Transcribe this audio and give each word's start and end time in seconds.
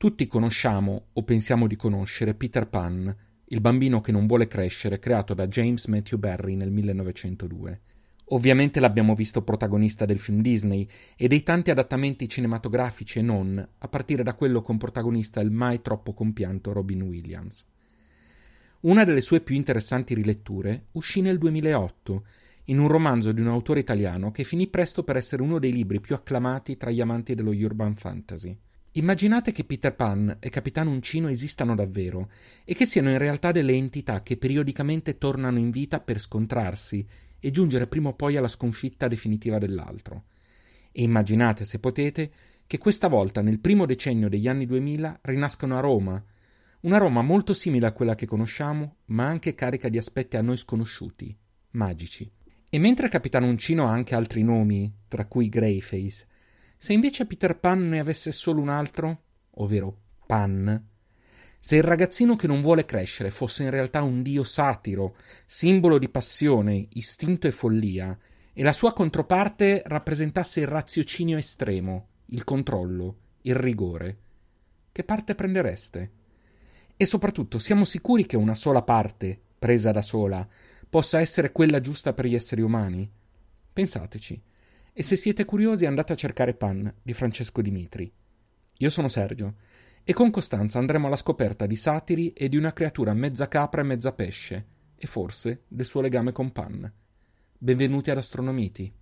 Tutti 0.00 0.26
conosciamo 0.26 1.08
o 1.12 1.22
pensiamo 1.24 1.66
di 1.66 1.76
conoscere 1.76 2.32
Peter 2.32 2.66
Pan, 2.66 3.14
il 3.44 3.60
bambino 3.60 4.00
che 4.00 4.12
non 4.12 4.26
vuole 4.26 4.46
crescere, 4.46 4.98
creato 4.98 5.34
da 5.34 5.46
James 5.46 5.84
Matthew 5.88 6.18
Barry 6.18 6.54
nel 6.54 6.70
1902. 6.70 7.80
Ovviamente 8.28 8.80
l'abbiamo 8.80 9.14
visto 9.14 9.42
protagonista 9.42 10.06
del 10.06 10.18
film 10.18 10.40
Disney 10.40 10.88
e 11.16 11.28
dei 11.28 11.42
tanti 11.42 11.70
adattamenti 11.70 12.30
cinematografici 12.30 13.18
e 13.18 13.22
non, 13.22 13.68
a 13.76 13.88
partire 13.88 14.22
da 14.22 14.32
quello 14.32 14.62
con 14.62 14.78
protagonista 14.78 15.42
il 15.42 15.50
mai 15.50 15.82
troppo 15.82 16.14
compianto 16.14 16.72
Robin 16.72 17.02
Williams. 17.02 17.66
Una 18.80 19.04
delle 19.04 19.20
sue 19.20 19.42
più 19.42 19.54
interessanti 19.54 20.14
riletture 20.14 20.86
uscì 20.92 21.20
nel 21.20 21.36
2008, 21.36 22.24
in 22.64 22.78
un 22.78 22.88
romanzo 22.88 23.32
di 23.32 23.42
un 23.42 23.48
autore 23.48 23.80
italiano 23.80 24.30
che 24.30 24.44
finì 24.44 24.66
presto 24.68 25.04
per 25.04 25.18
essere 25.18 25.42
uno 25.42 25.58
dei 25.58 25.72
libri 25.72 26.00
più 26.00 26.14
acclamati 26.14 26.78
tra 26.78 26.90
gli 26.90 27.02
amanti 27.02 27.34
dello 27.34 27.50
urban 27.50 27.96
fantasy. 27.96 28.56
Immaginate 28.94 29.52
che 29.52 29.62
Peter 29.62 29.94
Pan 29.94 30.38
e 30.40 30.50
Capitano 30.50 30.90
Uncino 30.90 31.28
esistano 31.28 31.76
davvero 31.76 32.28
e 32.64 32.74
che 32.74 32.86
siano 32.86 33.10
in 33.10 33.18
realtà 33.18 33.52
delle 33.52 33.72
entità 33.72 34.20
che 34.22 34.36
periodicamente 34.36 35.16
tornano 35.16 35.58
in 35.58 35.70
vita 35.70 36.00
per 36.00 36.18
scontrarsi 36.18 37.06
e 37.38 37.50
giungere 37.52 37.86
prima 37.86 38.08
o 38.08 38.14
poi 38.14 38.36
alla 38.36 38.48
sconfitta 38.48 39.06
definitiva 39.06 39.58
dell'altro. 39.58 40.24
E 40.90 41.02
immaginate, 41.02 41.64
se 41.64 41.78
potete, 41.78 42.32
che 42.66 42.78
questa 42.78 43.06
volta, 43.06 43.42
nel 43.42 43.60
primo 43.60 43.86
decennio 43.86 44.28
degli 44.28 44.48
anni 44.48 44.66
2000, 44.66 45.20
rinascono 45.22 45.76
a 45.76 45.80
Roma, 45.80 46.20
una 46.80 46.98
Roma 46.98 47.22
molto 47.22 47.52
simile 47.52 47.86
a 47.86 47.92
quella 47.92 48.16
che 48.16 48.26
conosciamo, 48.26 48.96
ma 49.06 49.24
anche 49.24 49.54
carica 49.54 49.88
di 49.88 49.98
aspetti 49.98 50.36
a 50.36 50.42
noi 50.42 50.56
sconosciuti, 50.56 51.36
magici. 51.72 52.28
E 52.68 52.78
mentre 52.80 53.08
Capitano 53.08 53.46
Uncino 53.46 53.86
ha 53.86 53.92
anche 53.92 54.16
altri 54.16 54.42
nomi, 54.42 54.92
tra 55.06 55.26
cui 55.26 55.48
Greyface, 55.48 56.26
se 56.82 56.94
invece 56.94 57.26
Peter 57.26 57.58
Pan 57.58 57.90
ne 57.90 58.00
avesse 58.00 58.32
solo 58.32 58.62
un 58.62 58.70
altro, 58.70 59.24
ovvero 59.56 59.98
Pan, 60.24 60.82
se 61.58 61.76
il 61.76 61.82
ragazzino 61.82 62.36
che 62.36 62.46
non 62.46 62.62
vuole 62.62 62.86
crescere 62.86 63.30
fosse 63.30 63.64
in 63.64 63.68
realtà 63.68 64.00
un 64.00 64.22
dio 64.22 64.44
satiro, 64.44 65.14
simbolo 65.44 65.98
di 65.98 66.08
passione, 66.08 66.88
istinto 66.94 67.46
e 67.46 67.50
follia, 67.50 68.18
e 68.54 68.62
la 68.62 68.72
sua 68.72 68.94
controparte 68.94 69.82
rappresentasse 69.84 70.60
il 70.60 70.68
raziocinio 70.68 71.36
estremo, 71.36 72.08
il 72.28 72.44
controllo, 72.44 73.16
il 73.42 73.56
rigore, 73.56 74.18
che 74.90 75.04
parte 75.04 75.34
prendereste? 75.34 76.12
E 76.96 77.04
soprattutto, 77.04 77.58
siamo 77.58 77.84
sicuri 77.84 78.24
che 78.24 78.38
una 78.38 78.54
sola 78.54 78.80
parte, 78.80 79.38
presa 79.58 79.90
da 79.90 80.00
sola, 80.00 80.48
possa 80.88 81.20
essere 81.20 81.52
quella 81.52 81.82
giusta 81.82 82.14
per 82.14 82.24
gli 82.24 82.34
esseri 82.34 82.62
umani? 82.62 83.06
Pensateci. 83.70 84.42
E 84.92 85.02
se 85.02 85.14
siete 85.14 85.44
curiosi 85.44 85.86
andate 85.86 86.12
a 86.12 86.16
cercare 86.16 86.54
Pan 86.54 86.92
di 87.00 87.12
Francesco 87.12 87.62
Dimitri. 87.62 88.12
Io 88.78 88.90
sono 88.90 89.08
Sergio 89.08 89.54
e 90.02 90.12
con 90.12 90.30
Costanza 90.30 90.78
andremo 90.78 91.06
alla 91.06 91.16
scoperta 91.16 91.66
di 91.66 91.76
satiri 91.76 92.32
e 92.32 92.48
di 92.48 92.56
una 92.56 92.72
creatura 92.72 93.14
mezza 93.14 93.46
capra 93.46 93.82
e 93.82 93.84
mezza 93.84 94.12
pesce, 94.12 94.66
e 94.96 95.06
forse 95.06 95.62
del 95.68 95.86
suo 95.86 96.00
legame 96.00 96.32
con 96.32 96.50
Pan. 96.50 96.92
Benvenuti 97.56 98.10
ad 98.10 98.16
Astronomiti. 98.16 98.92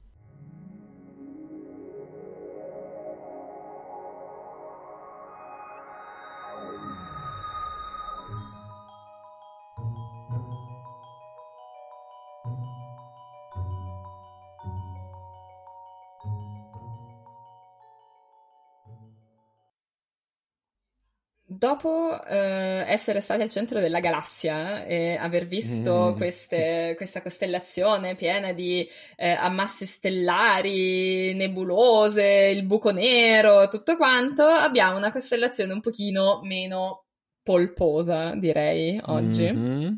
Dopo 21.58 22.22
eh, 22.24 22.84
essere 22.86 23.20
stati 23.20 23.42
al 23.42 23.50
centro 23.50 23.80
della 23.80 23.98
galassia 23.98 24.84
e 24.84 25.16
aver 25.16 25.44
visto 25.44 26.12
mm. 26.12 26.16
queste, 26.16 26.94
questa 26.96 27.20
costellazione 27.20 28.14
piena 28.14 28.52
di 28.52 28.88
eh, 29.16 29.30
ammassi 29.30 29.84
stellari, 29.84 31.34
nebulose, 31.34 32.52
il 32.54 32.64
buco 32.64 32.92
nero, 32.92 33.66
tutto 33.66 33.96
quanto, 33.96 34.44
abbiamo 34.44 34.96
una 34.96 35.10
costellazione 35.10 35.72
un 35.72 35.80
pochino 35.80 36.40
meno 36.44 37.06
polposa, 37.42 38.34
direi, 38.36 39.00
oggi. 39.06 39.50
Mm-hmm. 39.50 39.92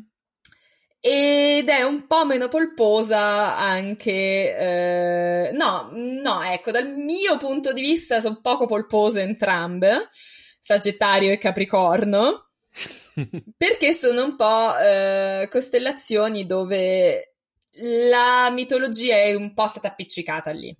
Ed 0.99 1.69
è 1.69 1.81
un 1.83 2.07
po' 2.07 2.25
meno 2.25 2.47
polposa 2.47 3.55
anche... 3.57 4.57
Eh, 4.57 5.51
no, 5.53 5.89
no, 5.93 6.41
ecco, 6.43 6.71
dal 6.71 6.95
mio 6.95 7.37
punto 7.37 7.71
di 7.71 7.81
vista 7.81 8.19
sono 8.19 8.39
poco 8.41 8.65
polpose 8.65 9.21
entrambe. 9.21 10.09
Sagittario 10.71 11.33
e 11.33 11.37
Capricorno, 11.37 12.51
perché 13.57 13.91
sono 13.91 14.23
un 14.23 14.35
po' 14.37 14.77
eh, 14.77 15.49
costellazioni 15.51 16.45
dove 16.45 17.35
la 18.09 18.49
mitologia 18.51 19.15
è 19.15 19.33
un 19.33 19.53
po' 19.53 19.67
stata 19.67 19.89
appiccicata 19.89 20.51
lì. 20.51 20.73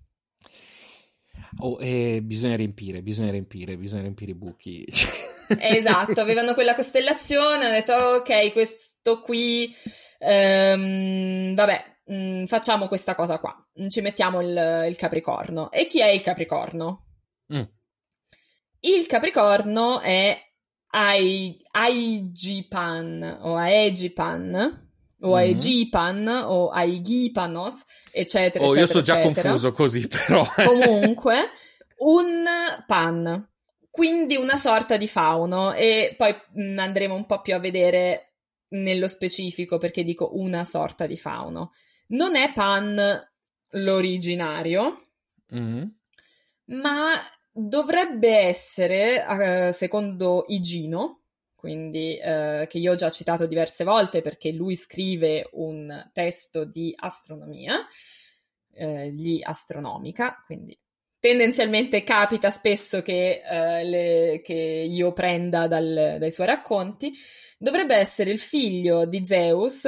Oh, 1.58 1.78
eh, 1.82 2.22
bisogna 2.24 2.56
riempire, 2.56 3.02
bisogna 3.02 3.32
riempire, 3.32 3.76
bisogna 3.76 4.04
riempire 4.04 4.32
i 4.32 4.36
buchi. 4.36 4.86
esatto, 5.60 6.22
avevano 6.22 6.54
quella 6.54 6.74
costellazione, 6.74 7.66
hanno 7.66 7.74
detto 7.74 7.94
ok, 7.94 8.54
questo 8.54 9.20
qui, 9.20 9.76
um, 10.20 11.54
vabbè, 11.54 11.86
mh, 12.06 12.16
mm, 12.16 12.46
facciamo 12.46 12.88
questa 12.88 13.16
cosa 13.16 13.40
qua, 13.40 13.54
ci 13.90 14.00
mettiamo 14.00 14.40
il, 14.40 14.86
il 14.88 14.96
Capricorno. 14.96 15.70
E 15.70 15.86
chi 15.88 16.00
è 16.00 16.08
il 16.08 16.22
Capricorno? 16.22 17.08
Mm. 17.54 17.64
Il 18.84 19.06
Capricorno 19.06 20.00
è 20.00 20.36
Aigipan 21.72 22.42
o 23.42 23.56
Aegipan 23.56 24.90
o 25.20 25.28
mm-hmm. 25.28 25.36
Aegipan 25.38 26.28
o 26.28 26.70
Aigipanos, 26.70 27.84
eccetera, 28.12 28.66
oh, 28.66 28.70
eccetera. 28.70 28.86
Io 28.86 28.88
sono 28.88 29.02
già 29.04 29.20
eccetera. 29.20 29.50
confuso 29.50 29.72
così, 29.72 30.08
però. 30.10 30.44
Comunque, 30.66 31.52
un 31.98 32.44
pan, 32.88 33.48
quindi 33.92 34.36
una 34.36 34.56
sorta 34.56 34.98
di 34.98 35.08
fauno 35.08 35.74
e 35.74 36.16
poi 36.18 36.34
mh, 36.34 36.64
mm, 36.64 36.80
andremo 36.80 37.14
un 37.14 37.28
po' 37.28 37.42
più 37.42 37.54
a 37.54 37.60
vedere 37.60 38.38
nello 38.70 39.08
specifico 39.08 39.78
perché 39.78 40.04
dico 40.04 40.32
una 40.40 40.64
sorta 40.64 41.06
di 41.06 41.18
fauno. 41.18 41.72
Non 42.08 42.36
è 42.36 42.52
pan 42.52 43.00
l'originario, 43.74 45.12
mm-hmm. 45.54 45.84
ma 46.66 47.12
dovrebbe 47.52 48.38
essere, 48.38 49.68
uh, 49.68 49.72
secondo 49.72 50.46
Igino, 50.48 51.24
quindi 51.56 52.18
uh, 52.20 52.66
che 52.66 52.78
io 52.78 52.94
ho 52.94 52.96
già 52.96 53.10
citato 53.10 53.46
diverse 53.46 53.84
volte 53.84 54.22
perché 54.22 54.52
lui 54.52 54.76
scrive 54.76 55.50
un 55.54 56.10
testo 56.14 56.66
di 56.66 56.94
astronomia, 56.96 57.76
uh, 57.76 59.04
gli 59.10 59.40
astronomica, 59.44 60.42
quindi 60.46 60.78
tendenzialmente 61.20 62.04
capita 62.04 62.50
spesso 62.50 63.04
che, 63.04 63.42
le, 63.46 64.42
che 64.44 64.54
io 64.54 65.14
prenda 65.14 65.68
dal, 65.68 66.16
dai 66.18 66.32
suoi 66.32 66.48
racconti, 66.48 67.14
dovrebbe 67.60 67.96
essere 67.96 68.32
il 68.32 68.40
figlio 68.40 69.06
di 69.06 69.24
Zeus 69.24 69.88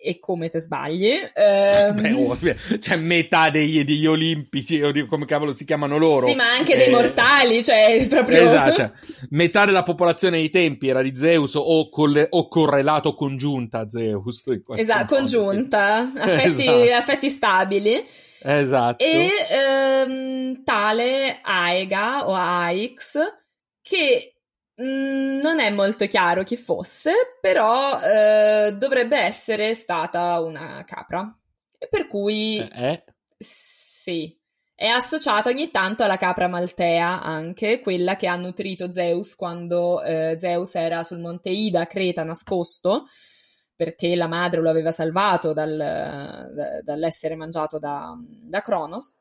e 0.00 0.18
come 0.20 0.48
te 0.48 0.60
sbagli. 0.60 1.12
Um... 1.34 2.00
Beh, 2.00 2.12
oh, 2.12 2.38
cioè 2.78 2.96
metà 2.96 3.50
degli, 3.50 3.82
degli 3.84 4.06
olimpici, 4.06 4.80
o 4.80 4.92
di, 4.92 5.06
come 5.06 5.26
cavolo 5.26 5.52
si 5.52 5.64
chiamano 5.64 5.98
loro. 5.98 6.26
Sì, 6.26 6.34
ma 6.34 6.52
anche 6.52 6.74
eh... 6.74 6.76
dei 6.76 6.90
mortali, 6.90 7.62
cioè 7.62 8.06
proprio... 8.08 8.42
Esatto, 8.42 8.74
cioè, 8.74 8.90
metà 9.30 9.64
della 9.64 9.82
popolazione 9.82 10.38
dei 10.38 10.50
tempi 10.50 10.88
era 10.88 11.02
di 11.02 11.16
Zeus 11.16 11.54
o, 11.54 11.88
colle- 11.88 12.28
o 12.30 12.48
correlato 12.48 13.14
congiunta 13.14 13.80
a 13.80 13.88
Zeus. 13.88 14.44
Esatto, 14.76 15.14
congiunta, 15.14 16.12
affetti, 16.16 16.62
esatto. 16.62 16.94
affetti 16.94 17.28
stabili. 17.28 18.04
Esatto. 18.44 19.04
E 19.04 19.30
um, 20.06 20.64
tale 20.64 21.38
Aega 21.42 22.28
o 22.28 22.34
Aix 22.34 23.18
che 23.80 24.31
non 24.74 25.60
è 25.60 25.70
molto 25.70 26.06
chiaro 26.06 26.42
chi 26.42 26.56
fosse, 26.56 27.12
però 27.40 28.00
eh, 28.00 28.74
dovrebbe 28.76 29.18
essere 29.18 29.74
stata 29.74 30.40
una 30.40 30.82
capra. 30.84 31.36
Per 31.90 32.06
cui... 32.06 32.58
Eh, 32.58 32.90
eh? 32.90 33.04
Sì. 33.38 34.38
È 34.74 34.86
associata 34.86 35.48
ogni 35.48 35.70
tanto 35.70 36.02
alla 36.02 36.16
capra 36.16 36.48
maltea, 36.48 37.22
anche 37.22 37.80
quella 37.80 38.16
che 38.16 38.26
ha 38.26 38.34
nutrito 38.34 38.90
Zeus 38.90 39.36
quando 39.36 40.02
eh, 40.02 40.34
Zeus 40.38 40.74
era 40.74 41.04
sul 41.04 41.20
monte 41.20 41.50
Ida, 41.50 41.86
Creta, 41.86 42.24
nascosto, 42.24 43.04
perché 43.76 44.16
la 44.16 44.26
madre 44.26 44.60
lo 44.60 44.70
aveva 44.70 44.90
salvato 44.90 45.52
dal, 45.52 45.76
da, 45.76 46.80
dall'essere 46.82 47.36
mangiato 47.36 47.78
da, 47.78 48.12
da 48.26 48.60
Cronos. 48.60 49.14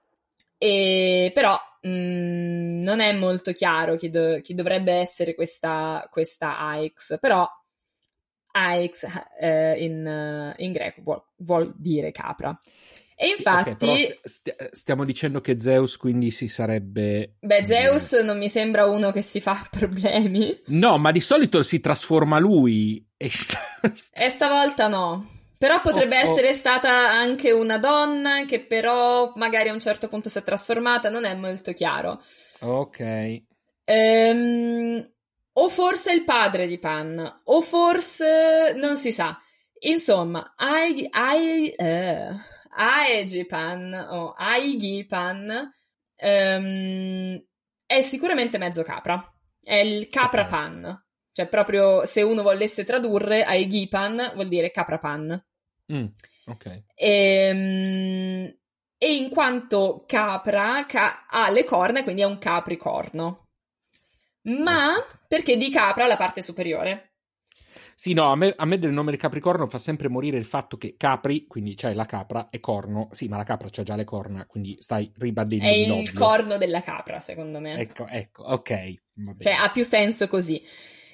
E, 0.57 1.31
però 1.33 1.55
mh, 1.81 1.89
mm, 1.89 2.81
non 2.81 2.99
è 2.99 3.13
molto 3.13 3.51
chiaro 3.51 3.95
chi, 3.95 4.09
do- 4.09 4.39
chi 4.41 4.53
dovrebbe 4.53 4.93
essere 4.93 5.35
questa, 5.35 6.07
questa 6.11 6.57
Aix, 6.57 7.17
però 7.19 7.47
Aix 8.53 9.05
eh, 9.39 9.83
in, 9.83 10.53
in, 10.57 10.71
greco 10.71 11.01
vuol, 11.01 11.23
vuol, 11.37 11.73
dire 11.77 12.11
capra. 12.11 12.57
E 13.15 13.27
infatti... 13.27 13.85
Okay, 13.85 14.19
st- 14.23 14.69
stiamo 14.71 15.05
dicendo 15.05 15.41
che 15.41 15.61
Zeus 15.61 15.95
quindi 15.97 16.31
si 16.31 16.47
sarebbe... 16.47 17.35
Beh, 17.39 17.65
Zeus 17.65 18.13
non 18.13 18.37
mi 18.37 18.49
sembra 18.49 18.85
uno 18.85 19.11
che 19.11 19.21
si 19.21 19.39
fa 19.39 19.63
problemi. 19.69 20.59
No, 20.67 20.97
ma 20.97 21.11
di 21.11 21.19
solito 21.19 21.63
si 21.63 21.79
trasforma 21.79 22.39
lui. 22.39 23.05
E, 23.15 23.29
st- 23.29 23.57
e 24.13 24.29
stavolta 24.29 24.87
no. 24.87 25.40
Però 25.61 25.79
potrebbe 25.79 26.19
oh, 26.19 26.27
oh. 26.27 26.31
essere 26.31 26.53
stata 26.53 26.89
anche 27.11 27.51
una 27.51 27.77
donna 27.77 28.45
che 28.45 28.65
però 28.65 29.31
magari 29.35 29.69
a 29.69 29.73
un 29.73 29.79
certo 29.79 30.07
punto 30.07 30.27
si 30.27 30.39
è 30.39 30.41
trasformata, 30.41 31.11
non 31.11 31.23
è 31.23 31.35
molto 31.35 31.71
chiaro. 31.71 32.19
Ok. 32.61 33.43
Ehm, 33.83 35.11
o 35.53 35.69
forse 35.69 36.13
il 36.13 36.23
padre 36.23 36.65
di 36.65 36.79
Pan, 36.79 37.41
o 37.43 37.61
forse 37.61 38.73
non 38.75 38.97
si 38.97 39.11
sa. 39.11 39.39
Insomma, 39.81 40.55
I, 40.57 41.75
uh, 41.77 42.35
Aegipan 42.71 44.07
o 44.09 44.33
Aigipan 44.35 45.71
um, 46.23 47.45
è 47.85 48.01
sicuramente 48.01 48.57
mezzo 48.57 48.81
capra. 48.81 49.23
È 49.61 49.75
il 49.75 50.07
capra 50.09 50.45
pan. 50.45 51.05
Cioè, 51.31 51.47
proprio 51.47 52.03
se 52.03 52.23
uno 52.23 52.41
volesse 52.41 52.83
tradurre 52.83 53.43
Aegipan 53.43 54.31
vuol 54.33 54.47
dire 54.47 54.71
capra 54.71 54.97
pan. 54.97 55.39
Mm, 55.91 56.05
ok. 56.45 56.83
E, 56.95 57.49
um, 57.51 58.55
e 58.97 59.15
in 59.15 59.29
quanto 59.29 60.03
capra 60.07 60.85
ca- 60.85 61.25
ha 61.27 61.49
le 61.49 61.63
corna, 61.63 62.03
quindi 62.03 62.21
è 62.21 62.25
un 62.25 62.37
capricorno. 62.37 63.49
Ma 64.43 64.93
perché 65.27 65.57
di 65.57 65.69
capra 65.69 66.07
la 66.07 66.17
parte 66.17 66.41
superiore? 66.41 67.11
Sì, 67.95 68.13
no, 68.13 68.31
a 68.31 68.35
me, 68.35 68.53
a 68.55 68.65
me, 68.65 68.79
del 68.79 68.91
nome 68.91 69.11
del 69.11 69.19
Capricorno 69.19 69.67
fa 69.67 69.77
sempre 69.77 70.07
morire 70.07 70.37
il 70.37 70.45
fatto 70.45 70.77
che 70.77 70.95
Capri, 70.97 71.45
quindi 71.45 71.75
c'è 71.75 71.93
la 71.93 72.05
capra, 72.05 72.49
e 72.49 72.59
corno. 72.59 73.09
Sì, 73.11 73.27
ma 73.27 73.37
la 73.37 73.43
capra 73.43 73.69
c'ha 73.69 73.83
già 73.83 73.95
le 73.95 74.03
corna, 74.03 74.45
quindi 74.45 74.77
stai 74.79 75.11
ribadendo 75.17 75.65
È 75.65 75.75
il 75.75 76.13
corno 76.13 76.57
della 76.57 76.81
capra, 76.81 77.19
secondo 77.19 77.59
me. 77.59 77.79
Ecco, 77.79 78.07
ecco, 78.07 78.43
ok. 78.43 78.93
Cioè, 79.37 79.53
ha 79.53 79.69
più 79.69 79.83
senso 79.83 80.27
così. 80.27 80.61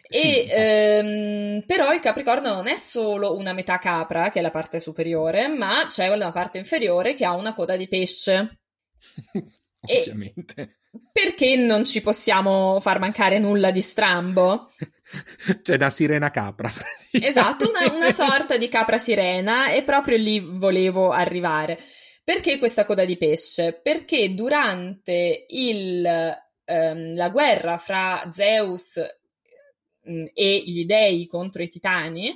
E, 0.10 0.20
sì, 0.20 0.46
ehm, 0.50 1.64
però 1.66 1.94
il 1.94 2.00
Capricorno 2.00 2.54
non 2.54 2.68
è 2.68 2.76
solo 2.76 3.36
una 3.36 3.54
metà 3.54 3.78
capra, 3.78 4.30
che 4.30 4.40
è 4.40 4.42
la 4.42 4.52
parte 4.52 4.80
superiore, 4.80 5.48
ma 5.48 5.86
c'è 5.88 6.08
una 6.08 6.32
parte 6.32 6.58
inferiore 6.58 7.14
che 7.14 7.26
ha 7.26 7.34
una 7.34 7.54
coda 7.54 7.76
di 7.76 7.88
pesce. 7.88 8.60
Ovviamente. 9.80 10.80
perché 11.12 11.56
non 11.56 11.86
ci 11.86 12.02
possiamo 12.02 12.80
far 12.80 13.00
mancare 13.00 13.40
nulla 13.40 13.72
di 13.72 13.82
strambo? 13.82 14.72
cioè 15.64 15.76
una 15.76 15.90
sirena 15.90 16.32
capra. 16.32 16.70
Esatto, 17.12 17.70
una, 17.70 17.94
una 17.94 18.12
sorta 18.12 18.58
di 18.58 18.68
capra 18.68 18.98
sirena 18.98 19.70
e 19.70 19.84
proprio 19.84 20.18
lì 20.18 20.40
volevo 20.40 21.12
arrivare. 21.12 21.80
Perché 22.24 22.58
questa 22.58 22.84
coda 22.84 23.06
di 23.06 23.16
pesce? 23.18 23.80
Perché 23.82 24.34
durante 24.34 25.46
il, 25.48 26.06
ehm, 26.06 27.16
la 27.16 27.30
guerra 27.30 27.78
fra 27.78 28.28
Zeus 28.32 29.00
mh, 30.08 30.14
mm, 30.14 30.26
e 30.34 30.64
gli 30.66 30.86
dei 30.86 31.28
contro 31.28 31.62
i 31.62 31.68
titani, 31.68 32.36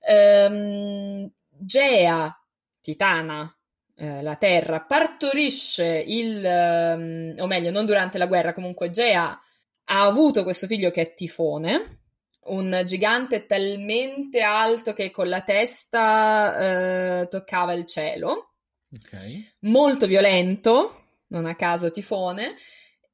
ehm, 0.00 1.30
Gea, 1.48 2.44
titana, 2.80 3.56
eh, 3.96 4.22
la 4.22 4.34
Terra, 4.36 4.80
partorisce 4.80 6.04
il, 6.06 6.44
ehm, 6.44 7.34
o 7.38 7.46
meglio, 7.46 7.70
non 7.70 7.86
durante 7.86 8.18
la 8.18 8.26
guerra, 8.26 8.54
comunque 8.54 8.90
Gea 8.90 9.38
ha 9.84 10.02
avuto 10.02 10.42
questo 10.42 10.66
figlio 10.66 10.90
che 10.90 11.02
è 11.02 11.14
Tifone, 11.14 12.00
un 12.44 12.82
gigante 12.84 13.46
talmente 13.46 14.40
alto 14.40 14.92
che 14.94 15.10
con 15.10 15.28
la 15.28 15.42
testa 15.42 17.20
eh, 17.20 17.28
toccava 17.28 17.72
il 17.74 17.86
cielo, 17.86 18.54
okay. 18.92 19.48
molto 19.60 20.06
violento, 20.06 21.02
non 21.28 21.46
a 21.46 21.54
caso 21.54 21.90
tifone, 21.90 22.56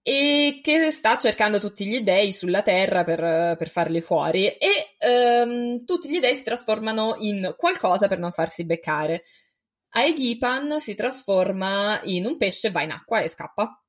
e 0.08 0.60
che 0.62 0.90
sta 0.90 1.18
cercando 1.18 1.60
tutti 1.60 1.84
gli 1.84 2.00
dei 2.00 2.32
sulla 2.32 2.62
terra 2.62 3.04
per, 3.04 3.56
per 3.58 3.68
farli 3.68 4.00
fuori 4.00 4.46
e 4.46 4.96
ehm, 4.96 5.84
tutti 5.84 6.08
gli 6.08 6.18
dei 6.18 6.34
si 6.34 6.44
trasformano 6.44 7.16
in 7.18 7.54
qualcosa 7.58 8.06
per 8.06 8.18
non 8.18 8.32
farsi 8.32 8.64
beccare. 8.64 9.22
Aegipan 9.90 10.80
si 10.80 10.94
trasforma 10.94 12.00
in 12.04 12.24
un 12.24 12.38
pesce, 12.38 12.70
va 12.70 12.82
in 12.84 12.92
acqua 12.92 13.20
e 13.20 13.28
scappa. 13.28 13.84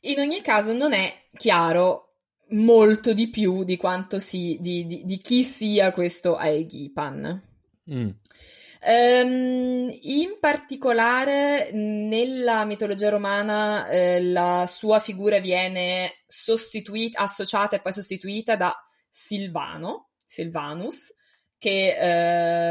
In 0.00 0.20
ogni 0.20 0.40
caso 0.40 0.72
non 0.72 0.94
è 0.94 1.28
chiaro 1.36 2.14
molto 2.52 3.12
di 3.12 3.28
più 3.28 3.62
di 3.62 3.76
quanto 3.76 4.18
si, 4.18 4.56
di, 4.58 4.86
di, 4.86 5.04
di 5.04 5.18
chi 5.18 5.42
sia 5.42 5.92
questo 5.92 6.36
Aegipan. 6.36 7.55
Mm. 7.92 8.08
Um, 8.88 9.90
in 10.02 10.36
particolare 10.38 11.70
nella 11.72 12.64
mitologia 12.64 13.08
romana 13.08 13.88
eh, 13.88 14.22
la 14.22 14.64
sua 14.68 14.98
figura 14.98 15.40
viene 15.40 16.22
sostituita, 16.26 17.20
associata 17.20 17.76
e 17.76 17.80
poi 17.80 17.92
sostituita 17.92 18.54
da 18.54 18.74
Silvano, 19.08 20.10
Silvanus, 20.24 21.14
che 21.58 21.96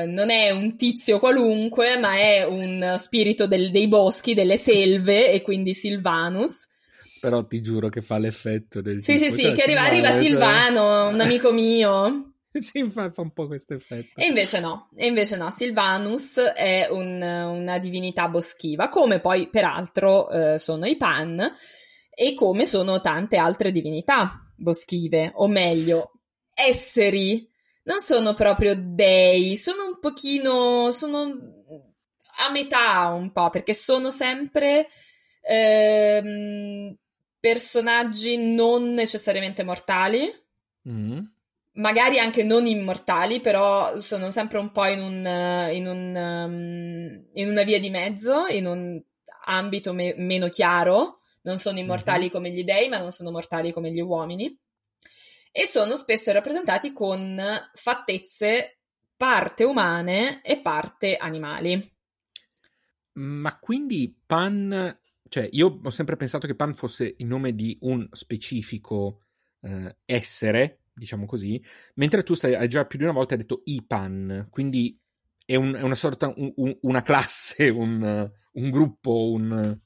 eh, 0.03 0.05
non 0.05 0.29
è 0.29 0.51
un 0.51 0.77
tizio 0.77 1.19
qualunque, 1.19 1.97
ma 1.97 2.15
è 2.15 2.43
un 2.45 2.95
spirito 2.97 3.47
del, 3.47 3.71
dei 3.71 3.87
boschi, 3.87 4.33
delle 4.33 4.57
selve, 4.57 5.31
e 5.31 5.41
quindi 5.41 5.73
Silvanus 5.73 6.67
però 7.25 7.43
ti 7.43 7.59
giuro 7.59 7.89
che 7.89 8.03
fa 8.03 8.19
l'effetto 8.19 8.81
del 8.81 9.01
Sì, 9.01 9.13
tipo, 9.13 9.25
sì, 9.25 9.31
sì, 9.31 9.41
cioè, 9.45 9.53
che 9.53 9.63
arriva, 9.63 9.81
arriva. 9.81 10.11
Silvano, 10.11 11.07
un 11.07 11.19
amico 11.21 11.51
mio. 11.51 12.34
sì, 12.61 12.89
fa, 12.89 13.11
fa, 13.11 13.21
un 13.21 13.31
po' 13.31 13.47
questo 13.47 13.73
effetto. 13.73 14.19
E 14.19 14.25
invece 14.27 14.59
no, 14.59 14.89
e 14.95 15.07
invece 15.07 15.35
no, 15.35 15.49
Silvanus 15.49 16.37
è 16.39 16.87
un, 16.89 17.21
una 17.21 17.77
divinità 17.79 18.27
boschiva, 18.27 18.89
come 18.89 19.19
poi 19.19 19.49
peraltro 19.49 20.29
eh, 20.29 20.57
sono 20.57 20.85
i 20.85 20.95
Pan 20.95 21.51
e 22.09 22.33
come 22.33 22.65
sono 22.65 23.01
tante 23.01 23.37
altre 23.37 23.71
divinità 23.71 24.39
boschive, 24.55 25.31
o 25.35 25.47
meglio, 25.47 26.11
esseri, 26.53 27.45
non 27.83 27.99
sono 27.99 28.33
proprio 28.33 28.73
dei, 28.77 29.57
sono 29.57 29.87
un 29.87 29.99
pochino, 29.99 30.91
sono 30.91 31.21
a 32.37 32.51
metà 32.51 33.07
un 33.09 33.31
po', 33.31 33.49
perché 33.49 33.73
sono 33.73 34.09
sempre... 34.09 34.87
Ehm, 35.47 36.97
personaggi 37.45 38.37
non 38.37 38.95
necessariamente 38.95 39.61
mortali, 39.61 40.27
mm. 40.89 41.19
Magari 41.75 42.19
anche 42.19 42.43
non 42.43 42.65
immortali, 42.65 43.39
però 43.39 43.99
sono 43.99 44.31
sempre 44.31 44.59
un 44.59 44.71
po' 44.71 44.85
in, 44.85 45.01
un, 45.01 45.69
in, 45.71 45.87
un, 45.87 46.15
um, 46.15 47.25
in 47.33 47.49
una 47.49 47.63
via 47.63 47.79
di 47.79 47.89
mezzo, 47.89 48.45
in 48.47 48.65
un 48.65 49.01
ambito 49.45 49.93
me- 49.93 50.15
meno 50.17 50.49
chiaro. 50.49 51.19
Non 51.43 51.57
sono 51.57 51.77
immortali 51.77 52.23
mm-hmm. 52.23 52.31
come 52.31 52.51
gli 52.51 52.63
dei, 52.63 52.89
ma 52.89 52.97
non 52.97 53.11
sono 53.11 53.31
mortali 53.31 53.71
come 53.71 53.91
gli 53.91 54.01
uomini. 54.01 54.57
E 55.51 55.65
sono 55.67 55.95
spesso 55.95 56.31
rappresentati 56.31 56.91
con 56.91 57.39
fattezze 57.73 58.79
parte 59.15 59.63
umane 59.63 60.41
e 60.41 60.59
parte 60.59 61.15
animali. 61.15 61.93
Ma 63.13 63.57
quindi 63.59 64.13
Pan 64.25 64.97
cioè, 65.27 65.49
io 65.51 65.79
ho 65.83 65.89
sempre 65.89 66.15
pensato 66.15 66.47
che 66.47 66.55
Pan 66.55 66.73
fosse 66.73 67.15
il 67.17 67.25
nome 67.25 67.53
di 67.55 67.77
un 67.81 68.07
specifico 68.11 69.23
eh, 69.61 69.97
essere, 70.05 70.84
diciamo 70.95 71.25
così, 71.25 71.61
mentre 71.95 72.23
tu 72.23 72.33
stai, 72.33 72.55
hai 72.55 72.67
già 72.67 72.85
più 72.85 72.97
di 72.97 73.03
una 73.03 73.13
volta 73.13 73.35
detto 73.35 73.61
Ipan, 73.65 74.47
quindi 74.49 74.99
è, 75.45 75.55
un, 75.55 75.75
è 75.75 75.81
una 75.81 75.95
sorta, 75.95 76.33
un, 76.35 76.51
un, 76.55 76.77
una 76.81 77.01
classe, 77.01 77.69
un, 77.69 78.31
gruppo, 78.51 79.31
un... 79.31 79.77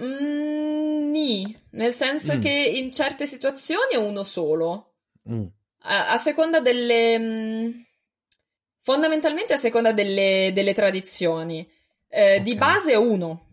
Mm, 0.00 1.10
nì, 1.10 1.56
nel 1.70 1.92
senso 1.92 2.36
mm. 2.36 2.40
che 2.40 2.72
in 2.74 2.90
certe 2.90 3.26
situazioni 3.26 3.92
è 3.92 3.96
uno 3.96 4.24
solo. 4.24 4.94
Mm. 5.30 5.44
A, 5.80 6.12
a, 6.12 6.16
seconda 6.16 6.60
delle... 6.60 7.18
Mm, 7.18 7.70
fondamentalmente 8.78 9.52
a 9.52 9.58
seconda 9.58 9.92
delle, 9.92 10.50
delle 10.52 10.72
tradizioni. 10.72 11.60
Eh, 12.08 12.32
okay. 12.32 12.42
Di 12.42 12.54
base 12.56 12.92
è 12.92 12.96
uno 12.96 13.44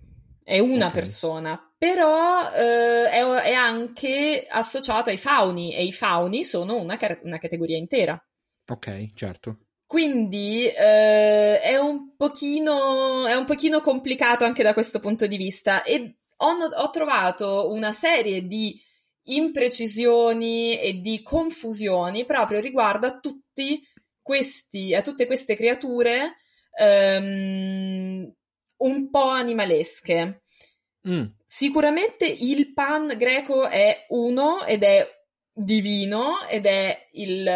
è 0.43 0.59
una 0.59 0.87
okay. 0.87 0.99
persona, 0.99 1.70
però 1.81 2.47
eh, 2.51 3.09
è, 3.09 3.23
è, 3.23 3.53
anche 3.53 4.45
associato 4.47 5.09
ai 5.09 5.17
fauni 5.17 5.73
e 5.73 5.83
i 5.83 5.91
fauni 5.91 6.43
sono 6.43 6.79
una, 6.79 6.95
una 7.23 7.39
categoria 7.39 7.75
intera. 7.75 8.23
Ok, 8.67 9.13
certo. 9.15 9.57
Quindi 9.87 10.67
eh, 10.67 11.59
è, 11.59 11.77
un 11.77 12.15
pochino, 12.15 13.25
è 13.25 13.33
un 13.33 13.45
pochino 13.45 13.81
complicato 13.81 14.43
anche 14.43 14.61
da 14.61 14.73
questo 14.73 14.99
punto 14.99 15.25
di 15.25 15.37
vista 15.37 15.81
e 15.81 16.17
ho, 16.37 16.51
ho 16.51 16.89
trovato 16.91 17.71
una 17.71 17.91
serie 17.91 18.45
di 18.45 18.79
imprecisioni 19.23 20.79
e 20.79 20.99
di 20.99 21.23
confusioni 21.23 22.25
proprio 22.25 22.59
riguardo 22.59 23.07
a 23.07 23.17
tutti 23.19 23.81
questi, 24.21 24.93
a 24.93 25.01
tutte 25.01 25.25
queste 25.25 25.55
creature 25.55 26.35
um, 26.79 28.31
un 28.77 29.09
po' 29.09 29.29
animalesche. 29.29 30.43
Mm. 31.07 31.25
Sicuramente 31.45 32.25
il 32.27 32.73
pan 32.73 33.13
greco 33.17 33.67
è 33.67 34.05
uno 34.09 34.63
ed 34.65 34.83
è 34.83 35.07
divino 35.53 36.45
ed 36.47 36.65
è 36.65 37.07
il, 37.13 37.49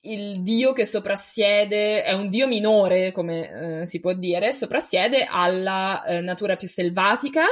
il 0.00 0.42
dio 0.42 0.72
che 0.72 0.84
soprassiede, 0.84 2.02
è 2.02 2.12
un 2.12 2.28
dio 2.28 2.46
minore, 2.46 3.12
come 3.12 3.80
eh, 3.80 3.86
si 3.86 4.00
può 4.00 4.12
dire, 4.14 4.52
soprassiede 4.52 5.26
alla 5.28 6.02
eh, 6.04 6.20
natura 6.20 6.56
più 6.56 6.68
selvatica 6.68 7.44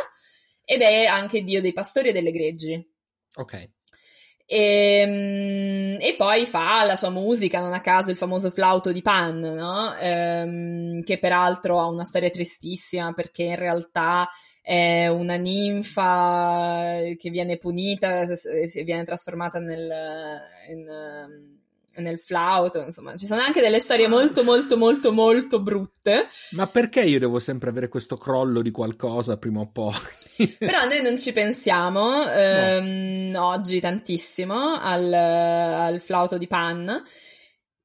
ed 0.65 0.81
è 0.81 1.05
anche 1.05 1.43
dio 1.43 1.61
dei 1.61 1.73
pastori 1.73 2.09
e 2.09 2.13
delle 2.13 2.33
greggi. 2.33 2.89
Ok. 3.35 3.69
E, 4.53 5.01
ehm, 5.01 5.97
e, 6.01 6.17
poi 6.17 6.45
fa 6.45 6.83
la 6.85 6.97
sua 6.97 7.11
musica, 7.11 7.61
non 7.61 7.73
a 7.73 7.81
caso 7.81 8.11
il 8.11 8.17
famoso 8.17 8.51
flauto 8.51 8.91
di 8.91 9.01
Pan, 9.01 9.39
no? 9.39 9.95
ehm, 9.97 11.03
che 11.05 11.21
peraltro 11.21 11.79
ha 11.79 11.87
una 11.87 12.03
storia 12.03 12.31
tristissima 12.31 13.13
perché 13.13 13.45
in 13.45 13.57
realtà 13.57 14.29
è 14.71 15.09
una 15.09 15.35
ninfa 15.35 17.01
che 17.17 17.29
viene 17.31 17.57
punita 17.57 18.21
e 18.21 18.85
viene 18.85 19.03
trasformata 19.03 19.59
nel, 19.59 19.91
in, 20.69 20.87
nel 21.97 22.21
flauto, 22.21 22.81
insomma, 22.81 23.17
ci 23.17 23.27
sono 23.27 23.41
anche 23.41 23.61
delle 23.61 23.81
storie 23.81 24.07
molto 24.07 24.45
molto 24.45 24.77
molto 24.77 25.11
molto 25.11 25.61
brutte. 25.61 26.29
Ma 26.53 26.69
perché 26.69 27.01
io 27.01 27.19
devo 27.19 27.41
sempre 27.41 27.71
avere 27.71 27.89
questo 27.89 28.17
crollo 28.17 28.63
di 28.63 28.71
qualcosa 28.71 29.39
prima 29.39 29.59
o 29.59 29.69
poi? 29.73 29.93
Però 30.57 30.85
noi 30.85 31.03
non 31.03 31.19
ci 31.19 31.33
pensiamo 31.33 32.31
ehm, 32.31 33.31
no. 33.31 33.47
oggi 33.47 33.81
tantissimo 33.81 34.79
al, 34.81 35.13
al, 35.13 36.01
flauto 36.01 36.39
di 36.39 36.47
Pan, 36.47 37.03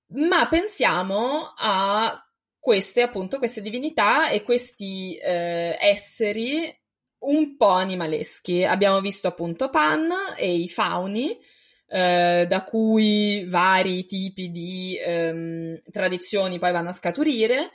ma 0.10 0.48
pensiamo 0.48 1.52
a 1.58 2.25
queste 2.66 3.04
appunto, 3.04 3.38
queste 3.38 3.62
divinità 3.62 4.30
e 4.32 4.42
questi 4.42 5.16
eh, 5.18 5.78
esseri 5.80 6.76
un 7.20 7.58
po' 7.58 7.70
animaleschi. 7.70 8.64
Abbiamo 8.64 9.02
visto 9.02 9.28
appunto 9.28 9.70
Pan 9.70 10.10
e 10.36 10.52
i 10.52 10.68
fauni 10.68 11.38
eh, 11.88 12.46
da 12.50 12.64
cui 12.64 13.46
vari 13.48 14.04
tipi 14.06 14.50
di 14.50 14.98
ehm, 14.98 15.80
tradizioni 15.92 16.58
poi 16.58 16.72
vanno 16.72 16.90
a 16.90 16.94
scaturire. 16.94 17.70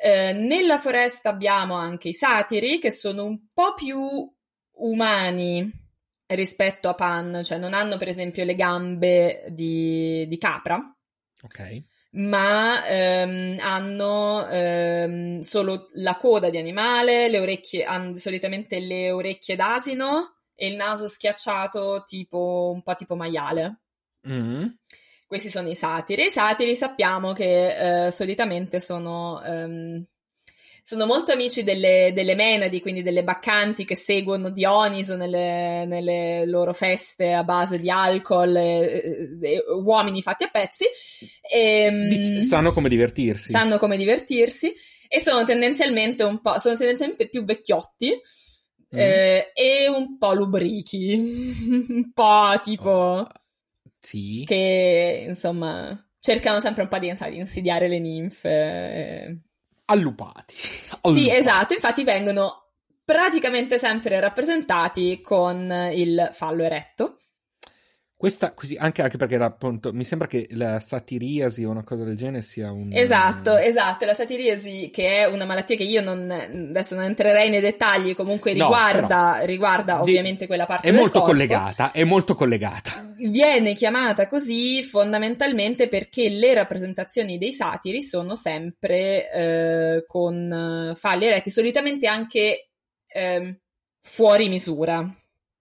Eh, 0.00 0.32
nella 0.34 0.78
foresta 0.78 1.28
abbiamo 1.28 1.74
anche 1.74 2.10
i 2.10 2.14
satiri, 2.14 2.78
che 2.78 2.92
sono 2.92 3.24
un 3.24 3.48
po' 3.52 3.74
più 3.74 3.98
umani 4.74 5.68
rispetto 6.26 6.88
a 6.88 6.94
Pan, 6.94 7.40
cioè 7.42 7.58
non 7.58 7.74
hanno 7.74 7.96
per 7.96 8.06
esempio 8.06 8.44
le 8.44 8.54
gambe 8.54 9.44
di, 9.48 10.24
di 10.28 10.38
capra. 10.38 10.80
Ok 11.42 11.94
ma 12.16 12.86
ehm, 12.86 13.58
hanno 13.60 14.46
ehm, 14.48 15.40
solo 15.40 15.86
la 15.94 16.16
coda 16.16 16.50
di 16.50 16.58
animale, 16.58 17.28
le 17.28 17.40
orecchie, 17.40 17.84
hanno 17.84 18.16
solitamente 18.16 18.80
le 18.80 19.10
orecchie 19.10 19.56
d'asino 19.56 20.36
e 20.54 20.68
il 20.68 20.76
naso 20.76 21.08
schiacciato 21.08 22.02
tipo 22.04 22.70
un 22.74 22.82
po' 22.82 22.94
tipo 22.94 23.16
maiale. 23.16 23.80
Mm. 24.28 24.66
Questi 25.26 25.48
sono 25.48 25.68
i 25.68 25.74
satiri. 25.74 26.26
I 26.26 26.30
satiri 26.30 26.74
sappiamo 26.74 27.32
che 27.32 28.06
eh, 28.06 28.10
solitamente 28.10 28.80
sono, 28.80 29.40
um, 29.44 30.04
sono, 30.86 31.04
molto 31.04 31.32
amici 31.32 31.64
delle, 31.64 32.12
delle, 32.14 32.36
menadi, 32.36 32.80
quindi 32.80 33.02
delle 33.02 33.24
baccanti 33.24 33.84
che 33.84 33.96
seguono 33.96 34.50
Dioniso 34.50 35.16
nelle, 35.16 35.84
nelle 35.84 36.46
loro 36.46 36.72
feste 36.72 37.32
a 37.32 37.42
base 37.42 37.80
di 37.80 37.90
alcol, 37.90 38.54
e, 38.54 39.36
e, 39.42 39.64
uomini 39.82 40.22
fatti 40.22 40.44
a 40.44 40.48
pezzi. 40.48 40.84
E, 41.42 41.58
ehm, 41.58 42.40
sanno 42.42 42.72
come 42.72 42.88
divertirsi. 42.88 43.50
Sanno 43.50 43.78
come 43.78 43.96
divertirsi 43.96 44.72
e 45.08 45.18
sono 45.18 45.42
tendenzialmente 45.42 46.22
un 46.22 46.40
po', 46.40 46.56
sono 46.60 46.76
tendenzialmente 46.76 47.28
più 47.28 47.42
vecchiotti 47.42 48.10
mm. 48.94 48.96
eh, 48.96 49.50
e 49.54 49.88
un 49.88 50.16
po' 50.18 50.34
lubrichi, 50.34 51.14
un 51.88 52.12
po' 52.12 52.60
tipo... 52.62 52.90
Oh. 52.90 53.26
Sì. 53.98 54.44
Che 54.46 55.24
insomma 55.26 56.00
cercano 56.20 56.60
sempre 56.60 56.82
un 56.82 56.88
po' 56.88 56.98
di, 56.98 57.12
di 57.12 57.38
insidiare 57.38 57.88
le 57.88 57.98
ninfe. 57.98 58.50
Eh. 58.50 59.45
Allupati. 59.86 60.54
Allupati. 61.02 61.24
Sì, 61.24 61.30
esatto, 61.30 61.74
infatti 61.74 62.04
vengono 62.04 62.70
praticamente 63.04 63.78
sempre 63.78 64.18
rappresentati 64.20 65.20
con 65.20 65.70
il 65.92 66.28
fallo 66.32 66.64
eretto. 66.64 67.18
Questa, 68.26 68.54
così, 68.54 68.74
anche, 68.74 69.02
anche, 69.02 69.18
perché 69.18 69.36
appunto, 69.36 69.92
mi 69.92 70.02
sembra 70.02 70.26
che 70.26 70.48
la 70.50 70.80
satiriasi 70.80 71.62
o 71.62 71.70
una 71.70 71.84
cosa 71.84 72.02
del 72.02 72.16
genere 72.16 72.42
sia 72.42 72.72
un... 72.72 72.90
Esatto, 72.92 73.56
esatto, 73.56 74.04
la 74.04 74.14
satiriasi 74.14 74.90
che 74.92 75.18
è 75.18 75.26
una 75.26 75.44
malattia 75.44 75.76
che 75.76 75.84
io 75.84 76.02
non, 76.02 76.28
adesso 76.28 76.96
non 76.96 77.04
entrerei 77.04 77.50
nei 77.50 77.60
dettagli, 77.60 78.16
comunque 78.16 78.52
riguarda, 78.52 79.38
no, 79.38 79.44
riguarda 79.44 80.00
ovviamente 80.02 80.48
quella 80.48 80.64
parte 80.64 80.88
è 80.88 80.90
molto 80.90 81.20
corpo. 81.20 81.26
collegata, 81.26 81.92
è 81.92 82.02
molto 82.02 82.34
collegata. 82.34 83.14
Viene 83.16 83.74
chiamata 83.74 84.26
così 84.26 84.82
fondamentalmente 84.82 85.86
perché 85.86 86.28
le 86.28 86.52
rappresentazioni 86.52 87.38
dei 87.38 87.52
satiri 87.52 88.02
sono 88.02 88.34
sempre 88.34 89.30
eh, 89.30 90.04
con 90.04 90.92
falli 90.96 91.26
eretti, 91.26 91.50
solitamente 91.50 92.08
anche 92.08 92.70
eh, 93.06 93.60
fuori 94.00 94.48
misura 94.48 95.08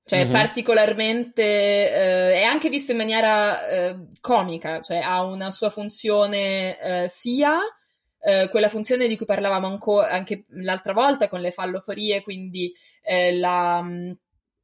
cioè 0.06 0.24
mm-hmm. 0.24 0.32
particolarmente 0.32 1.44
eh, 1.44 2.34
è 2.34 2.44
anche 2.44 2.70
visto 2.70 2.92
in 2.92 2.98
maniera 2.98 3.68
eh, 3.68 4.08
comica, 4.22 4.80
cioè 4.80 5.00
ha 5.00 5.24
una 5.24 5.50
sua 5.50 5.72
funzione 5.72 6.80
eh, 6.80 7.08
sia 7.08 7.60
eh, 8.22 8.48
quella 8.50 8.70
funzione 8.70 9.08
di 9.08 9.18
cui 9.18 9.26
parlavamo 9.26 9.66
ancora 9.66 10.10
anche 10.10 10.46
l'altra 10.50 10.94
volta 10.94 11.28
con 11.28 11.42
le 11.42 11.50
falloforie, 11.50 12.22
quindi 12.22 12.72
eh, 13.02 13.36
la, 13.36 13.82
mh, 13.82 14.18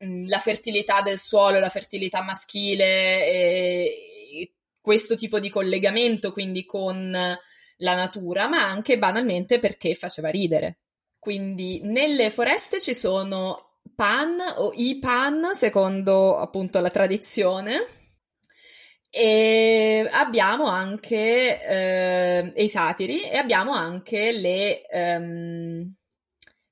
mm, 0.05 0.27
la, 0.27 0.37
fertilità 0.37 1.01
del 1.01 1.17
suolo, 1.17 1.57
la 1.57 1.69
fertilità 1.69 2.21
maschile 2.21 3.25
e, 3.25 3.95
e 4.33 4.53
questo 4.79 5.15
tipo 5.15 5.39
di 5.39 5.49
collegamento 5.49 6.31
quindi 6.33 6.65
con 6.65 7.09
la 7.11 7.95
natura, 7.95 8.47
ma 8.47 8.69
anche 8.69 8.99
banalmente 8.99 9.57
perché 9.57 9.95
faceva 9.95 10.29
ridere. 10.29 10.77
Quindi 11.17 11.81
nelle 11.83 12.29
foreste 12.29 12.79
ci 12.79 12.93
sono 12.93 13.70
pan 14.01 14.39
o 14.57 14.71
i 14.73 14.97
pan, 14.97 15.53
secondo 15.53 16.35
appunto 16.35 16.79
la 16.79 16.89
tradizione. 16.89 17.85
E 19.11 20.07
abbiamo 20.09 20.65
anche 20.65 21.61
eh, 21.61 22.51
i 22.55 22.67
satiri 22.67 23.21
e 23.29 23.37
abbiamo 23.37 23.73
anche 23.73 24.31
le, 24.31 24.81
um, 24.91 25.93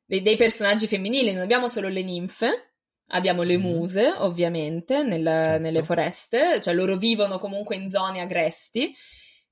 dei, 0.06 0.24
dei, 0.24 0.38
personaggi 0.38 0.88
femminili, 0.88 1.34
non 1.34 1.44
abbiamo 1.44 1.68
solo 1.68 1.88
le 1.88 2.02
ninfe, 2.02 2.72
abbiamo 3.10 3.44
le 3.44 3.60
mm-hmm. 3.60 3.76
muse 3.76 4.08
ovviamente 4.18 5.04
nel, 5.04 5.24
certo. 5.24 5.62
nelle 5.62 5.84
foreste, 5.84 6.60
cioè 6.60 6.74
loro 6.74 6.98
vivono 6.98 7.38
comunque 7.38 7.76
in 7.76 7.90
zone 7.90 8.22
agresti 8.22 8.92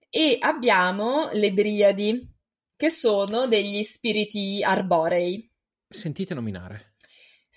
e 0.09 0.37
abbiamo 0.39 1.29
le 1.31 1.53
driadi 1.53 2.27
che 2.75 2.89
sono 2.89 3.45
degli 3.45 3.83
spiriti 3.83 4.63
arborei. 4.63 5.47
Sentite 5.87 6.33
nominare. 6.33 6.86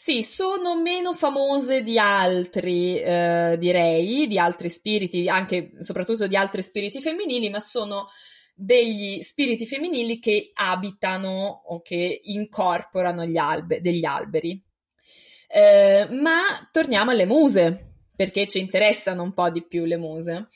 Sì, 0.02 0.22
sono 0.22 0.80
meno 0.80 1.12
famose 1.12 1.82
di 1.82 1.98
altri, 1.98 2.98
eh, 2.98 3.56
direi, 3.58 4.26
di 4.26 4.38
altri 4.38 4.70
spiriti, 4.70 5.28
anche 5.28 5.72
soprattutto 5.80 6.26
di 6.26 6.36
altri 6.36 6.62
spiriti 6.62 7.02
femminili, 7.02 7.50
ma 7.50 7.60
sono 7.60 8.06
degli 8.54 9.20
spiriti 9.20 9.66
femminili 9.66 10.18
che 10.18 10.52
abitano 10.54 11.64
o 11.66 11.82
che 11.82 12.18
incorporano 12.22 13.26
albe- 13.38 13.82
degli 13.82 14.06
alberi. 14.06 14.64
Eh, 15.48 16.08
ma 16.12 16.66
torniamo 16.72 17.10
alle 17.10 17.26
muse, 17.26 17.96
perché 18.16 18.46
ci 18.46 18.58
interessano 18.58 19.22
un 19.22 19.34
po' 19.34 19.50
di 19.50 19.66
più 19.66 19.84
le 19.84 19.98
muse. 19.98 20.48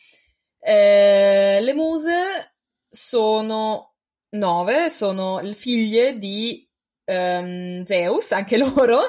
Eh, 0.59 1.61
le 1.61 1.75
muse 1.75 2.55
sono 2.89 3.97
nove, 4.31 4.89
sono 4.89 5.39
figlie 5.53 6.17
di 6.17 6.64
um, 7.05 7.83
Zeus, 7.83 8.33
anche 8.33 8.57
loro, 8.59 9.01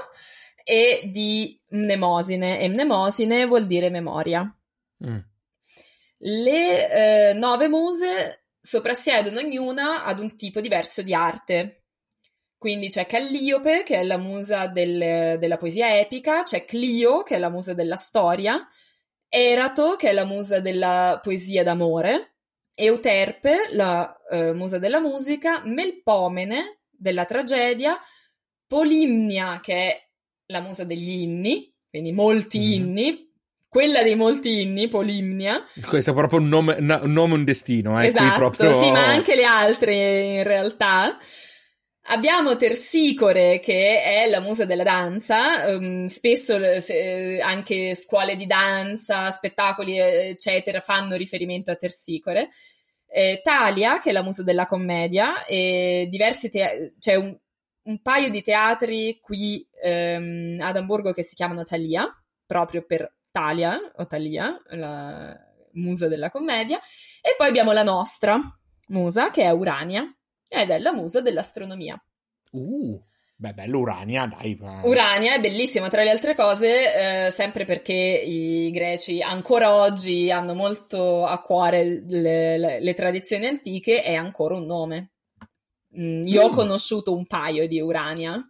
e 0.64 1.10
di 1.12 1.60
Mnemosine. 1.70 2.60
E 2.60 2.70
Mnemosine 2.70 3.46
vuol 3.46 3.66
dire 3.66 3.90
memoria. 3.90 4.44
Mm. 5.08 5.18
Le 6.18 7.30
eh, 7.30 7.34
nove 7.34 7.68
muse 7.68 8.46
soprassiedono 8.60 9.40
ognuna 9.40 10.04
ad 10.04 10.20
un 10.20 10.36
tipo 10.36 10.60
diverso 10.60 11.02
di 11.02 11.14
arte. 11.14 11.84
Quindi 12.58 12.88
c'è 12.88 13.06
Calliope, 13.06 13.84
che 13.84 14.00
è 14.00 14.04
la 14.04 14.18
musa 14.18 14.66
del, 14.66 15.38
della 15.38 15.58
poesia 15.58 16.00
epica, 16.00 16.42
c'è 16.42 16.66
Clio, 16.66 17.22
che 17.22 17.36
è 17.36 17.38
la 17.38 17.52
musa 17.52 17.74
della 17.74 17.96
storia, 17.98 18.68
Erato, 19.30 19.96
che 19.98 20.10
è 20.10 20.14
la 20.14 20.26
musa 20.26 20.60
della 20.60 21.20
poesia 21.22 21.62
d'amore, 21.62 22.38
Euterpe, 22.74 23.68
la 23.72 24.18
uh, 24.30 24.54
musa 24.54 24.80
della 24.80 25.00
musica, 25.00 25.62
Melpomene, 25.64 26.80
della 26.98 27.26
tragedia, 27.26 28.00
Polimnia, 28.68 29.60
che 29.62 29.74
è 29.74 30.10
la 30.48 30.62
musa 30.62 30.84
degli 30.84 31.10
inni, 31.10 31.74
quindi 31.90 32.12
molti 32.12 32.60
mm. 32.60 32.72
inni, 32.72 33.34
quella 33.68 34.04
dei 34.04 34.16
molti 34.16 34.62
inni, 34.62 34.88
Polimnia. 34.88 35.66
Questo 35.86 36.12
è 36.12 36.14
proprio 36.14 36.40
un 36.40 36.48
nome, 36.48 36.76
un, 36.80 37.12
nome, 37.12 37.34
un 37.34 37.44
destino, 37.44 38.02
eh? 38.02 38.08
Esatto, 38.08 38.38
proprio... 38.38 38.80
sì, 38.80 38.90
ma 38.90 39.06
anche 39.06 39.36
le 39.36 39.44
altre 39.44 40.36
in 40.38 40.44
realtà. 40.44 41.18
Abbiamo 42.08 42.56
Tersicore, 42.56 43.60
che 43.60 44.02
è 44.02 44.30
la 44.30 44.40
musa 44.40 44.66
della 44.66 44.84
danza, 44.84 45.76
um, 45.76 46.06
spesso 46.06 46.80
se, 46.80 47.40
anche 47.42 47.96
scuole 47.96 48.36
di 48.36 48.46
danza, 48.46 49.32
spettacoli, 49.32 49.98
eccetera, 49.98 50.80
fanno 50.80 51.16
riferimento 51.16 51.72
a 51.72 51.76
Tersicore. 51.76 52.48
Eh, 53.18 53.40
Talia, 53.42 53.98
che 54.00 54.10
è 54.10 54.12
la 54.12 54.24
musa 54.24 54.44
della 54.44 54.66
commedia, 54.66 55.46
e 55.46 56.06
diversi 56.10 56.50
te- 56.50 56.96
c'è 57.00 57.16
un, 57.16 57.34
un, 57.84 58.02
paio 58.02 58.30
di 58.30 58.42
teatri 58.42 59.22
qui 59.22 59.66
ehm, 59.82 60.60
ad 60.60 60.76
Amburgo 60.76 61.14
che 61.14 61.24
si 61.24 61.34
chiamano 61.34 61.64
Talia, 61.64 62.06
proprio 62.46 62.84
per 62.84 63.10
Talia, 63.32 63.80
o 63.96 64.06
Talia, 64.06 64.62
la 64.72 65.34
musa 65.76 66.10
della 66.10 66.30
commedia, 66.30 66.78
e 67.22 67.36
poi 67.38 67.48
abbiamo 67.48 67.72
la 67.72 67.84
nostra 67.84 68.38
musa, 68.90 69.30
che 69.30 69.44
è 69.44 69.50
Urania, 69.50 70.04
ed 70.50 70.70
è 70.70 70.78
la 70.80 70.92
musa 70.92 71.22
dell'astronomia. 71.22 71.98
Uh, 72.52 73.02
beh, 73.36 73.54
bello 73.54 73.80
Urania, 73.80 74.26
dai. 74.26 74.58
Urania 74.84 75.36
è 75.36 75.40
bellissima, 75.40 75.88
tra 75.90 76.04
le 76.04 76.10
altre 76.10 76.36
cose, 76.36 77.26
eh, 77.28 77.32
sempre 77.32 77.66
perché 77.66 77.94
i 77.94 78.72
greci 78.72 79.22
ancora 79.22 79.74
oggi 79.74 80.32
hanno 80.32 80.54
molto 80.54 81.26
a 81.26 81.40
cuore 81.42 82.04
le, 82.08 82.58
le, 82.58 82.80
le 82.80 82.94
tradizioni 82.94 83.46
antiche, 83.46 84.02
è 84.02 84.16
ancora 84.16 84.56
un 84.56 84.66
nome. 84.66 85.12
Mm, 86.00 86.26
io 86.26 86.42
mm. 86.42 86.46
ho 86.46 86.50
conosciuto 86.50 87.14
un 87.16 87.26
paio 87.26 87.68
di 87.68 87.80
Urania. 87.80 88.42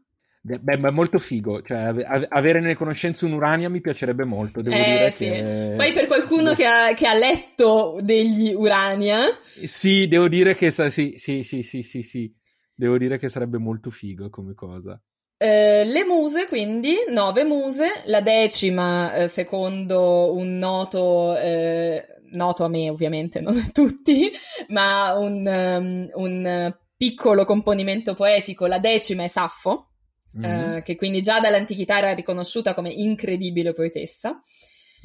Beh, 0.48 0.74
è 0.74 0.92
molto 0.92 1.18
figo, 1.18 1.64
cioè 1.64 1.92
avere 2.30 2.60
nelle 2.60 2.76
conoscenze 2.76 3.26
un'Urania 3.26 3.68
mi 3.68 3.82
piacerebbe 3.82 4.26
molto, 4.26 4.62
devo 4.62 4.76
eh, 4.76 4.84
dire 4.84 5.12
sì. 5.12 5.26
che... 5.26 5.74
Poi 5.76 5.92
per 5.92 6.06
qualcuno 6.06 6.54
che 6.54 6.66
ha, 6.66 6.94
che 6.94 7.08
ha, 7.08 7.16
letto 7.16 7.98
degli 8.00 8.54
Urania... 8.54 9.22
Sì, 9.42 10.08
devo 10.08 10.28
dire 10.28 10.54
che 10.54 10.70
sì, 10.70 11.16
sì, 11.18 11.42
sì, 11.42 11.64
sì, 11.64 11.82
sì, 11.82 12.04
sì, 12.04 12.32
devo 12.76 12.98
dire 12.98 13.18
che 13.18 13.30
sarebbe 13.30 13.58
molto 13.58 13.90
figo 13.90 14.30
come 14.30 14.54
cosa. 14.54 15.02
Eh, 15.38 15.84
le 15.86 16.06
muse, 16.06 16.48
quindi, 16.48 16.96
nove 17.10 17.44
muse, 17.44 18.04
la 18.06 18.22
decima, 18.22 19.14
eh, 19.16 19.28
secondo 19.28 20.34
un 20.34 20.58
noto, 20.58 21.36
eh, 21.38 22.06
noto 22.32 22.64
a 22.64 22.70
me 22.70 22.90
ovviamente, 22.90 23.40
non 23.42 23.58
a 23.58 23.70
tutti, 23.72 24.32
ma 24.70 25.14
un, 25.14 25.46
um, 25.46 26.10
un 26.14 26.76
piccolo 26.96 27.44
componimento 27.44 28.14
poetico, 28.14 28.66
la 28.66 28.80
decima 28.80 29.24
è 29.24 29.28
Saffo, 29.28 29.90
mm. 30.38 30.80
che 30.80 30.96
quindi 30.96 31.22
già 31.22 31.40
dall'antichità 31.42 31.98
era 31.98 32.14
riconosciuta 32.14 32.74
come 32.74 32.90
incredibile 32.90 33.74
poetessa, 33.74 34.40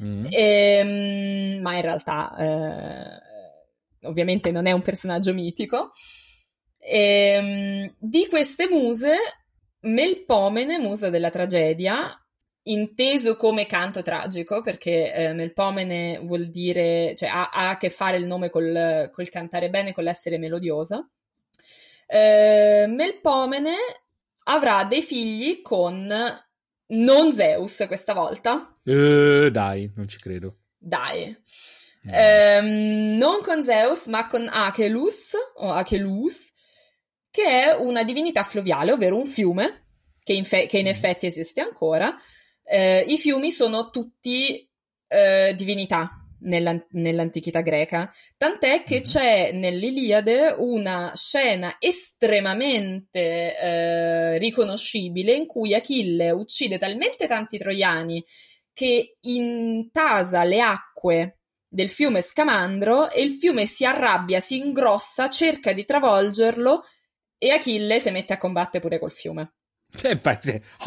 mm. 0.01 0.25
e, 0.29 1.57
ehm, 1.57 1.61
ma 1.61 1.75
in 1.75 1.81
realtà 1.81 2.35
eh, 2.37 4.07
ovviamente 4.07 4.49
non 4.51 4.65
è 4.65 4.71
un 4.71 4.81
personaggio 4.81 5.33
mitico. 5.33 5.91
E, 6.83 6.99
ehm, 6.99 7.95
di 7.99 8.27
queste 8.27 8.67
muse, 8.67 9.15
Melpomene, 9.81 10.77
musa 10.79 11.09
della 11.09 11.29
tragedia, 11.29 12.15
inteso 12.63 13.35
come 13.35 13.65
canto 13.65 14.01
tragico, 14.01 14.61
perché 14.61 15.13
eh, 15.13 15.33
Melpomene 15.33 16.19
vuol 16.23 16.47
dire, 16.47 17.13
cioè 17.15 17.29
ha, 17.29 17.49
ha, 17.49 17.69
a 17.69 17.77
che 17.77 17.89
fare 17.89 18.17
il 18.17 18.25
nome 18.25 18.49
col, 18.49 19.09
col 19.11 19.29
cantare 19.29 19.69
bene, 19.69 19.93
con 19.93 20.03
l'essere 20.03 20.37
melodiosa. 20.37 21.07
Eh, 22.07 22.85
Melpomene 22.87 23.75
avrà 24.43 24.83
dei 24.83 25.01
figli 25.01 25.61
con 25.61 26.13
non 26.87 27.33
Zeus 27.33 27.83
questa 27.87 28.13
volta. 28.13 28.73
Uh, 28.83 29.49
dai, 29.49 29.91
non 29.95 30.07
ci 30.07 30.17
credo. 30.17 30.57
Dai. 30.77 31.35
Mm. 32.07 32.13
Um, 32.13 33.17
non 33.17 33.41
con 33.43 33.63
Zeus, 33.63 34.07
ma 34.07 34.27
con 34.27 34.47
Achelus, 34.49 35.33
o 35.55 35.71
Achelus, 35.71 36.50
che 37.31 37.45
è 37.45 37.75
una 37.75 38.03
divinità 38.03 38.43
fluviale, 38.43 38.91
ovvero 38.91 39.17
un 39.17 39.25
fiume, 39.25 39.85
che 40.21 40.33
in, 40.33 40.45
fe- 40.45 40.67
che 40.67 40.77
in 40.77 40.85
mm. 40.85 40.89
effetti 40.89 41.25
esiste 41.25 41.61
ancora. 41.61 42.15
Uh, 42.63 43.09
I 43.09 43.17
fiumi 43.17 43.49
sono 43.49 43.89
tutti 43.89 44.69
uh, 45.07 45.55
divinità, 45.55 46.21
nella, 46.41 46.75
nell'antichità 46.91 47.61
greca, 47.61 48.09
tant'è 48.37 48.83
che 48.83 48.97
mhm. 48.97 49.01
c'è 49.01 49.51
nell'Iliade 49.51 50.55
una 50.57 51.11
scena 51.15 51.75
estremamente 51.79 53.57
eh, 53.57 54.37
riconoscibile 54.37 55.33
in 55.33 55.45
cui 55.45 55.73
Achille 55.73 56.31
uccide 56.31 56.77
talmente 56.77 57.27
tanti 57.27 57.57
troiani 57.57 58.23
che 58.73 59.17
intasa 59.21 60.43
le 60.43 60.61
acque 60.61 61.39
del 61.67 61.89
fiume 61.89 62.21
Scamandro 62.21 63.09
e 63.11 63.21
il 63.21 63.31
fiume 63.31 63.65
si 63.65 63.85
arrabbia, 63.85 64.39
si 64.39 64.57
ingrossa, 64.57 65.29
cerca 65.29 65.71
di 65.73 65.85
travolgerlo 65.85 66.83
e 67.43 67.49
Achille 67.49 67.99
si 67.99 68.11
mette 68.11 68.33
a 68.33 68.37
combattere 68.37 68.79
pure 68.79 68.99
col 68.99 69.11
fiume. 69.11 69.53
Eh, 70.03 70.11
ah, 70.11 70.37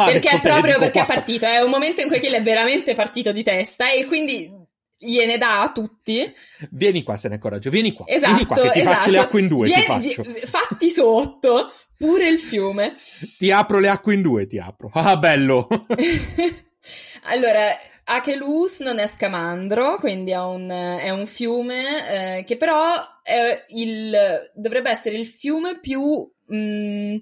perché 0.04 0.30
è 0.30 0.40
proprio 0.40 0.78
perché 0.78 1.02
è 1.02 1.04
partito, 1.04 1.46
è 1.46 1.58
un 1.58 1.68
momento 1.68 2.00
in 2.00 2.06
cui 2.06 2.16
Achille 2.18 2.36
è 2.36 2.42
veramente 2.42 2.94
partito 2.94 3.32
di 3.32 3.42
testa 3.42 3.90
e 3.90 4.04
quindi 4.06 4.48
gliene 4.96 5.36
dà 5.36 5.62
a 5.62 5.72
tutti. 5.72 6.32
Vieni 6.70 7.02
qua, 7.02 7.16
se 7.16 7.28
ne 7.28 7.38
coraggio, 7.38 7.70
vieni 7.70 7.92
qua. 7.92 8.06
Esatto, 8.06 8.32
vieni 8.32 8.46
qua 8.46 8.56
che 8.56 8.70
ti 8.70 8.78
esatto. 8.78 8.96
faccio 8.96 9.10
le 9.10 9.18
acque 9.18 9.40
in 9.40 9.48
due, 9.48 9.66
Vieni, 9.66 9.98
vi, 9.98 10.40
fatti 10.44 10.90
sotto, 10.90 11.72
pure 11.96 12.28
il 12.28 12.38
fiume. 12.38 12.94
Ti 13.36 13.50
apro 13.50 13.80
le 13.80 13.88
acque 13.88 14.14
in 14.14 14.22
due, 14.22 14.46
ti 14.46 14.58
apro. 14.58 14.90
Ah, 14.94 15.16
bello! 15.16 15.66
allora, 17.24 17.76
Achelus 18.04 18.78
non 18.78 18.98
è 18.98 19.08
Scamandro, 19.08 19.96
quindi 19.96 20.30
è 20.30 20.40
un, 20.40 20.68
è 20.70 21.10
un 21.10 21.26
fiume 21.26 22.38
eh, 22.38 22.44
che 22.44 22.56
però 22.56 22.94
il, 23.68 24.50
dovrebbe 24.54 24.90
essere 24.90 25.16
il 25.16 25.26
fiume 25.26 25.80
più... 25.80 26.30
Mh, 26.46 26.56
mm, 26.56 27.16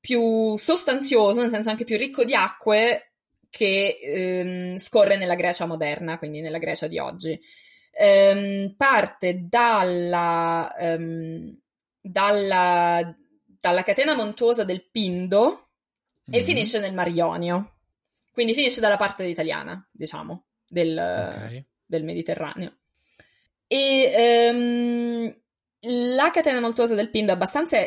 più 0.00 0.56
sostanzioso, 0.56 1.40
nel 1.40 1.50
senso 1.50 1.70
anche 1.70 1.84
più 1.84 1.96
ricco 1.96 2.24
di 2.24 2.34
acque 2.34 3.14
che 3.50 3.98
ehm, 4.00 4.76
scorre 4.76 5.16
nella 5.16 5.34
Grecia 5.34 5.66
moderna, 5.66 6.18
quindi 6.18 6.40
nella 6.40 6.58
Grecia 6.58 6.86
di 6.86 6.98
oggi. 6.98 7.40
Ehm, 7.90 8.74
parte 8.76 9.46
dalla, 9.48 10.72
ehm, 10.78 11.58
dalla, 12.00 13.16
dalla, 13.58 13.82
catena 13.82 14.14
montuosa 14.14 14.62
del 14.62 14.86
Pindo 14.90 15.70
mm-hmm. 16.30 16.40
e 16.40 16.42
finisce 16.42 16.78
nel 16.78 16.92
Mar 16.94 17.08
Ionio. 17.08 17.72
Quindi 18.30 18.52
finisce 18.52 18.80
dalla 18.80 18.96
parte 18.96 19.24
italiana, 19.24 19.84
diciamo, 19.90 20.44
del, 20.68 20.92
okay. 20.92 21.64
del 21.84 22.04
Mediterraneo. 22.04 22.76
E 23.66 24.12
ehm, 24.14 25.36
la 26.14 26.30
catena 26.30 26.60
montuosa 26.60 26.94
del 26.94 27.10
Pindo 27.10 27.32
è 27.32 27.34
abbastanza 27.34 27.78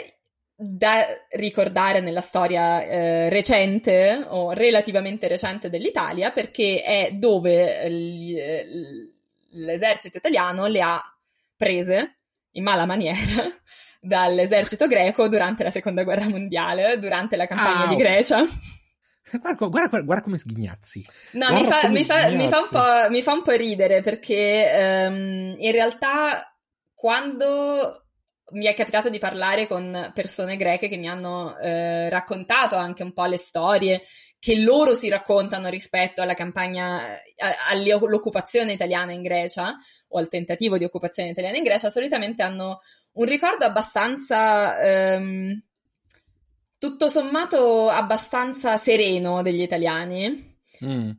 da 0.62 1.06
ricordare 1.38 2.02
nella 2.02 2.20
storia 2.20 2.84
eh, 2.84 3.30
recente 3.30 4.26
o 4.28 4.52
relativamente 4.52 5.30
recente 5.30 5.70
dell'Italia 5.70 6.32
perché 6.32 6.82
è 6.84 7.12
dove 7.14 7.88
l'esercito 9.52 10.18
italiano 10.18 10.66
le 10.66 10.82
ha 10.82 11.02
prese 11.56 12.18
in 12.52 12.64
mala 12.64 12.86
maniera 12.86 13.20
dall'esercito 14.02 14.86
greco 14.88 15.30
durante 15.30 15.64
la 15.64 15.70
seconda 15.70 16.04
guerra 16.04 16.28
mondiale, 16.28 16.98
durante 16.98 17.38
la 17.38 17.46
campagna 17.46 17.86
ah, 17.86 17.88
di 17.88 17.96
Grecia. 17.96 18.46
Guarda, 19.32 19.68
guarda, 19.68 20.02
guarda, 20.02 20.24
come 20.24 20.38
sghignazzi. 20.38 21.06
No, 21.34 21.54
mi 21.54 21.64
fa, 21.64 21.88
mi, 21.88 22.04
fa, 22.04 22.32
mi, 22.32 22.48
fa 22.48 23.08
mi 23.10 23.22
fa, 23.22 23.32
un 23.32 23.44
po', 23.44 23.52
ridere 23.52 24.02
perché 24.02 25.06
um, 25.08 25.56
in 25.58 25.72
realtà 25.72 26.54
quando 26.94 28.09
mi 28.52 28.66
è 28.66 28.74
capitato 28.74 29.10
di 29.10 29.18
parlare 29.18 29.68
con 29.68 30.12
persone 30.14 30.56
greche 30.56 30.88
che 30.88 30.98
mi 30.98 31.08
hanno 31.08 31.58
eh, 31.58 32.10
raccontato 32.10 32.76
anche 32.76 33.04
un 33.04 33.14
po' 33.14 33.26
le 33.26 33.38
storie 33.38 34.02
che 34.40 34.62
loro 34.62 34.94
si 34.94 35.10
raccontano 35.10 35.68
rispetto 35.68 36.22
alla 36.22 36.34
campagna, 36.34 37.20
all'occupazione 37.70 38.72
italiana 38.72 39.12
in 39.12 39.22
Grecia 39.22 39.76
o 40.08 40.18
al 40.18 40.30
tentativo 40.30 40.78
di 40.78 40.86
occupazione 40.86 41.30
italiana 41.30 41.58
in 41.58 41.64
Grecia, 41.64 41.90
solitamente 41.90 42.42
hanno 42.42 42.80
un 43.14 43.26
ricordo 43.26 43.66
abbastanza, 43.66 44.80
ehm, 44.80 45.62
tutto 46.80 47.10
sommato, 47.10 47.90
abbastanza 47.90 48.78
sereno 48.78 49.42
degli 49.42 49.62
italiani. 49.62 50.58
Mm. 50.86 51.10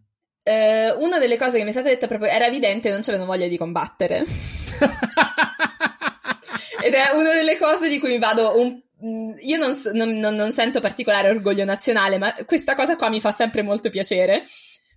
Eh, 0.43 0.91
una 0.93 1.19
delle 1.19 1.37
cose 1.37 1.59
che 1.59 1.63
mi 1.63 1.69
è 1.69 1.73
stata 1.73 1.91
detta 1.91 2.07
proprio 2.07 2.31
era 2.31 2.47
evidente, 2.47 2.89
non 2.89 3.03
c'avevano 3.03 3.31
voglia 3.31 3.49
di 3.49 3.59
combattere. 3.59 4.25
Ed 6.83 6.95
è 6.95 7.11
una 7.13 7.33
delle 7.33 7.57
cose 7.57 7.89
di 7.89 7.99
cui 7.99 8.11
mi 8.11 8.19
vado 8.19 8.59
un 8.61 8.81
mm, 9.05 9.29
io 9.41 9.57
non, 9.59 9.73
non, 9.93 10.35
non, 10.35 10.53
sento 10.53 10.81
particolare 10.81 11.31
orgoglio 11.31 11.65
nazionale, 11.65 12.19
ma 12.19 12.35
questa 12.47 12.75
cosa 12.75 12.97
qua 12.97 13.09
mi 13.09 13.21
fa 13.21 13.33
sempre 13.33 13.63
molto 13.63 13.91
piacere. 13.91 14.45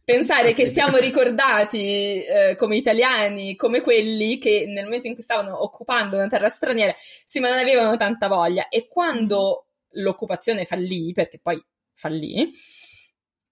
Pensare 0.06 0.52
che 0.52 0.66
siamo 0.66 0.98
ricordati 0.98 2.22
eh, 2.24 2.56
come 2.58 2.76
italiani, 2.76 3.56
come 3.56 3.80
quelli 3.80 4.38
che 4.38 4.66
nel 4.68 4.84
momento 4.84 5.08
in 5.08 5.14
cui 5.14 5.24
stavano 5.24 5.64
occupando 5.64 6.18
una 6.18 6.28
terra 6.28 6.50
straniera, 6.50 6.94
sì, 6.98 7.40
ma 7.40 7.48
non 7.48 7.58
avevano 7.58 7.96
tanta 7.96 8.28
voglia. 8.28 8.68
E 8.68 8.88
quando 8.90 9.68
l'occupazione 9.92 10.66
fallì, 10.66 11.14
perché 11.14 11.40
poi 11.42 11.64
fallì, 11.94 12.52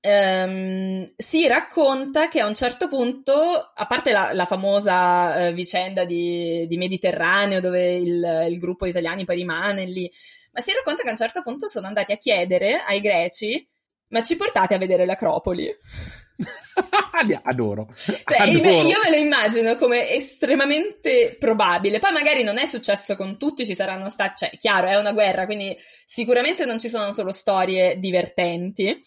Um, 0.03 1.05
si 1.15 1.47
racconta 1.47 2.27
che 2.27 2.39
a 2.39 2.47
un 2.47 2.55
certo 2.55 2.87
punto, 2.87 3.31
a 3.31 3.85
parte 3.85 4.11
la, 4.11 4.33
la 4.33 4.45
famosa 4.45 5.49
uh, 5.49 5.53
vicenda 5.53 6.05
di, 6.05 6.65
di, 6.67 6.77
Mediterraneo, 6.77 7.59
dove 7.59 7.93
il, 7.93 8.47
il, 8.49 8.57
gruppo 8.57 8.85
di 8.85 8.89
italiani 8.89 9.25
poi 9.25 9.35
rimane 9.35 9.85
lì, 9.85 10.11
ma 10.53 10.61
si 10.61 10.73
racconta 10.73 11.03
che 11.03 11.09
a 11.09 11.11
un 11.11 11.17
certo 11.17 11.43
punto 11.43 11.67
sono 11.67 11.85
andati 11.85 12.11
a 12.13 12.17
chiedere 12.17 12.81
ai 12.83 12.99
greci, 12.99 13.63
ma 14.07 14.23
ci 14.23 14.35
portate 14.35 14.73
a 14.73 14.79
vedere 14.79 15.05
l'Acropoli? 15.05 15.69
Adoro. 17.43 17.87
Cioè, 17.93 18.39
Adoro. 18.39 18.81
Io 18.81 18.99
me 19.03 19.09
lo 19.11 19.17
immagino 19.17 19.75
come 19.75 20.09
estremamente 20.09 21.35
probabile. 21.37 21.99
Poi 21.99 22.11
magari 22.11 22.41
non 22.41 22.57
è 22.57 22.65
successo 22.65 23.15
con 23.15 23.37
tutti, 23.37 23.65
ci 23.65 23.75
saranno 23.75 24.09
stati, 24.09 24.45
cioè, 24.45 24.57
chiaro, 24.57 24.87
è 24.87 24.97
una 24.97 25.11
guerra, 25.11 25.45
quindi 25.45 25.75
sicuramente 26.05 26.65
non 26.65 26.79
ci 26.79 26.89
sono 26.89 27.11
solo 27.11 27.31
storie 27.31 27.99
divertenti. 27.99 28.99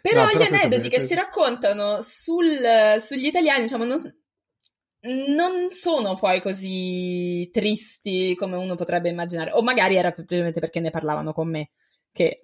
Però, 0.00 0.22
no, 0.22 0.26
però 0.28 0.38
gli 0.38 0.46
aneddoti 0.46 0.88
che 0.88 1.04
si 1.04 1.14
raccontano 1.14 2.00
sul, 2.00 2.58
sugli 2.98 3.26
italiani, 3.26 3.62
diciamo, 3.62 3.84
non, 3.84 3.98
non 5.02 5.70
sono 5.70 6.14
poi 6.14 6.40
così 6.40 7.48
tristi 7.52 8.34
come 8.34 8.56
uno 8.56 8.74
potrebbe 8.74 9.08
immaginare. 9.08 9.52
O 9.52 9.62
magari 9.62 9.96
era 9.96 10.12
semplicemente 10.14 10.60
perché 10.60 10.80
ne 10.80 10.90
parlavano 10.90 11.32
con 11.32 11.48
me. 11.48 11.70
Che 12.12 12.40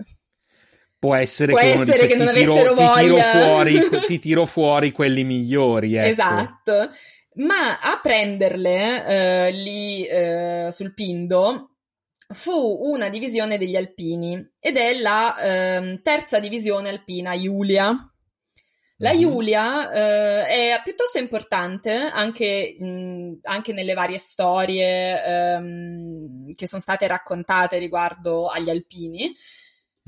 può 0.98 1.14
essere 1.14 1.52
può 1.52 1.60
che, 1.60 1.72
essere 1.72 1.92
dice, 2.02 2.06
che 2.06 2.16
non 2.16 2.32
tiro, 2.34 2.52
avessero 2.52 2.74
voglia. 2.74 2.94
Ti 2.94 3.08
tiro, 3.08 3.46
fuori, 3.46 3.80
ti 4.06 4.18
tiro 4.18 4.46
fuori 4.46 4.92
quelli 4.92 5.24
migliori. 5.24 5.96
Ecco. 5.96 6.08
Esatto. 6.08 6.90
Ma 7.36 7.78
a 7.80 8.00
prenderle 8.00 9.06
eh, 9.06 9.50
lì 9.50 10.06
eh, 10.06 10.68
sul 10.70 10.94
Pindo 10.94 11.75
fu 12.28 12.78
una 12.82 13.08
divisione 13.08 13.58
degli 13.58 13.76
alpini 13.76 14.54
ed 14.58 14.76
è 14.76 14.98
la 14.98 15.36
eh, 15.38 16.00
terza 16.02 16.38
divisione 16.38 16.88
alpina 16.88 17.38
Giulia. 17.38 18.10
La 19.00 19.12
mhm. 19.12 19.20
Giulia 19.20 19.92
eh, 19.92 20.46
è 20.46 20.80
piuttosto 20.82 21.18
importante 21.18 21.92
anche, 21.92 22.76
mh, 22.78 23.40
anche 23.42 23.72
nelle 23.72 23.92
varie 23.92 24.18
storie 24.18 25.24
ehm, 25.24 26.54
che 26.54 26.66
sono 26.66 26.80
state 26.80 27.06
raccontate 27.06 27.78
riguardo 27.78 28.48
agli 28.48 28.70
alpini. 28.70 29.32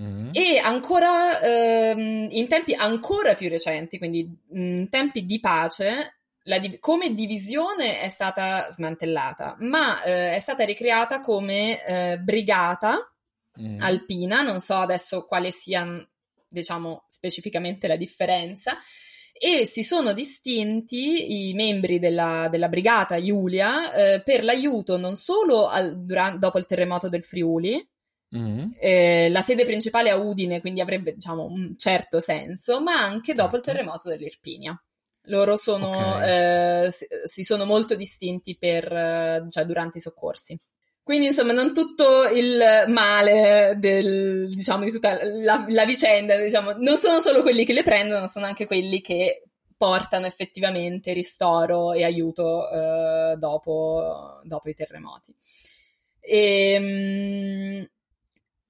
Mm-hmm. 0.00 0.30
E 0.32 0.58
ancora 0.58 1.40
ehm, 1.40 2.28
in 2.30 2.46
tempi 2.46 2.72
ancora 2.72 3.34
più 3.34 3.48
recenti, 3.48 3.98
quindi 3.98 4.32
in 4.52 4.88
tempi 4.88 5.24
di 5.24 5.40
pace, 5.40 6.17
Div- 6.58 6.78
come 6.78 7.12
divisione 7.12 8.00
è 8.00 8.08
stata 8.08 8.70
smantellata, 8.70 9.56
ma 9.60 10.02
eh, 10.02 10.34
è 10.34 10.38
stata 10.38 10.64
ricreata 10.64 11.20
come 11.20 11.84
eh, 11.84 12.18
brigata 12.18 13.12
mm. 13.60 13.80
alpina, 13.80 14.40
non 14.40 14.58
so 14.60 14.76
adesso 14.76 15.26
quale 15.26 15.50
sia, 15.50 15.86
diciamo, 16.48 17.04
specificamente 17.06 17.86
la 17.86 17.96
differenza, 17.96 18.78
e 19.32 19.66
si 19.66 19.82
sono 19.82 20.12
distinti 20.14 21.48
i 21.50 21.54
membri 21.54 21.98
della, 21.98 22.48
della 22.50 22.68
brigata 22.68 23.22
Giulia 23.22 23.92
eh, 23.92 24.22
per 24.22 24.42
l'aiuto 24.42 24.96
non 24.96 25.14
solo 25.14 25.68
al, 25.68 26.02
durante, 26.04 26.38
dopo 26.38 26.58
il 26.58 26.64
terremoto 26.64 27.08
del 27.08 27.22
Friuli, 27.22 27.86
Mm-hmm. 28.36 28.72
Eh, 28.78 29.28
la 29.30 29.40
sede 29.40 29.64
principale 29.64 30.10
è 30.10 30.12
a 30.12 30.16
Udine, 30.16 30.60
quindi 30.60 30.80
avrebbe 30.80 31.14
diciamo, 31.14 31.46
un 31.46 31.76
certo 31.78 32.20
senso, 32.20 32.80
ma 32.82 33.00
anche 33.00 33.32
dopo 33.32 33.56
il 33.56 33.62
certo. 33.62 33.70
terremoto 33.72 34.08
dell'Irpinia. 34.10 34.80
Loro 35.28 35.56
sono, 35.56 36.14
okay. 36.14 36.84
eh, 36.84 36.90
si, 36.90 37.06
si, 37.24 37.42
sono 37.44 37.64
molto 37.64 37.94
distinti 37.94 38.56
per, 38.58 38.90
eh, 38.92 39.46
cioè, 39.48 39.64
durante 39.64 39.98
i 39.98 40.00
soccorsi. 40.00 40.58
Quindi, 41.02 41.26
insomma, 41.26 41.52
non 41.52 41.72
tutto 41.72 42.28
il 42.28 42.84
male 42.88 43.76
del, 43.78 44.48
diciamo, 44.50 44.84
di 44.84 44.90
tutta 44.90 45.18
la, 45.22 45.64
la 45.68 45.84
vicenda, 45.86 46.36
diciamo, 46.36 46.72
non 46.78 46.98
sono 46.98 47.20
solo 47.20 47.42
quelli 47.42 47.64
che 47.64 47.72
le 47.72 47.82
prendono, 47.82 48.26
sono 48.26 48.44
anche 48.44 48.66
quelli 48.66 49.00
che 49.00 49.44
portano 49.78 50.26
effettivamente 50.26 51.12
ristoro 51.12 51.92
e 51.92 52.04
aiuto 52.04 52.68
eh, 52.68 53.36
dopo, 53.38 54.40
dopo, 54.42 54.68
i 54.68 54.74
terremoti. 54.74 55.34
E, 56.20 56.72
ehm, 56.72 57.88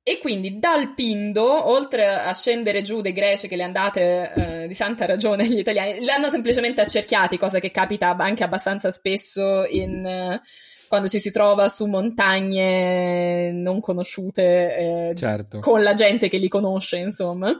e 0.08 0.18
quindi 0.20 0.58
dal 0.58 0.94
Pindo, 0.94 1.68
oltre 1.68 2.06
a 2.06 2.32
scendere 2.32 2.80
giù 2.80 3.02
dei 3.02 3.12
greci 3.12 3.46
che 3.46 3.56
le 3.56 3.62
andate 3.62 4.32
eh, 4.34 4.66
di 4.66 4.72
santa 4.72 5.04
ragione 5.04 5.46
gli 5.46 5.58
italiani, 5.58 6.00
le 6.00 6.12
hanno 6.12 6.28
semplicemente 6.28 6.80
accerchiati, 6.80 7.36
cosa 7.36 7.58
che 7.58 7.70
capita 7.70 8.16
anche 8.16 8.42
abbastanza 8.42 8.90
spesso 8.90 9.66
in, 9.66 10.06
eh, 10.06 10.40
quando 10.88 11.08
ci 11.08 11.20
si 11.20 11.30
trova 11.30 11.68
su 11.68 11.84
montagne 11.84 13.52
non 13.52 13.82
conosciute 13.82 15.10
eh, 15.10 15.14
certo. 15.14 15.58
con 15.58 15.82
la 15.82 15.92
gente 15.92 16.28
che 16.28 16.38
li 16.38 16.48
conosce, 16.48 16.96
insomma. 16.96 17.54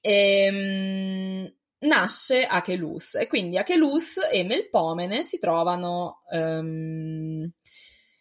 E, 0.00 0.44
ehm, 0.44 1.54
nasce 1.80 2.44
Achelus 2.44 3.16
e 3.16 3.26
quindi 3.26 3.58
Achelus 3.58 4.20
e 4.30 4.44
Melpomene 4.44 5.24
si 5.24 5.38
trovano, 5.38 6.22
um, 6.30 7.50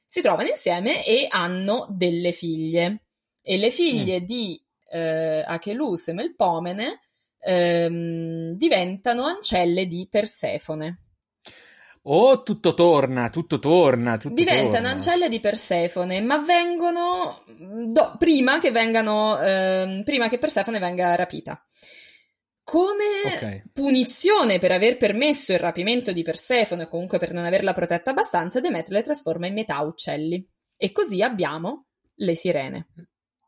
si 0.03 0.21
trovano 0.21 0.49
insieme 0.49 1.05
e 1.05 1.27
hanno 1.29 1.85
delle 1.91 2.31
figlie 2.31 3.03
e 3.41 3.57
le 3.57 3.69
figlie 3.69 4.21
mm. 4.21 4.23
di 4.25 4.63
eh, 4.91 5.45
e 5.45 6.13
Melpomene 6.13 6.99
ehm, 7.39 8.53
diventano 8.53 9.25
ancelle 9.25 9.85
di 9.87 10.07
Persefone. 10.09 10.99
Oh, 12.03 12.41
tutto 12.41 12.73
torna, 12.73 13.29
tutto 13.29 13.59
torna. 13.59 14.17
Tutto 14.17 14.33
Diventano 14.33 14.71
torna. 14.71 14.89
ancelle 14.89 15.29
di 15.29 15.39
Persefone, 15.39 16.19
ma 16.21 16.39
vengono 16.39 17.43
do, 17.47 18.15
prima 18.17 18.57
che 18.57 18.71
vengano 18.71 19.39
ehm, 19.39 20.03
prima 20.03 20.27
che 20.27 20.39
Persefone 20.39 20.79
venga 20.79 21.13
rapita. 21.15 21.63
Come 22.63 23.03
okay. 23.25 23.63
punizione 23.71 24.57
per 24.57 24.71
aver 24.71 24.97
permesso 24.97 25.51
il 25.51 25.59
rapimento 25.59 26.11
di 26.11 26.23
Persefone, 26.23 26.83
o 26.83 26.87
comunque 26.87 27.19
per 27.19 27.33
non 27.33 27.45
averla 27.45 27.73
protetta 27.73 28.11
abbastanza, 28.11 28.59
Demetre 28.59 28.95
le 28.95 29.03
trasforma 29.03 29.45
in 29.45 29.53
metà 29.53 29.79
uccelli. 29.81 30.43
E 30.75 30.91
così 30.91 31.21
abbiamo 31.21 31.85
le 32.15 32.35
sirene. 32.35 32.87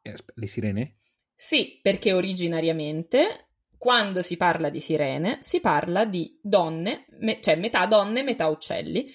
Eh, 0.03 0.13
le 0.35 0.47
sirene? 0.47 0.97
Sì, 1.33 1.79
perché 1.81 2.13
originariamente 2.13 3.47
quando 3.77 4.21
si 4.21 4.37
parla 4.37 4.69
di 4.69 4.79
sirene 4.79 5.39
si 5.41 5.59
parla 5.59 6.05
di 6.05 6.39
donne, 6.41 7.05
me- 7.19 7.39
cioè 7.41 7.55
metà 7.55 7.85
donne, 7.85 8.23
metà 8.23 8.47
uccelli. 8.47 9.05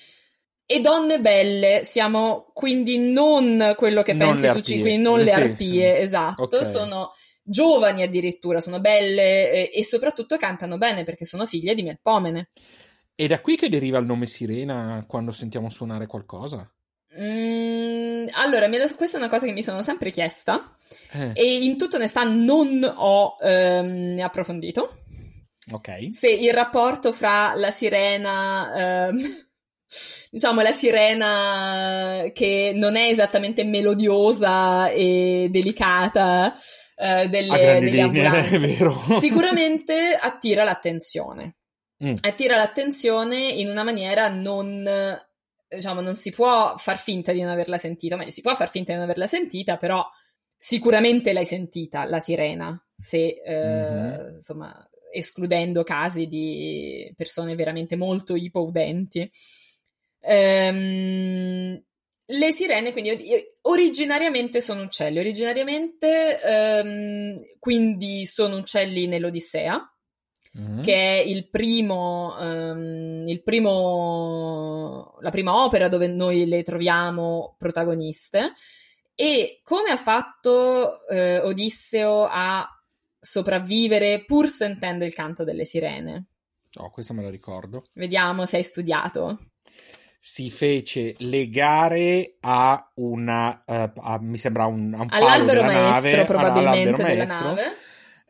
E 0.66 0.80
donne 0.80 1.20
belle, 1.20 1.84
siamo 1.84 2.50
quindi 2.52 2.98
non 2.98 3.74
quello 3.78 4.02
che 4.02 4.12
non 4.12 4.28
pensi 4.28 4.50
tu, 4.50 4.60
ci, 4.60 4.80
quindi 4.80 5.02
non 5.02 5.20
le 5.20 5.32
arpie, 5.32 5.96
sì. 5.96 6.02
esatto, 6.02 6.42
okay. 6.42 6.66
sono 6.66 7.10
giovani 7.42 8.02
addirittura, 8.02 8.60
sono 8.60 8.78
belle 8.78 9.50
e, 9.50 9.70
e 9.72 9.84
soprattutto 9.84 10.36
cantano 10.36 10.76
bene 10.76 11.04
perché 11.04 11.24
sono 11.24 11.46
figlie 11.46 11.74
di 11.74 11.82
Melpomene. 11.82 12.50
E 13.14 13.26
da 13.26 13.40
qui 13.40 13.56
che 13.56 13.70
deriva 13.70 13.98
il 13.98 14.04
nome 14.04 14.26
Sirena 14.26 15.02
quando 15.08 15.32
sentiamo 15.32 15.70
suonare 15.70 16.06
qualcosa? 16.06 16.70
Mm, 17.20 18.28
allora, 18.32 18.68
questa 18.96 19.16
è 19.16 19.20
una 19.20 19.28
cosa 19.28 19.46
che 19.46 19.52
mi 19.52 19.62
sono 19.62 19.82
sempre 19.82 20.10
chiesta 20.10 20.76
eh. 21.12 21.32
e 21.34 21.64
in 21.64 21.76
tutta 21.76 21.96
onestà 21.96 22.22
non 22.22 22.82
ho 22.82 23.36
ehm, 23.40 24.20
approfondito. 24.20 25.02
Ok. 25.72 26.10
Se 26.12 26.28
il 26.28 26.52
rapporto 26.52 27.12
fra 27.12 27.54
la 27.54 27.70
sirena, 27.70 29.08
ehm, 29.08 29.46
diciamo 30.30 30.60
la 30.60 30.72
sirena 30.72 32.22
che 32.32 32.72
non 32.74 32.96
è 32.96 33.08
esattamente 33.08 33.64
melodiosa 33.64 34.88
e 34.90 35.48
delicata 35.50 36.54
eh, 36.96 37.28
delle, 37.28 37.80
delle 37.80 38.00
ambulanze, 38.02 38.76
sicuramente 39.20 40.16
attira 40.20 40.62
l'attenzione. 40.62 41.56
Mm. 42.04 42.14
Attira 42.20 42.54
l'attenzione 42.54 43.48
in 43.48 43.68
una 43.68 43.82
maniera 43.82 44.28
non 44.28 44.88
diciamo, 45.68 46.00
non 46.00 46.14
si 46.14 46.30
può 46.30 46.76
far 46.76 46.98
finta 46.98 47.32
di 47.32 47.40
non 47.40 47.50
averla 47.50 47.78
sentita, 47.78 48.16
ma 48.16 48.28
si 48.30 48.40
può 48.40 48.54
far 48.54 48.68
finta 48.68 48.92
di 48.92 48.98
non 48.98 49.06
averla 49.06 49.26
sentita, 49.26 49.76
però 49.76 50.04
sicuramente 50.56 51.32
l'hai 51.32 51.44
sentita, 51.44 52.04
la 52.04 52.18
sirena, 52.18 52.80
se, 52.94 53.40
eh, 53.44 53.54
mm-hmm. 53.54 54.34
insomma, 54.34 54.90
escludendo 55.12 55.82
casi 55.82 56.26
di 56.26 57.12
persone 57.16 57.54
veramente 57.54 57.96
molto 57.96 58.34
ipoudenti. 58.34 59.30
Ehm, 60.20 61.82
le 62.30 62.52
sirene, 62.52 62.92
quindi, 62.92 63.16
originariamente 63.62 64.60
sono 64.60 64.82
uccelli, 64.82 65.18
originariamente, 65.18 66.40
ehm, 66.42 67.34
quindi 67.58 68.26
sono 68.26 68.58
uccelli 68.58 69.06
nell'Odissea, 69.06 69.80
mm-hmm. 70.58 70.80
che 70.80 70.94
è 70.94 71.16
il 71.24 71.48
primo, 71.48 72.34
um, 72.38 73.24
il 73.26 73.42
primo, 73.42 75.16
la 75.20 75.30
prima 75.30 75.64
opera 75.64 75.88
dove 75.88 76.08
noi 76.08 76.46
le 76.46 76.62
troviamo 76.62 77.54
protagoniste. 77.58 78.52
E 79.14 79.60
come 79.64 79.90
ha 79.90 79.96
fatto 79.96 81.06
eh, 81.08 81.40
Odisseo 81.40 82.28
a 82.30 82.66
sopravvivere 83.18 84.24
pur 84.24 84.46
sentendo 84.46 85.04
il 85.04 85.12
canto 85.12 85.42
delle 85.42 85.64
sirene? 85.64 86.26
Oh, 86.76 86.90
questo 86.90 87.14
me 87.14 87.22
lo 87.22 87.28
ricordo. 87.28 87.82
Vediamo 87.94 88.46
se 88.46 88.58
hai 88.58 88.62
studiato. 88.62 89.38
Si 90.20 90.50
fece 90.50 91.14
legare 91.18 92.36
a 92.40 92.92
una, 92.96 93.62
uh, 93.66 93.90
a, 93.96 94.18
mi 94.20 94.36
sembra 94.36 94.66
un, 94.66 94.94
a 94.94 95.02
un 95.02 95.08
all'albero 95.10 95.62
maestro 95.62 96.10
nave, 96.10 96.24
probabilmente 96.24 96.68
all'albero 96.68 96.96
della 96.96 97.24
maestro. 97.24 97.48
nave 97.48 97.76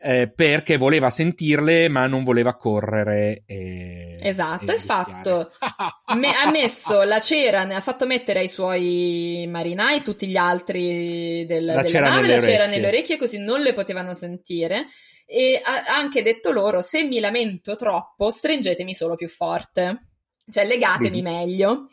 eh, 0.01 0.31
perché 0.33 0.77
voleva 0.77 1.11
sentirle 1.11 1.89
ma 1.89 2.07
non 2.07 2.23
voleva 2.23 2.55
correre. 2.55 3.43
E, 3.47 4.19
esatto, 4.23 4.73
e 4.73 4.79
fatto. 4.79 5.51
Me- 6.17 6.35
ha 6.35 6.51
messo 6.51 7.03
la 7.03 7.19
cera, 7.19 7.65
ne 7.65 7.75
ha 7.75 7.81
fatto 7.81 8.07
mettere 8.07 8.41
ai 8.41 8.49
suoi 8.49 9.47
marinai 9.49 10.03
tutti 10.03 10.27
gli 10.29 10.37
altri 10.37 11.45
del, 11.47 11.65
la 11.65 11.83
della 11.83 12.09
nave 12.09 12.29
la 12.29 12.41
cera 12.41 12.67
nelle 12.67 12.87
orecchie 12.87 13.17
così 13.17 13.39
non 13.39 13.61
le 13.61 13.73
potevano 13.73 14.15
sentire 14.15 14.87
e 15.27 15.61
ha 15.63 15.83
anche 15.95 16.23
detto 16.23 16.53
loro 16.53 16.81
se 16.81 17.05
mi 17.05 17.21
lamento 17.21 17.75
troppo 17.77 18.31
stringetemi 18.31 18.95
solo 18.95 19.15
più 19.15 19.29
forte, 19.29 20.07
cioè 20.49 20.65
legatemi 20.65 21.21
Vedi. 21.21 21.37
meglio. 21.37 21.87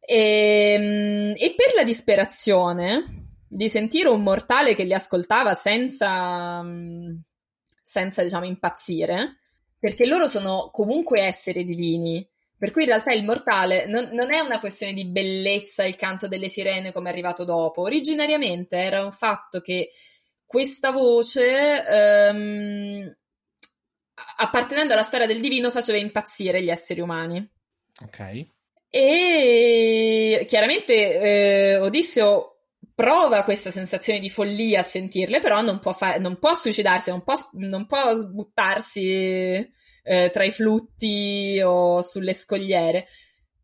E, 0.00 0.74
ehm, 0.74 1.32
e 1.36 1.54
per 1.56 1.74
la 1.74 1.82
disperazione 1.82 3.19
di 3.52 3.68
sentire 3.68 4.08
un 4.08 4.22
mortale 4.22 4.76
che 4.76 4.84
li 4.84 4.94
ascoltava 4.94 5.54
senza, 5.54 6.62
mm, 6.62 7.16
senza 7.82 8.22
diciamo, 8.22 8.44
impazzire, 8.44 9.38
perché 9.76 10.06
loro 10.06 10.28
sono 10.28 10.70
comunque 10.72 11.22
esseri 11.22 11.64
divini. 11.64 12.24
Per 12.56 12.70
cui 12.70 12.82
in 12.82 12.88
realtà 12.88 13.10
il 13.12 13.24
mortale 13.24 13.86
non, 13.86 14.10
non, 14.12 14.30
è 14.32 14.38
una 14.38 14.60
questione 14.60 14.92
di 14.92 15.06
bellezza 15.06 15.84
il 15.84 15.96
canto 15.96 16.28
delle 16.28 16.48
sirene 16.48 16.92
come 16.92 17.08
è 17.08 17.12
arrivato 17.12 17.44
dopo. 17.44 17.80
Originariamente 17.82 18.76
era 18.76 19.02
un 19.02 19.10
fatto 19.10 19.60
che 19.60 19.88
questa 20.44 20.92
voce, 20.92 21.84
ehm, 21.84 23.16
appartenendo 24.36 24.92
alla 24.92 25.02
sfera 25.02 25.26
del 25.26 25.40
divino, 25.40 25.70
faceva 25.70 25.98
impazzire 25.98 26.62
gli 26.62 26.70
esseri 26.70 27.00
umani. 27.00 27.50
Ok. 28.02 28.46
E 28.90 30.44
chiaramente 30.46 30.94
eh, 30.94 31.78
Odisseo 31.78 32.59
prova 33.00 33.44
questa 33.44 33.70
sensazione 33.70 34.18
di 34.18 34.28
follia 34.28 34.80
a 34.80 34.82
sentirle, 34.82 35.40
però 35.40 35.62
non 35.62 35.78
può, 35.78 35.92
fa- 35.92 36.18
non 36.18 36.38
può 36.38 36.52
suicidarsi, 36.52 37.08
non 37.08 37.24
può, 37.24 37.32
non 37.52 37.86
può 37.86 38.14
buttarsi 38.26 39.02
eh, 40.02 40.30
tra 40.30 40.44
i 40.44 40.50
flutti 40.50 41.58
o 41.64 42.02
sulle 42.02 42.34
scogliere. 42.34 43.06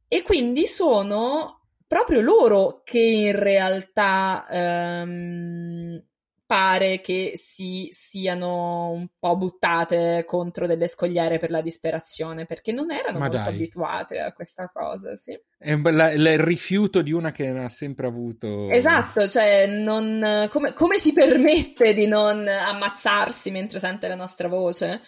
E 0.09 0.23
quindi 0.23 0.65
sono 0.65 1.67
proprio 1.87 2.23
loro 2.23 2.81
che 2.83 2.99
in 2.99 3.39
realtà 3.39 4.47
ehm, 4.49 6.06
pare 6.47 7.01
che 7.01 7.33
si 7.35 7.89
siano 7.91 8.91
un 8.91 9.09
po' 9.19 9.37
buttate 9.37 10.25
contro 10.25 10.69
delle 10.69 10.87
scogliere 10.87 11.39
per 11.39 11.51
la 11.51 11.61
disperazione, 11.61 12.45
perché 12.45 12.71
non 12.71 12.93
erano 12.93 13.19
Ma 13.19 13.27
molto 13.27 13.43
dai. 13.43 13.55
abituate 13.55 14.21
a 14.21 14.33
questa 14.33 14.71
cosa, 14.73 15.17
sì. 15.17 15.39
È 15.59 15.75
la, 15.75 16.13
il 16.13 16.39
rifiuto 16.39 17.03
di 17.03 17.11
una 17.11 17.33
che 17.33 17.49
ha 17.49 17.69
sempre 17.69 18.07
avuto... 18.07 18.71
Esatto, 18.71 19.27
cioè 19.27 19.67
non, 19.67 20.49
come, 20.51 20.73
come, 20.73 20.99
si 20.99 21.13
permette 21.13 21.93
di 21.95 22.07
non 22.07 22.47
ammazzarsi 22.47 23.51
mentre 23.51 23.81
sente 23.81 24.07
la 24.07 24.15
nostra 24.15 24.47
voce? 24.47 25.01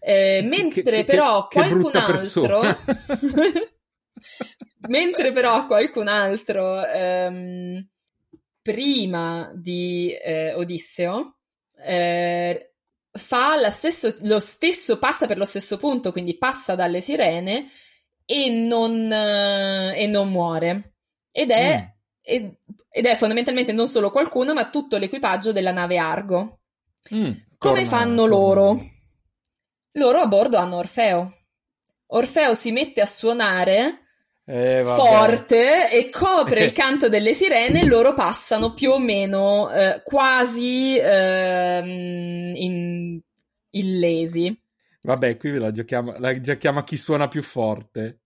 Eh, 0.00 0.42
mentre 0.44 0.82
che, 0.82 1.04
però 1.04 1.48
che, 1.48 1.60
qualcun 1.60 1.96
altro... 1.96 2.60
mentre 4.88 5.32
però 5.32 5.66
qualcun 5.66 6.08
altro... 6.08 6.84
Ehm, 6.84 7.88
prima 8.64 9.52
di 9.54 10.10
eh, 10.10 10.54
Odisseo, 10.54 11.36
eh, 11.84 12.72
fa 13.10 13.68
stesso, 13.68 14.16
lo 14.22 14.40
stesso, 14.40 14.98
passa 14.98 15.26
per 15.26 15.36
lo 15.36 15.44
stesso 15.44 15.76
punto, 15.76 16.12
quindi 16.12 16.38
passa 16.38 16.74
dalle 16.74 17.02
sirene 17.02 17.66
e 18.24 18.48
non, 18.48 19.12
eh, 19.12 19.92
e 20.00 20.06
non 20.06 20.30
muore. 20.30 20.94
Ed 21.30 21.50
è, 21.50 21.78
mm. 21.78 21.86
ed, 22.22 22.56
ed, 22.88 23.04
è 23.04 23.14
fondamentalmente 23.16 23.72
non 23.72 23.86
solo 23.86 24.10
qualcuno, 24.10 24.54
ma 24.54 24.70
tutto 24.70 24.96
l'equipaggio 24.96 25.52
della 25.52 25.72
nave 25.72 25.98
Argo. 25.98 26.60
Mm. 27.14 27.32
Come 27.58 27.82
torna, 27.82 27.84
fanno 27.84 28.26
torna. 28.26 28.34
loro? 28.34 28.90
Loro 29.92 30.20
a 30.20 30.26
bordo 30.26 30.56
hanno 30.56 30.76
Orfeo. 30.76 31.36
Orfeo 32.06 32.54
si 32.54 32.72
mette 32.72 33.02
a 33.02 33.06
suonare 33.06 34.03
eh, 34.46 34.82
forte 34.84 35.90
e 35.90 36.10
copre 36.10 36.64
il 36.64 36.72
canto 36.72 37.08
delle 37.08 37.32
sirene 37.32 37.86
loro 37.86 38.12
passano 38.12 38.74
più 38.74 38.90
o 38.90 38.98
meno 38.98 39.70
eh, 39.70 40.02
quasi 40.04 40.96
eh, 40.96 41.82
in, 42.54 43.20
illesi. 43.70 44.60
Vabbè, 45.02 45.36
qui 45.36 45.58
la 45.58 45.70
giochiamo, 45.70 46.16
la 46.18 46.38
giochiamo 46.40 46.78
a 46.78 46.84
chi 46.84 46.96
suona 46.96 47.28
più 47.28 47.42
forte. 47.42 48.20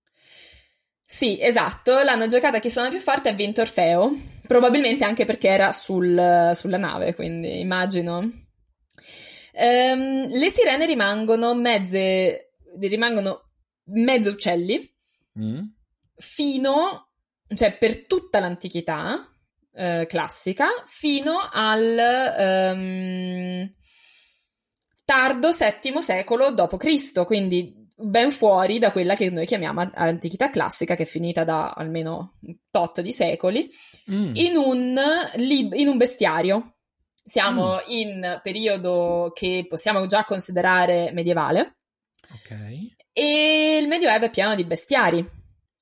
Sì, 1.05 1.41
esatto, 1.41 2.03
l'hanno 2.03 2.27
giocata 2.27 2.59
a 2.59 2.61
chi 2.61 2.71
suona 2.71 2.91
più 2.91 2.99
forte 2.99 3.31
ha 3.31 3.33
vinto 3.33 3.63
Orfeo, 3.63 4.13
probabilmente 4.47 5.05
anche 5.05 5.25
perché 5.25 5.49
era 5.49 5.73
sul, 5.73 6.51
sulla 6.55 6.77
nave, 6.77 7.15
quindi 7.15 7.61
immagino. 7.61 8.19
Um, 9.61 10.29
le 10.29 10.51
sirene 10.51 10.87
rimangono 10.87 11.55
mezze, 11.55 12.53
rimangono 12.79 13.51
mezze 13.87 14.29
uccelli. 14.29 14.95
Mm 15.41 15.61
fino, 16.19 17.13
cioè 17.55 17.77
per 17.79 18.07
tutta 18.07 18.41
l'antichità 18.41 19.33
eh, 19.75 20.07
classica, 20.09 20.67
fino 20.87 21.39
al 21.51 22.75
um, 22.77 23.73
tardo 25.05 25.51
VII 25.53 26.03
secolo 26.03 26.51
d.C., 26.51 27.25
quindi 27.25 27.87
ben 28.01 28.31
fuori 28.31 28.79
da 28.79 28.93
quella 28.93 29.15
che 29.15 29.31
noi 29.31 29.47
chiamiamo 29.47 29.91
antichità 29.95 30.51
classica, 30.51 30.95
che 30.95 31.03
è 31.05 31.07
finita 31.07 31.45
da 31.45 31.71
almeno 31.71 32.35
un 32.43 32.57
tot 32.71 33.01
di 33.01 33.13
secoli, 33.13 33.69
mm. 34.11 34.33
in, 34.35 34.57
un 34.57 35.01
lib- 35.37 35.75
in, 35.75 35.89
un 35.89 35.97
bestiario. 35.97 36.77
Siamo 37.25 37.77
mm. 37.77 37.79
in 37.87 38.41
periodo 38.43 39.33
che 39.35 39.65
possiamo 39.69 40.07
già 40.07 40.25
considerare 40.25 41.11
medievale. 41.13 41.79
Ok. 42.31 42.97
E 43.13 43.79
il 43.81 43.89
Medioevo 43.89 44.27
è 44.27 44.31
pieno 44.31 44.55
di 44.55 44.65
bestiari. 44.65 45.38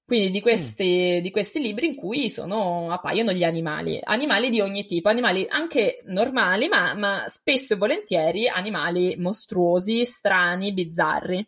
Quindi 0.06 0.30
di 0.30 0.40
questi, 0.40 1.16
mm. 1.18 1.20
di 1.20 1.30
questi, 1.32 1.60
libri 1.60 1.88
in 1.88 1.96
cui 1.96 2.30
sono, 2.30 2.92
appaiono 2.92 3.32
gli 3.32 3.42
animali, 3.42 3.98
animali 4.00 4.50
di 4.50 4.60
ogni 4.60 4.84
tipo, 4.84 5.08
animali 5.08 5.44
anche 5.50 6.00
normali, 6.04 6.68
ma, 6.68 6.94
ma 6.94 7.24
spesso 7.26 7.74
e 7.74 7.76
volentieri 7.76 8.46
animali 8.46 9.16
mostruosi, 9.16 10.04
strani, 10.04 10.72
bizzarri. 10.72 11.44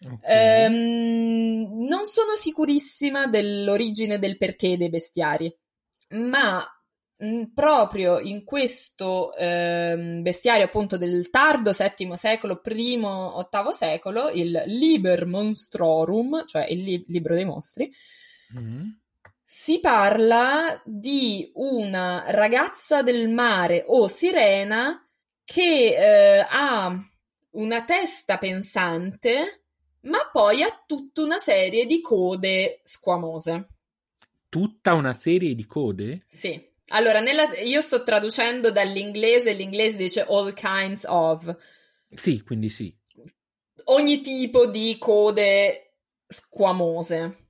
Okay. 0.00 0.64
Ehm, 0.64 1.84
non 1.86 2.04
sono 2.04 2.34
sicurissima 2.36 3.26
dell'origine 3.26 4.18
del 4.18 4.38
perché 4.38 4.78
dei 4.78 4.88
bestiari, 4.88 5.54
ma 6.12 6.64
Mm, 7.24 7.46
proprio 7.52 8.20
in 8.20 8.44
questo 8.44 9.34
eh, 9.34 10.20
bestiario 10.22 10.66
appunto 10.66 10.96
del 10.96 11.30
tardo 11.30 11.72
VII 11.72 12.14
secolo, 12.16 12.60
primo 12.60 13.48
VIII 13.50 13.72
secolo, 13.72 14.28
il 14.30 14.62
Liber 14.66 15.26
Monstrorum, 15.26 16.44
cioè 16.46 16.66
il 16.68 16.84
li- 16.84 17.04
libro 17.08 17.34
dei 17.34 17.44
mostri, 17.44 17.92
mm-hmm. 18.56 18.88
si 19.42 19.80
parla 19.80 20.80
di 20.84 21.50
una 21.54 22.22
ragazza 22.28 23.02
del 23.02 23.28
mare 23.28 23.82
o 23.88 24.06
sirena 24.06 25.04
che 25.42 25.96
eh, 25.96 26.46
ha 26.48 26.96
una 27.50 27.82
testa 27.82 28.38
pensante, 28.38 29.64
ma 30.02 30.28
poi 30.30 30.62
ha 30.62 30.84
tutta 30.86 31.22
una 31.22 31.38
serie 31.38 31.84
di 31.84 32.00
code 32.00 32.80
squamose. 32.84 33.66
Tutta 34.48 34.94
una 34.94 35.14
serie 35.14 35.56
di 35.56 35.66
code? 35.66 36.22
Sì. 36.24 36.67
Allora, 36.88 37.20
nella, 37.20 37.48
io 37.58 37.80
sto 37.80 38.02
traducendo 38.02 38.70
dall'inglese, 38.70 39.52
l'inglese 39.52 39.96
dice 39.96 40.24
all 40.28 40.52
kinds 40.52 41.04
of. 41.06 41.56
Sì, 42.10 42.42
quindi 42.42 42.68
sì. 42.70 42.94
Ogni 43.84 44.20
tipo 44.20 44.66
di 44.66 44.96
code 44.98 45.96
squamose. 46.26 47.48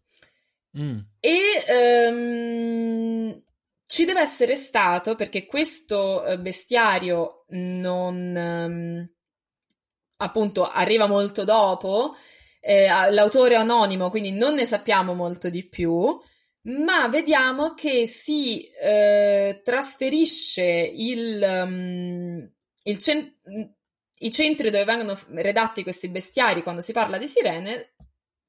Mm. 0.79 0.99
E 1.21 2.09
um, 2.11 3.43
ci 3.87 4.05
deve 4.05 4.21
essere 4.21 4.55
stato, 4.55 5.15
perché 5.15 5.47
questo 5.47 6.25
eh, 6.25 6.39
bestiario 6.39 7.45
non... 7.49 8.35
Um, 8.37 9.17
appunto 10.19 10.67
arriva 10.69 11.07
molto 11.07 11.45
dopo, 11.45 12.15
eh, 12.61 12.89
l'autore 13.11 13.55
è 13.55 13.59
anonimo, 13.59 14.11
quindi 14.11 14.33
non 14.33 14.55
ne 14.55 14.65
sappiamo 14.65 15.15
molto 15.15 15.49
di 15.49 15.67
più 15.69 16.19
ma 16.69 17.09
vediamo 17.09 17.75
che 17.75 18.07
si 18.07 18.63
eh, 18.63 19.61
trasferisce 19.63 20.65
il, 20.65 21.43
um, 21.43 22.51
il 22.83 22.99
cent- 22.99 23.35
i 24.21 24.31
centri 24.31 24.71
dove 24.71 24.85
vengono 24.85 25.17
redatti 25.31 25.83
questi 25.83 26.09
bestiari 26.09 26.63
quando 26.63 26.81
si 26.81 26.93
parla 26.93 27.19
di 27.19 27.27
sirene 27.27 27.93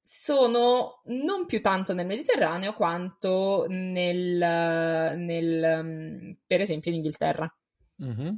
sono 0.01 1.01
non 1.05 1.45
più 1.45 1.61
tanto 1.61 1.93
nel 1.93 2.07
Mediterraneo 2.07 2.73
quanto 2.73 3.65
nel, 3.69 5.15
nel 5.17 5.79
um, 5.81 6.37
per 6.47 6.61
esempio 6.61 6.89
in 6.89 6.97
Inghilterra. 6.97 7.53
Mm-hmm. 8.03 8.33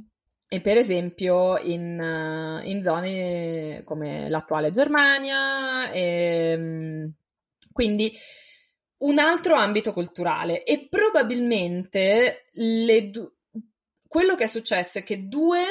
E 0.48 0.60
per 0.60 0.76
esempio 0.76 1.56
in, 1.56 1.98
uh, 1.98 2.68
in, 2.68 2.84
zone 2.84 3.82
come 3.86 4.28
l'attuale 4.28 4.70
Germania. 4.70 5.90
E, 5.90 6.54
um, 6.54 7.12
quindi 7.72 8.12
un 9.02 9.18
altro 9.18 9.54
ambito 9.54 9.92
culturale 9.92 10.64
e 10.64 10.88
probabilmente 10.88 12.46
du- 13.10 13.32
quello 14.06 14.34
che 14.34 14.44
è 14.44 14.48
successo 14.48 14.98
è 14.98 15.02
che 15.02 15.26
due 15.28 15.62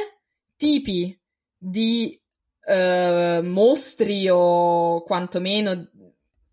tipi 0.56 1.18
di 1.58 2.20
eh, 2.66 3.40
mostri 3.44 4.28
o 4.30 5.04
quantomeno 5.04 5.90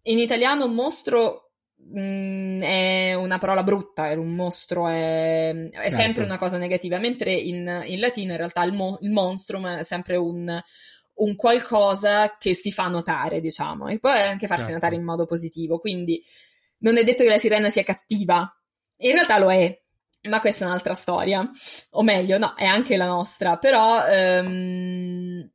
in 0.02 0.18
italiano 0.18 0.68
mostro 0.68 1.52
mh, 1.76 2.00
mm, 2.00 2.60
è 2.60 3.14
una 3.14 3.38
parola 3.38 3.62
brutta, 3.62 4.10
un 4.12 4.34
mostro 4.34 4.88
è, 4.88 5.50
è 5.50 5.70
certo. 5.70 5.90
sempre 5.90 6.24
una 6.24 6.38
cosa 6.38 6.58
negativa, 6.58 6.98
mentre 6.98 7.32
in, 7.34 7.82
in 7.86 8.00
latino 8.00 8.32
in 8.32 8.38
realtà 8.38 8.62
il, 8.62 8.72
mo- 8.72 8.98
il 9.00 9.10
monstrum 9.10 9.78
è 9.78 9.82
sempre 9.82 10.16
un, 10.16 10.60
un, 11.14 11.36
qualcosa 11.36 12.36
che 12.38 12.54
si 12.54 12.70
fa 12.70 12.86
notare, 12.86 13.40
diciamo, 13.40 13.88
e 13.88 13.98
poi 13.98 14.18
anche 14.18 14.46
farsi 14.46 14.66
certo. 14.66 14.74
notare 14.74 14.94
in 14.94 15.04
modo 15.04 15.26
positivo, 15.26 15.78
quindi 15.78 16.22
non 16.78 16.96
è 16.96 17.04
detto 17.04 17.22
che 17.22 17.28
la 17.28 17.38
sirena 17.38 17.70
sia 17.70 17.82
cattiva, 17.82 18.50
in 18.98 19.12
realtà 19.12 19.38
lo 19.38 19.50
è, 19.50 19.80
ma 20.28 20.40
questa 20.40 20.64
è 20.64 20.68
un'altra 20.68 20.94
storia, 20.94 21.48
o 21.90 22.02
meglio, 22.02 22.38
no, 22.38 22.54
è 22.54 22.64
anche 22.64 22.96
la 22.96 23.06
nostra, 23.06 23.56
però 23.56 24.02
um, 24.40 25.48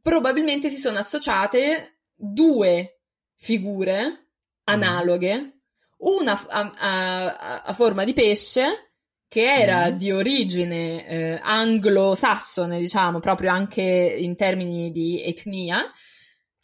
probabilmente 0.00 0.68
si 0.68 0.76
sono 0.76 0.98
associate 0.98 2.00
due 2.14 3.00
figure 3.36 4.28
analoghe, 4.64 5.60
una 5.98 6.40
a, 6.48 6.72
a, 6.76 7.62
a 7.62 7.72
forma 7.72 8.04
di 8.04 8.12
pesce 8.12 8.92
che 9.32 9.50
era 9.50 9.90
mm. 9.90 9.96
di 9.96 10.12
origine 10.12 11.06
eh, 11.06 11.40
anglosassone, 11.42 12.78
diciamo, 12.78 13.18
proprio 13.18 13.50
anche 13.50 13.82
in 13.82 14.36
termini 14.36 14.90
di 14.90 15.22
etnia, 15.22 15.90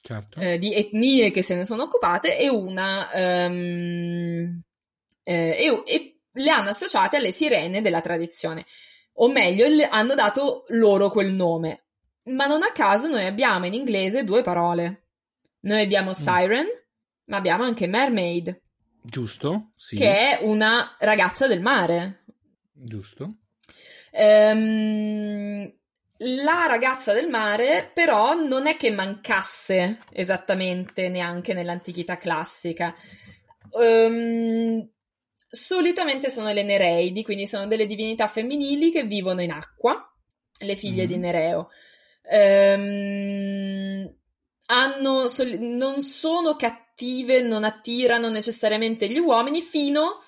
certo. 0.01 0.41
eh, 0.41 0.59
di 0.59 0.75
etnie 0.75 1.31
che 1.31 1.43
se 1.43 1.55
ne 1.55 1.65
sono 1.65 1.85
occupate, 1.85 2.39
e 2.39 2.49
una 2.49 3.09
um, 3.13 4.63
eh, 5.23 5.57
e, 5.59 5.83
e, 5.85 6.21
le 6.33 6.51
hanno 6.51 6.71
associate 6.71 7.17
alle 7.17 7.33
sirene 7.33 7.81
della 7.81 8.01
tradizione, 8.01 8.65
o 9.15 9.31
meglio, 9.31 9.67
hanno 9.91 10.15
dato 10.15 10.65
loro 10.69 11.11
quel 11.11 11.35
nome. 11.35 11.87
Ma 12.25 12.47
non 12.47 12.63
a 12.63 12.73
caso 12.73 13.09
noi 13.09 13.25
abbiamo 13.25 13.67
in 13.67 13.75
inglese 13.75 14.25
due 14.25 14.43
parole. 14.43 15.09
Noi 15.61 15.83
abbiamo 15.83 16.11
mm. 16.11 16.13
siren, 16.13 16.67
mm. 16.67 16.81
ma 17.27 17.37
abbiamo 17.37 17.65
anche 17.65 17.87
mermaid. 17.87 18.63
Giusto, 19.03 19.71
sì. 19.75 19.97
Che 19.97 20.39
è 20.39 20.39
una 20.43 20.97
ragazza 20.99 21.47
del 21.47 21.61
mare. 21.61 22.25
Giusto. 22.73 23.39
Ehm, 24.11 25.78
la 26.19 26.67
ragazza 26.67 27.13
del 27.13 27.29
mare, 27.29 27.91
però, 27.93 28.35
non 28.35 28.67
è 28.67 28.77
che 28.77 28.91
mancasse 28.91 29.99
esattamente 30.13 31.09
neanche 31.09 31.55
nell'antichità 31.55 32.17
classica. 32.17 32.93
Um, 33.71 34.89
solitamente 35.49 36.31
sono 36.31 36.53
le 36.53 36.63
Nereidi, 36.63 37.23
quindi 37.23 37.47
sono 37.47 37.67
delle 37.67 37.87
divinità 37.87 38.27
femminili 38.27 38.91
che 38.91 39.05
vivono 39.05 39.43
in 39.43 39.53
acqua, 39.53 40.13
le 40.59 40.75
figlie 40.75 41.05
mm. 41.05 41.07
di 41.07 41.17
Nereo. 41.17 41.69
Um, 42.31 44.17
hanno, 44.67 45.31
non 45.61 46.01
sono 46.01 46.57
cattive, 46.57 47.43
non 47.43 47.63
attirano 47.63 48.29
necessariamente 48.29 49.09
gli 49.09 49.19
uomini 49.19 49.63
fino 49.63 50.03
a 50.03 50.19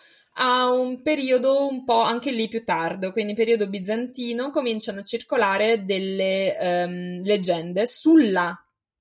un 0.71 1.03
periodo 1.03 1.67
un 1.69 1.85
po' 1.85 2.01
anche 2.01 2.31
lì 2.31 2.49
più 2.49 2.65
tardo, 2.65 3.13
quindi 3.13 3.35
periodo 3.35 3.69
bizantino, 3.69 4.51
cominciano 4.51 5.01
a 5.01 5.05
circolare 5.05 5.85
delle 5.85 6.57
um, 6.59 7.21
leggende 7.23 7.87
sulla 7.87 8.57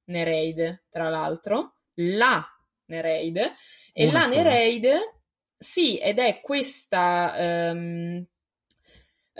Nereide, 0.05 0.85
tra 0.89 1.09
l'altro, 1.09 1.75
la 1.95 2.43
Nereide, 2.85 3.53
e 3.93 4.07
Una 4.07 4.19
la 4.19 4.25
cosa. 4.27 4.41
Nereide, 4.41 5.13
sì, 5.57 5.97
ed 5.97 6.19
è 6.19 6.41
questa... 6.41 7.71
Um, 7.71 8.25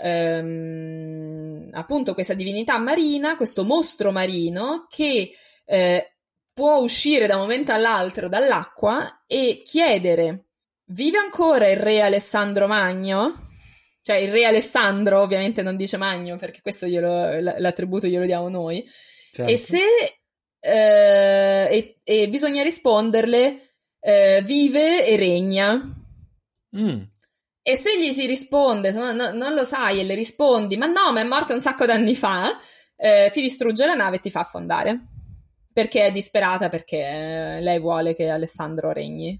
Um, 0.02 1.68
appunto 1.72 2.14
questa 2.14 2.32
divinità 2.32 2.78
marina, 2.78 3.36
questo 3.36 3.64
mostro 3.64 4.12
marino 4.12 4.86
che 4.88 5.30
eh, 5.66 6.16
può 6.54 6.78
uscire 6.78 7.26
da 7.26 7.34
un 7.34 7.42
momento 7.42 7.72
all'altro 7.72 8.26
dall'acqua 8.26 9.24
e 9.26 9.60
chiedere 9.62 10.49
vive 10.90 11.18
ancora 11.18 11.68
il 11.68 11.76
re 11.76 12.00
Alessandro 12.00 12.66
Magno? 12.66 13.48
Cioè 14.02 14.16
il 14.16 14.30
re 14.30 14.44
Alessandro 14.44 15.20
ovviamente 15.20 15.62
non 15.62 15.76
dice 15.76 15.96
Magno 15.96 16.36
perché 16.36 16.60
questo 16.62 16.86
glielo, 16.86 17.40
l'attributo 17.58 18.06
glielo 18.06 18.24
diamo 18.24 18.48
noi. 18.48 18.84
Certo. 19.32 19.50
E 19.50 19.56
se 19.56 19.80
eh, 20.60 21.68
e, 21.70 22.00
e, 22.02 22.28
bisogna 22.28 22.62
risponderle 22.62 23.60
eh, 24.00 24.42
vive 24.44 25.06
e 25.06 25.16
regna. 25.16 25.74
Mm. 26.76 27.02
E 27.62 27.76
se 27.76 28.00
gli 28.00 28.12
si 28.12 28.26
risponde, 28.26 28.90
no, 28.92 29.12
no, 29.12 29.32
non 29.32 29.54
lo 29.54 29.64
sai, 29.64 30.00
e 30.00 30.04
le 30.04 30.14
rispondi, 30.14 30.76
ma 30.76 30.86
no, 30.86 31.12
ma 31.12 31.20
è 31.20 31.24
morto 31.24 31.52
un 31.52 31.60
sacco 31.60 31.84
d'anni 31.84 32.14
fa, 32.14 32.58
eh, 32.96 33.28
ti 33.32 33.40
distrugge 33.40 33.86
la 33.86 33.94
nave 33.94 34.16
e 34.16 34.20
ti 34.20 34.30
fa 34.30 34.40
affondare. 34.40 34.98
Perché 35.72 36.06
è 36.06 36.12
disperata, 36.12 36.68
perché 36.68 36.98
eh, 36.98 37.60
lei 37.60 37.78
vuole 37.78 38.14
che 38.14 38.28
Alessandro 38.28 38.92
regni. 38.92 39.38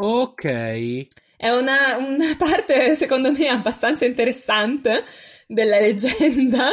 Ok. 0.00 1.06
È 1.36 1.50
una, 1.50 1.96
una, 1.98 2.34
parte, 2.38 2.94
secondo 2.94 3.32
me, 3.32 3.48
abbastanza 3.48 4.04
interessante 4.04 5.04
della 5.46 5.78
leggenda. 5.78 6.68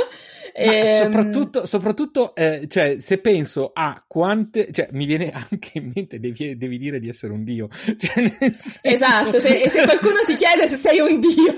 E, 0.53 0.67
ehm, 0.67 1.03
soprattutto, 1.03 1.65
soprattutto 1.65 2.35
eh, 2.35 2.65
cioè, 2.67 2.97
se 2.99 3.19
penso 3.19 3.71
a 3.73 4.03
quante, 4.07 4.71
cioè, 4.71 4.89
mi 4.91 5.05
viene 5.05 5.29
anche 5.49 5.71
in 5.73 5.91
mente, 5.93 6.19
devi, 6.19 6.57
devi 6.57 6.77
dire 6.77 6.99
di 6.99 7.09
essere 7.09 7.33
un 7.33 7.43
dio. 7.43 7.67
Cioè, 7.97 8.33
senso... 8.37 8.79
Esatto, 8.81 9.39
se, 9.39 9.69
se, 9.69 9.83
qualcuno 9.83 10.17
ti 10.25 10.33
chiede 10.33 10.67
se 10.67 10.75
sei 10.75 10.99
un 10.99 11.19
dio, 11.19 11.53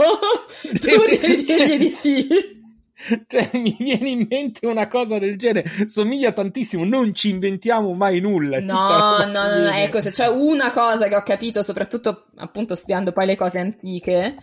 tu 0.80 1.06
devi 1.20 1.44
dirgli 1.44 1.78
di 1.78 1.90
sì. 1.90 2.57
Cioè, 3.28 3.52
mi 3.54 3.76
viene 3.80 4.10
in 4.10 4.26
mente 4.28 4.66
una 4.66 4.88
cosa 4.88 5.20
del 5.20 5.38
genere, 5.38 5.70
somiglia 5.88 6.32
tantissimo, 6.32 6.84
non 6.84 7.14
ci 7.14 7.30
inventiamo 7.30 7.94
mai 7.94 8.20
nulla. 8.20 8.60
No, 8.60 9.24
no, 9.26 9.26
no, 9.26 9.60
no, 9.60 9.70
ecco, 9.72 10.02
se 10.02 10.12
c'è 10.12 10.28
una 10.28 10.72
cosa 10.72 11.08
che 11.08 11.16
ho 11.16 11.24
capito, 11.24 11.62
soprattutto 11.62 12.28
appunto 12.36 12.76
studiando 12.76 13.12
poi 13.12 13.28
le 13.28 13.36
cose 13.36 13.60
antiche, 13.60 14.36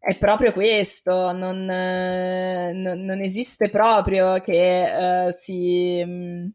è 0.00 0.16
proprio 0.18 0.52
questo, 0.52 1.32
non, 1.32 1.68
eh, 1.68 2.72
non, 2.74 3.00
non 3.00 3.20
esiste 3.20 3.70
proprio 3.70 4.40
che 4.40 5.26
uh, 5.26 5.30
si... 5.30 6.52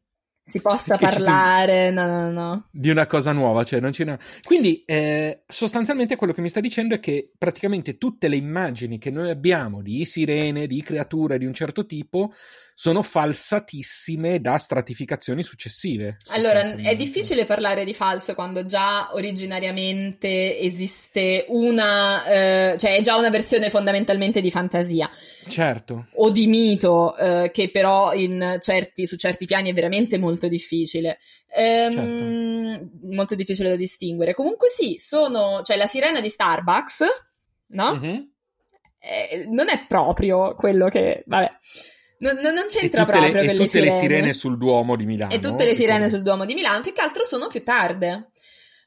Si 0.50 0.62
possa 0.62 0.98
parlare, 0.98 1.92
no, 1.92 2.08
no, 2.08 2.32
no. 2.32 2.68
Di 2.72 2.90
una 2.90 3.06
cosa 3.06 3.32
nuova, 3.32 3.64
cioè 3.64 3.80
non 3.80 3.92
c'è 3.92 4.04
una... 4.04 4.20
Quindi 4.44 4.84
eh, 4.86 5.44
sostanzialmente 5.48 6.16
quello 6.16 6.34
che 6.34 6.42
mi 6.42 6.50
sta 6.50 6.60
dicendo 6.60 6.96
è 6.96 7.00
che 7.00 7.32
praticamente 7.38 7.98
tutte 7.98 8.28
le 8.28 8.36
immagini 8.36 8.98
che 8.98 9.12
noi 9.12 9.30
abbiamo 9.30 9.82
di 9.82 10.04
sirene, 10.06 10.68
di 10.68 10.82
creature 10.82 11.38
di 11.38 11.46
un 11.46 11.54
certo 11.54 11.86
tipo, 11.86 12.34
sono 12.80 13.04
falsatissime 13.04 14.40
da 14.40 14.58
stratificazioni 14.58 15.44
successive. 15.44 16.16
Allora, 16.28 16.76
è 16.76 16.96
difficile 16.96 17.44
parlare 17.44 17.84
di 17.84 17.94
falso 17.94 18.36
quando 18.36 18.64
già 18.64 19.10
originariamente 19.16 20.58
esiste 20.58 21.44
una, 21.50 22.24
eh, 22.24 22.78
cioè 22.78 22.96
è 22.96 23.02
già 23.02 23.18
una 23.18 23.30
versione 23.30 23.70
fondamentalmente 23.70 24.40
di 24.40 24.50
fantasia. 24.50 25.10
Certo. 25.50 26.08
O 26.14 26.30
di 26.30 26.48
mito, 26.48 27.18
eh, 27.18 27.52
che 27.52 27.70
però 27.70 28.14
certi, 28.60 29.06
su 29.06 29.18
certi 29.18 29.46
piani 29.46 29.72
è 29.72 29.74
veramente 29.74 30.18
molto 30.18 30.48
difficile. 30.48 31.20
Ehm, 31.54 31.92
certo. 31.92 32.90
Molto 33.12 33.36
difficile 33.36 33.72
da 33.72 33.76
distinguere. 33.76 34.34
Comunque 34.34 34.70
sì, 34.70 34.96
sono, 35.00 35.60
cioè 35.64 35.76
la 35.76 35.86
sirena 35.86 36.22
di 36.22 36.30
Starbucks, 36.30 37.04
no? 37.72 38.00
Mm-hmm. 38.00 38.22
Eh, 39.02 39.46
non 39.50 39.68
è 39.68 39.84
proprio 39.86 40.56
quello 40.56 40.88
che, 40.88 41.24
vabbè 41.26 41.50
non, 42.20 42.36
non 42.36 42.66
c'entra 42.68 43.06
proprio 43.06 43.32
le, 43.32 43.46
con 43.46 43.56
le 43.56 43.68
sirene. 43.68 43.68
tutte 43.68 43.80
le 43.82 43.92
sirene 43.92 44.34
sul 44.34 44.58
Duomo 44.58 44.96
di 44.96 45.06
Milano. 45.06 45.34
E 45.34 45.40
tutte 45.40 45.64
le 45.64 45.74
sirene 45.74 46.10
sul 46.10 46.22
Duomo 46.22 46.46
di 46.46 46.54
Milano, 46.54 46.82
più 46.82 46.92
che 46.92 47.02
altro 47.02 47.24
sono 47.24 47.48
più 47.48 47.64
tarde. 47.64 48.32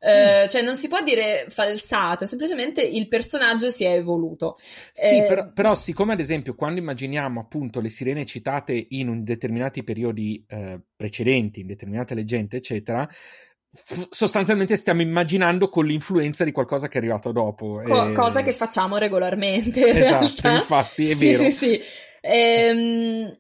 Uh, 0.03 0.49
cioè 0.49 0.63
non 0.63 0.75
si 0.75 0.89
può 0.89 1.01
dire 1.01 1.47
falsato, 1.49 2.27
semplicemente 2.27 2.83
il 2.83 3.07
personaggio 3.07 3.71
si 3.71 3.85
è 3.85 3.93
evoluto. 3.93 4.57
Sì, 4.93 5.19
eh... 5.19 5.27
però, 5.29 5.53
però, 5.53 5.75
siccome 5.77 6.13
ad 6.13 6.19
esempio 6.19 6.57
quando 6.57 6.81
immaginiamo 6.81 7.39
appunto 7.39 7.81
le 7.81 7.89
sirene 7.89 8.27
citate 8.27 8.87
in 8.89 9.23
determinati 9.23 9.85
periodi 9.85 10.45
eh, 10.49 10.81
precedenti, 10.97 11.61
in 11.61 11.69
determinate 11.69 12.17
leggende, 12.17 12.57
eccetera, 12.57 13.09
f- 13.09 14.09
sostanzialmente 14.11 14.77
stiamo 14.77 15.03
immaginando 15.03 15.69
con 15.69 15.87
l'influenza 15.87 16.43
di 16.43 16.51
qualcosa 16.51 16.89
che 16.89 16.95
è 16.95 17.01
arrivato 17.01 17.31
dopo. 17.31 17.81
Co- 17.87 18.09
e... 18.09 18.13
Cosa 18.13 18.43
che 18.43 18.53
facciamo 18.53 18.97
regolarmente. 18.97 19.87
Esatto, 19.89 20.19
realtà. 20.19 20.53
infatti, 20.57 21.11
è 21.11 21.15
sì, 21.15 21.27
vero. 21.31 21.43
Sì, 21.45 21.51
sì. 21.53 21.81
Ehm, 22.23 23.37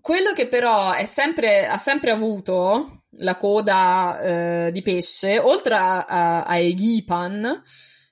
quello 0.00 0.32
che 0.32 0.48
però 0.48 0.92
sempre, 1.04 1.66
ha 1.66 1.76
sempre 1.76 2.10
avuto 2.10 3.04
la 3.16 3.36
coda 3.36 4.20
eh, 4.20 4.70
di 4.72 4.82
pesce, 4.82 5.38
oltre 5.38 5.74
a, 5.76 6.04
a, 6.04 6.42
a 6.42 6.58
Egipan, 6.58 7.62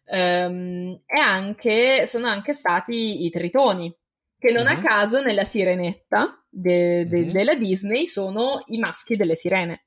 ehm, 0.05 1.00
anche, 1.07 2.07
sono 2.07 2.29
anche 2.29 2.53
stati 2.53 3.24
i 3.24 3.31
tritoni, 3.31 3.92
che 4.38 4.53
non 4.53 4.66
mm-hmm. 4.66 4.79
a 4.79 4.81
caso 4.81 5.20
nella 5.20 5.44
sirenetta 5.44 6.40
de, 6.48 7.07
de, 7.07 7.21
mm-hmm. 7.21 7.29
della 7.29 7.54
Disney 7.56 8.06
sono 8.06 8.62
i 8.67 8.79
maschi 8.79 9.17
delle 9.17 9.35
sirene. 9.35 9.87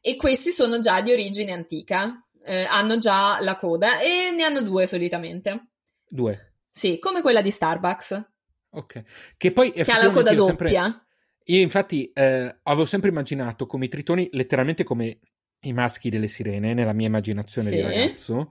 E 0.00 0.14
questi 0.14 0.52
sono 0.52 0.78
già 0.78 1.00
di 1.00 1.10
origine 1.10 1.50
antica, 1.50 2.24
eh, 2.44 2.62
hanno 2.64 2.98
già 2.98 3.38
la 3.40 3.56
coda 3.56 3.98
e 3.98 4.30
ne 4.30 4.44
hanno 4.44 4.62
due 4.62 4.86
solitamente. 4.86 5.70
Due. 6.06 6.52
Sì, 6.70 7.00
come 7.00 7.22
quella 7.22 7.42
di 7.42 7.50
Starbucks. 7.50 8.26
Ok. 8.70 9.02
Che 9.36 9.52
poi 9.52 9.72
che 9.72 9.82
ha 9.82 10.02
la 10.02 10.10
coda 10.10 10.34
doppia. 10.34 10.82
Sempre... 10.84 11.06
Io 11.44 11.60
infatti 11.60 12.10
eh, 12.12 12.58
avevo 12.62 12.84
sempre 12.84 13.08
immaginato 13.08 13.66
come 13.66 13.86
i 13.86 13.88
tritoni, 13.88 14.28
letteralmente 14.32 14.84
come 14.84 15.18
i 15.60 15.72
maschi 15.72 16.10
delle 16.10 16.28
sirene, 16.28 16.74
nella 16.74 16.92
mia 16.92 17.06
immaginazione 17.06 17.68
sì. 17.68 17.76
di 17.76 17.80
ragazzo. 17.80 18.50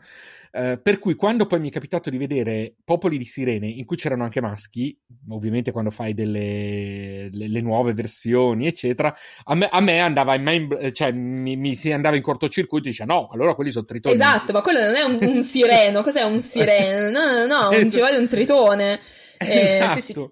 Eh, 0.52 0.80
per 0.82 0.98
cui 0.98 1.14
quando 1.14 1.46
poi 1.46 1.60
mi 1.60 1.70
è 1.70 1.72
capitato 1.72 2.10
di 2.10 2.18
vedere 2.18 2.74
popoli 2.84 3.18
di 3.18 3.26
sirene 3.26 3.68
in 3.68 3.86
cui 3.86 3.96
c'erano 3.98 4.24
anche 4.24 4.42
maschi, 4.42 4.98
ovviamente 5.30 5.72
quando 5.72 5.92
fai 5.92 6.14
delle 6.14 7.30
le, 7.32 7.48
le 7.48 7.62
nuove 7.62 7.94
versioni, 7.94 8.66
eccetera, 8.66 9.14
a 9.44 9.56
me, 9.56 9.68
a 9.70 9.80
me 9.82 10.00
andava 10.00 10.34
in 10.36 10.44
main, 10.44 10.92
cioè 10.94 11.12
mi, 11.12 11.56
mi, 11.56 11.76
si 11.76 11.92
andava 11.92 12.16
in 12.16 12.22
cortocircuito 12.24 12.88
e 12.88 12.92
dice 12.92 13.06
no, 13.06 13.28
allora 13.32 13.54
quelli 13.54 13.72
sono 13.72 13.86
tritoni. 13.86 14.16
Esatto, 14.16 14.52
ma 14.54 14.62
quello 14.62 14.80
non 14.80 14.96
è 14.96 15.04
un, 15.04 15.18
un 15.20 15.44
sireno, 15.44 16.02
cos'è 16.02 16.24
un 16.24 16.40
sireno? 16.40 17.10
No, 17.10 17.46
no, 17.46 17.70
no, 17.70 17.78
ci 17.90 18.00
vuole 18.00 18.18
un 18.18 18.28
tritone. 18.28 19.00
Eh, 19.50 19.60
esatto. 19.62 20.00
Sì, 20.00 20.14
sì. 20.14 20.30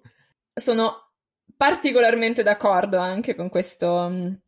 Sono 0.53 1.11
particolarmente 1.57 2.43
d'accordo 2.43 2.97
anche 2.97 3.35
con 3.35 3.49
questo 3.49 4.41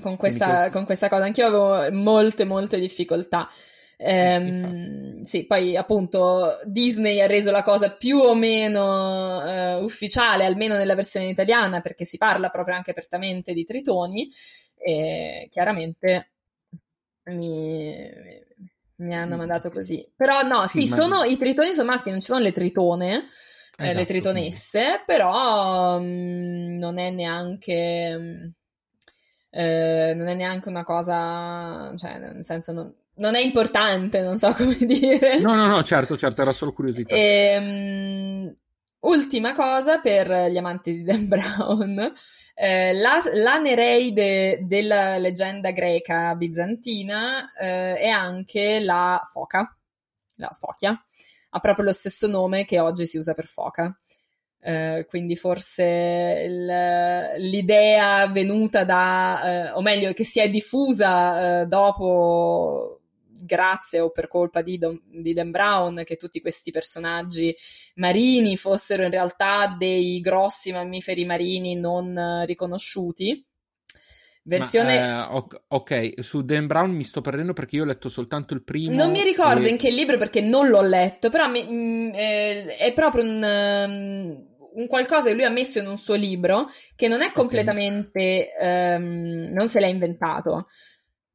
con 0.00 0.16
questa, 0.16 0.70
con 0.70 0.84
questa 0.84 1.08
cosa. 1.08 1.24
Anch'io 1.24 1.46
avevo 1.46 1.92
molte, 1.96 2.44
molte 2.44 2.78
difficoltà. 2.78 3.48
Ehm, 3.96 5.22
sì, 5.22 5.44
poi 5.44 5.76
appunto 5.76 6.58
Disney 6.64 7.20
ha 7.20 7.26
reso 7.26 7.50
la 7.50 7.62
cosa 7.62 7.90
più 7.90 8.16
o 8.18 8.34
meno 8.34 9.78
uh, 9.78 9.82
ufficiale, 9.82 10.44
almeno 10.46 10.76
nella 10.76 10.94
versione 10.94 11.28
italiana, 11.28 11.80
perché 11.80 12.04
si 12.04 12.16
parla 12.16 12.48
proprio 12.48 12.76
anche 12.76 12.92
apertamente 12.92 13.52
di 13.52 13.64
tritoni 13.64 14.30
e 14.76 15.48
chiaramente 15.50 16.30
mi, 17.24 18.10
mi 18.96 19.14
hanno 19.14 19.36
mandato 19.36 19.70
così. 19.70 20.08
Però 20.16 20.42
no, 20.42 20.66
sì, 20.66 20.86
sì 20.86 20.94
sono, 20.94 21.24
i 21.24 21.36
tritoni 21.36 21.74
sono 21.74 21.90
maschi, 21.90 22.10
non 22.10 22.20
ci 22.20 22.28
sono 22.28 22.40
le 22.40 22.52
tritone. 22.52 23.26
Esatto, 23.82 23.98
le 23.98 24.04
tritonesse, 24.04 24.80
quindi. 24.80 25.02
però 25.06 25.96
um, 25.96 26.76
non 26.78 26.98
è 26.98 27.10
neanche 27.10 28.14
um, 28.16 28.52
eh, 29.50 30.12
non 30.14 30.28
è 30.28 30.34
neanche 30.34 30.68
una 30.68 30.84
cosa, 30.84 31.92
cioè, 31.96 32.18
nel 32.18 32.44
senso, 32.44 32.72
non, 32.72 32.94
non, 33.16 33.34
è 33.34 33.40
importante, 33.40 34.22
non 34.22 34.38
so 34.38 34.52
come 34.56 34.76
dire. 34.78 35.40
No, 35.40 35.54
no, 35.54 35.66
no, 35.66 35.82
certo, 35.82 36.16
certo, 36.16 36.40
era 36.40 36.52
solo 36.52 36.72
curiosità. 36.72 37.14
E, 37.14 37.56
um, 37.58 38.56
ultima 39.00 39.52
cosa 39.52 39.98
per 39.98 40.50
gli 40.50 40.56
amanti 40.56 40.94
di 40.94 41.02
Dan 41.02 41.26
Brown. 41.28 42.12
Eh, 42.54 42.92
la, 42.92 43.20
la, 43.32 43.58
Nereide 43.58 44.60
della 44.62 45.16
leggenda 45.16 45.70
greca 45.70 46.34
bizantina 46.34 47.50
eh, 47.54 47.94
è 47.96 48.08
anche 48.08 48.80
la 48.80 49.20
foca, 49.24 49.74
la 50.34 50.50
fochia, 50.52 51.02
ha 51.50 51.58
proprio 51.58 51.84
lo 51.84 51.92
stesso 51.92 52.26
nome 52.26 52.64
che 52.64 52.80
oggi 52.80 53.06
si 53.06 53.18
usa 53.18 53.32
per 53.34 53.46
foca. 53.46 53.96
Eh, 54.62 55.06
quindi 55.08 55.36
forse 55.36 56.44
il, 56.46 56.66
l'idea 57.38 58.26
venuta 58.28 58.84
da, 58.84 59.42
eh, 59.42 59.70
o 59.70 59.80
meglio, 59.80 60.12
che 60.12 60.24
si 60.24 60.38
è 60.38 60.50
diffusa 60.50 61.62
eh, 61.62 61.66
dopo, 61.66 63.00
grazie 63.26 64.00
o 64.00 64.10
per 64.10 64.28
colpa 64.28 64.60
di, 64.62 64.76
Don, 64.76 65.00
di 65.06 65.32
Dan 65.32 65.50
Brown, 65.50 66.02
che 66.04 66.16
tutti 66.16 66.40
questi 66.40 66.70
personaggi 66.70 67.54
marini 67.96 68.56
fossero 68.56 69.02
in 69.04 69.10
realtà 69.10 69.74
dei 69.78 70.20
grossi 70.20 70.72
mammiferi 70.72 71.24
marini 71.24 71.74
non 71.74 72.42
riconosciuti. 72.44 73.44
Versione... 74.50 75.00
Ma, 75.00 75.30
eh, 75.30 75.62
ok, 75.68 76.14
su 76.18 76.42
Dan 76.42 76.66
Brown 76.66 76.90
mi 76.90 77.04
sto 77.04 77.20
perdendo 77.20 77.52
perché 77.52 77.76
io 77.76 77.82
ho 77.82 77.86
letto 77.86 78.08
soltanto 78.08 78.52
il 78.52 78.64
primo. 78.64 78.94
Non 78.94 79.12
mi 79.12 79.22
ricordo 79.22 79.68
e... 79.68 79.70
in 79.70 79.76
che 79.76 79.90
libro 79.90 80.16
perché 80.16 80.40
non 80.40 80.68
l'ho 80.68 80.82
letto, 80.82 81.30
però 81.30 81.48
mi, 81.48 81.62
mh, 81.62 81.72
mm, 81.72 82.10
eh, 82.14 82.76
è 82.76 82.92
proprio 82.92 83.22
un, 83.22 83.42
um, 83.42 84.46
un 84.74 84.86
qualcosa 84.88 85.28
che 85.28 85.34
lui 85.34 85.44
ha 85.44 85.50
messo 85.50 85.78
in 85.78 85.86
un 85.86 85.96
suo 85.96 86.14
libro 86.14 86.66
che 86.96 87.06
non 87.06 87.22
è 87.22 87.30
completamente, 87.30 88.48
okay. 88.56 88.96
um, 88.96 89.52
non 89.52 89.68
se 89.68 89.78
l'ha 89.78 89.88
inventato. 89.88 90.66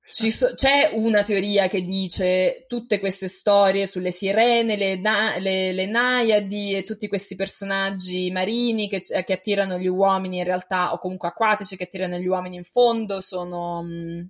So- 0.07 0.53
c'è 0.53 0.91
una 0.93 1.23
teoria 1.23 1.67
che 1.67 1.81
dice 1.81 2.65
tutte 2.67 2.99
queste 2.99 3.27
storie 3.27 3.87
sulle 3.87 4.11
sirene, 4.11 4.77
le, 4.77 4.95
na- 4.97 5.37
le-, 5.37 5.73
le 5.73 5.85
naiadi 5.87 6.73
e 6.73 6.83
tutti 6.83 7.07
questi 7.07 7.35
personaggi 7.35 8.31
marini 8.31 8.87
che-, 8.87 9.01
che, 9.01 9.33
attirano 9.33 9.77
gli 9.77 9.87
uomini 9.87 10.37
in 10.37 10.43
realtà, 10.43 10.93
o 10.93 10.99
comunque 10.99 11.29
acquatici 11.29 11.75
che 11.75 11.85
attirano 11.85 12.17
gli 12.17 12.27
uomini 12.27 12.55
in 12.57 12.63
fondo, 12.63 13.19
sono, 13.19 13.81
mh, 13.83 14.29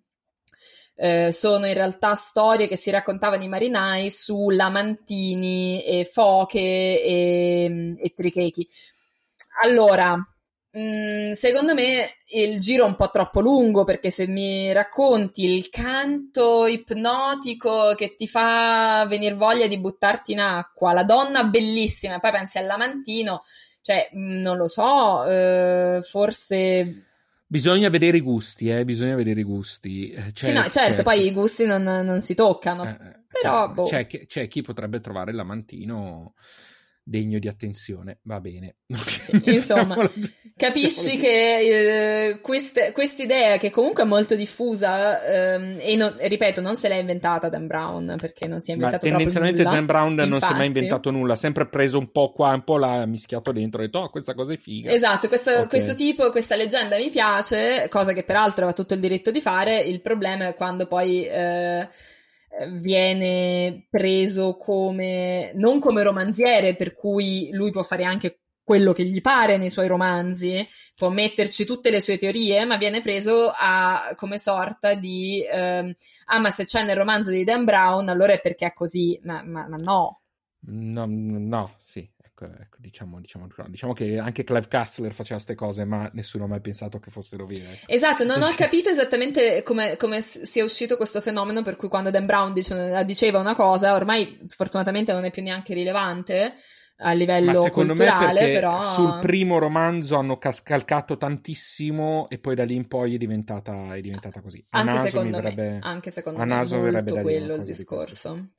eh, 0.95 1.31
sono 1.31 1.65
in 1.65 1.73
realtà 1.73 2.15
storie 2.15 2.67
che 2.67 2.77
si 2.77 2.89
raccontavano 2.89 3.43
i 3.43 3.49
marinai 3.49 4.09
su 4.09 4.49
lamantini 4.49 5.83
e 5.83 6.05
foche 6.05 6.59
e, 6.59 7.95
e 7.99 8.13
trichechi. 8.13 8.67
Allora, 9.63 10.17
mm, 10.77 11.31
secondo 11.31 11.73
me 11.73 12.17
il 12.29 12.59
giro 12.59 12.85
è 12.85 12.87
un 12.87 12.95
po' 12.95 13.09
troppo 13.09 13.39
lungo 13.39 13.83
perché 13.83 14.09
se 14.09 14.27
mi 14.27 14.71
racconti 14.71 15.45
il 15.45 15.69
canto 15.69 16.65
ipnotico 16.65 17.93
che 17.95 18.15
ti 18.15 18.27
fa 18.27 19.05
venire 19.07 19.35
voglia 19.35 19.67
di 19.67 19.79
buttarti 19.79 20.33
in 20.33 20.39
acqua, 20.39 20.93
la 20.93 21.03
donna 21.03 21.43
bellissima, 21.43 22.15
e 22.15 22.19
poi 22.19 22.31
pensi 22.31 22.57
al 22.57 22.65
lamantino, 22.65 23.41
cioè, 23.81 24.09
mm, 24.15 24.41
non 24.41 24.57
lo 24.57 24.67
so, 24.67 25.25
eh, 25.25 25.99
forse... 26.01 27.03
Bisogna 27.47 27.89
vedere 27.89 28.17
i 28.17 28.21
gusti, 28.21 28.69
eh? 28.69 28.83
bisogna 28.83 29.15
vedere 29.15 29.41
i 29.41 29.43
gusti. 29.43 30.11
C'è, 30.11 30.47
sì, 30.47 30.51
no, 30.51 30.67
certo, 30.69 31.03
poi 31.03 31.25
i 31.25 31.31
gusti 31.31 31.65
non, 31.65 31.83
non 31.83 32.19
si 32.19 32.33
toccano. 32.33 32.83
Eh, 32.83 32.89
eh 32.89 33.23
però, 33.27 33.67
c'è, 33.67 33.73
boh. 33.73 33.83
c'è, 33.85 34.25
c'è, 34.25 34.47
chi 34.47 34.61
potrebbe 34.61 34.99
trovare 34.99 35.31
il 35.31 35.37
lamantino 35.37 36.33
degno 37.07 37.37
di 37.37 37.47
attenzione. 37.47 38.19
Va 38.23 38.39
bene. 38.41 38.75
Sì, 39.25 39.41
insomma, 39.45 39.95
capisci 40.55 41.17
che 41.17 42.29
eh, 42.29 42.41
questa 42.41 42.91
idea, 43.23 43.57
che 43.57 43.69
comunque 43.69 44.03
è 44.03 44.05
molto 44.05 44.35
diffusa, 44.35 45.23
ehm, 45.23 45.77
e, 45.79 45.95
non, 45.95 46.15
ripeto, 46.19 46.61
non 46.61 46.75
se 46.75 46.87
l'è 46.87 46.95
inventata 46.95 47.49
Dan 47.49 47.67
Brown, 47.67 48.15
perché 48.19 48.47
non 48.47 48.59
si 48.59 48.71
è 48.71 48.73
inventato 48.73 49.05
Ma 49.05 49.11
tendenzialmente 49.11 49.63
nulla, 49.63 49.75
Dan 49.75 49.85
Brown 49.85 50.11
infatti. 50.11 50.29
non 50.29 50.39
si 50.39 50.51
è 50.51 50.55
mai 50.55 50.67
inventato 50.67 51.11
nulla, 51.11 51.33
ha 51.33 51.37
sempre 51.37 51.67
preso 51.67 51.97
un 51.97 52.11
po' 52.11 52.31
qua, 52.31 52.49
un 52.49 52.63
po' 52.63 52.77
là, 52.77 53.05
mischiato 53.05 53.51
dentro 53.51 53.81
e 53.81 53.85
detto, 53.85 53.99
oh, 53.99 54.09
questa 54.09 54.33
cosa 54.33 54.53
è 54.53 54.57
figa. 54.57 54.91
Esatto, 54.91 55.27
questo, 55.27 55.51
okay. 55.51 55.67
questo 55.67 55.93
tipo, 55.93 56.29
questa 56.31 56.55
leggenda 56.55 56.97
mi 56.97 57.09
piace, 57.09 57.87
cosa 57.89 58.13
che 58.13 58.23
peraltro 58.23 58.65
aveva 58.65 58.73
tutto 58.73 58.93
il 58.93 58.99
diritto 58.99 59.31
di 59.31 59.41
fare, 59.41 59.79
il 59.79 60.01
problema 60.01 60.47
è 60.47 60.55
quando 60.55 60.87
poi... 60.87 61.25
Eh, 61.25 61.87
viene 62.77 63.85
preso 63.89 64.57
come 64.57 65.51
non 65.55 65.79
come 65.79 66.03
romanziere, 66.03 66.75
per 66.75 66.93
cui 66.93 67.49
lui 67.51 67.71
può 67.71 67.83
fare 67.83 68.03
anche 68.03 68.39
quello 68.65 68.93
che 68.93 69.05
gli 69.05 69.21
pare 69.21 69.57
nei 69.57 69.69
suoi 69.69 69.87
romanzi, 69.87 70.65
può 70.95 71.09
metterci 71.09 71.65
tutte 71.65 71.91
le 71.91 72.01
sue 72.01 72.17
teorie, 72.17 72.65
ma 72.65 72.77
viene 72.77 72.99
preso 72.99 73.51
a, 73.55 74.13
come 74.15 74.39
sorta 74.39 74.95
di 74.95 75.45
ehm, 75.47 75.93
ah, 76.25 76.39
ma 76.39 76.49
se 76.49 76.63
c'è 76.63 76.83
nel 76.83 76.95
romanzo 76.95 77.29
di 77.29 77.43
Dan 77.43 77.63
Brown, 77.63 78.09
allora 78.09 78.33
è 78.33 78.39
perché 78.39 78.65
è 78.65 78.73
così, 78.73 79.19
ma, 79.23 79.43
ma, 79.43 79.67
ma 79.67 79.77
no. 79.77 80.21
No, 80.67 81.05
no, 81.07 81.75
sì. 81.77 82.09
Ecco, 82.37 82.53
ecco, 82.59 82.77
diciamo, 82.79 83.21
diciamo, 83.21 83.47
diciamo, 83.67 83.93
che 83.93 84.17
anche 84.19 84.43
Clive 84.43 84.67
Castler 84.67 85.13
faceva 85.13 85.35
queste 85.35 85.55
cose, 85.55 85.85
ma 85.85 86.09
nessuno 86.13 86.43
ha 86.43 86.47
mai 86.47 86.59
pensato 86.59 86.99
che 86.99 87.09
fossero 87.09 87.45
vere. 87.45 87.63
Ecco. 87.63 87.85
Esatto, 87.87 88.25
non 88.25 88.41
ho 88.41 88.51
capito 88.57 88.89
esattamente 88.89 89.63
come, 89.63 89.95
come, 89.95 90.19
sia 90.19 90.63
uscito 90.63 90.97
questo 90.97 91.21
fenomeno, 91.21 91.61
per 91.61 91.77
cui 91.77 91.87
quando 91.87 92.11
Dan 92.11 92.25
Brown 92.25 92.51
dice, 92.51 93.03
diceva 93.05 93.39
una 93.39 93.55
cosa, 93.55 93.93
ormai 93.93 94.37
fortunatamente 94.49 95.13
non 95.13 95.23
è 95.23 95.31
più 95.31 95.43
neanche 95.43 95.73
rilevante 95.73 96.53
a 96.97 97.11
livello 97.13 97.63
Ma 97.63 97.69
culturale, 97.69 98.51
però 98.51 98.81
sul 98.81 99.19
primo 99.19 99.57
romanzo 99.57 100.17
hanno 100.17 100.37
calcato 100.37 101.17
tantissimo 101.17 102.27
e 102.29 102.37
poi 102.39 102.55
da 102.55 102.63
lì 102.63 102.75
in 102.75 102.87
poi 102.87 103.15
è 103.15 103.17
diventata, 103.17 103.93
è 103.93 104.01
diventata 104.01 104.41
così. 104.41 104.65
A 104.71 104.79
anche 104.79 105.09
secondo 105.09 105.37
verrebbe, 105.37 105.69
me, 105.69 105.79
anche 105.81 106.11
secondo 106.11 106.43
me 106.43 106.61
è 106.61 106.65
molto 106.67 107.21
quello 107.21 107.55
il 107.55 107.63
discorso. 107.63 108.49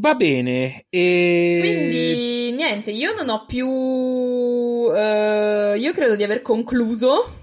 Va 0.00 0.14
bene. 0.14 0.86
E... 0.88 1.58
Quindi 1.60 2.52
niente, 2.52 2.92
io 2.92 3.12
non 3.14 3.28
ho 3.28 3.44
più. 3.46 3.66
Uh, 3.66 5.74
io 5.74 5.92
credo 5.92 6.14
di 6.14 6.22
aver 6.22 6.40
concluso 6.40 7.34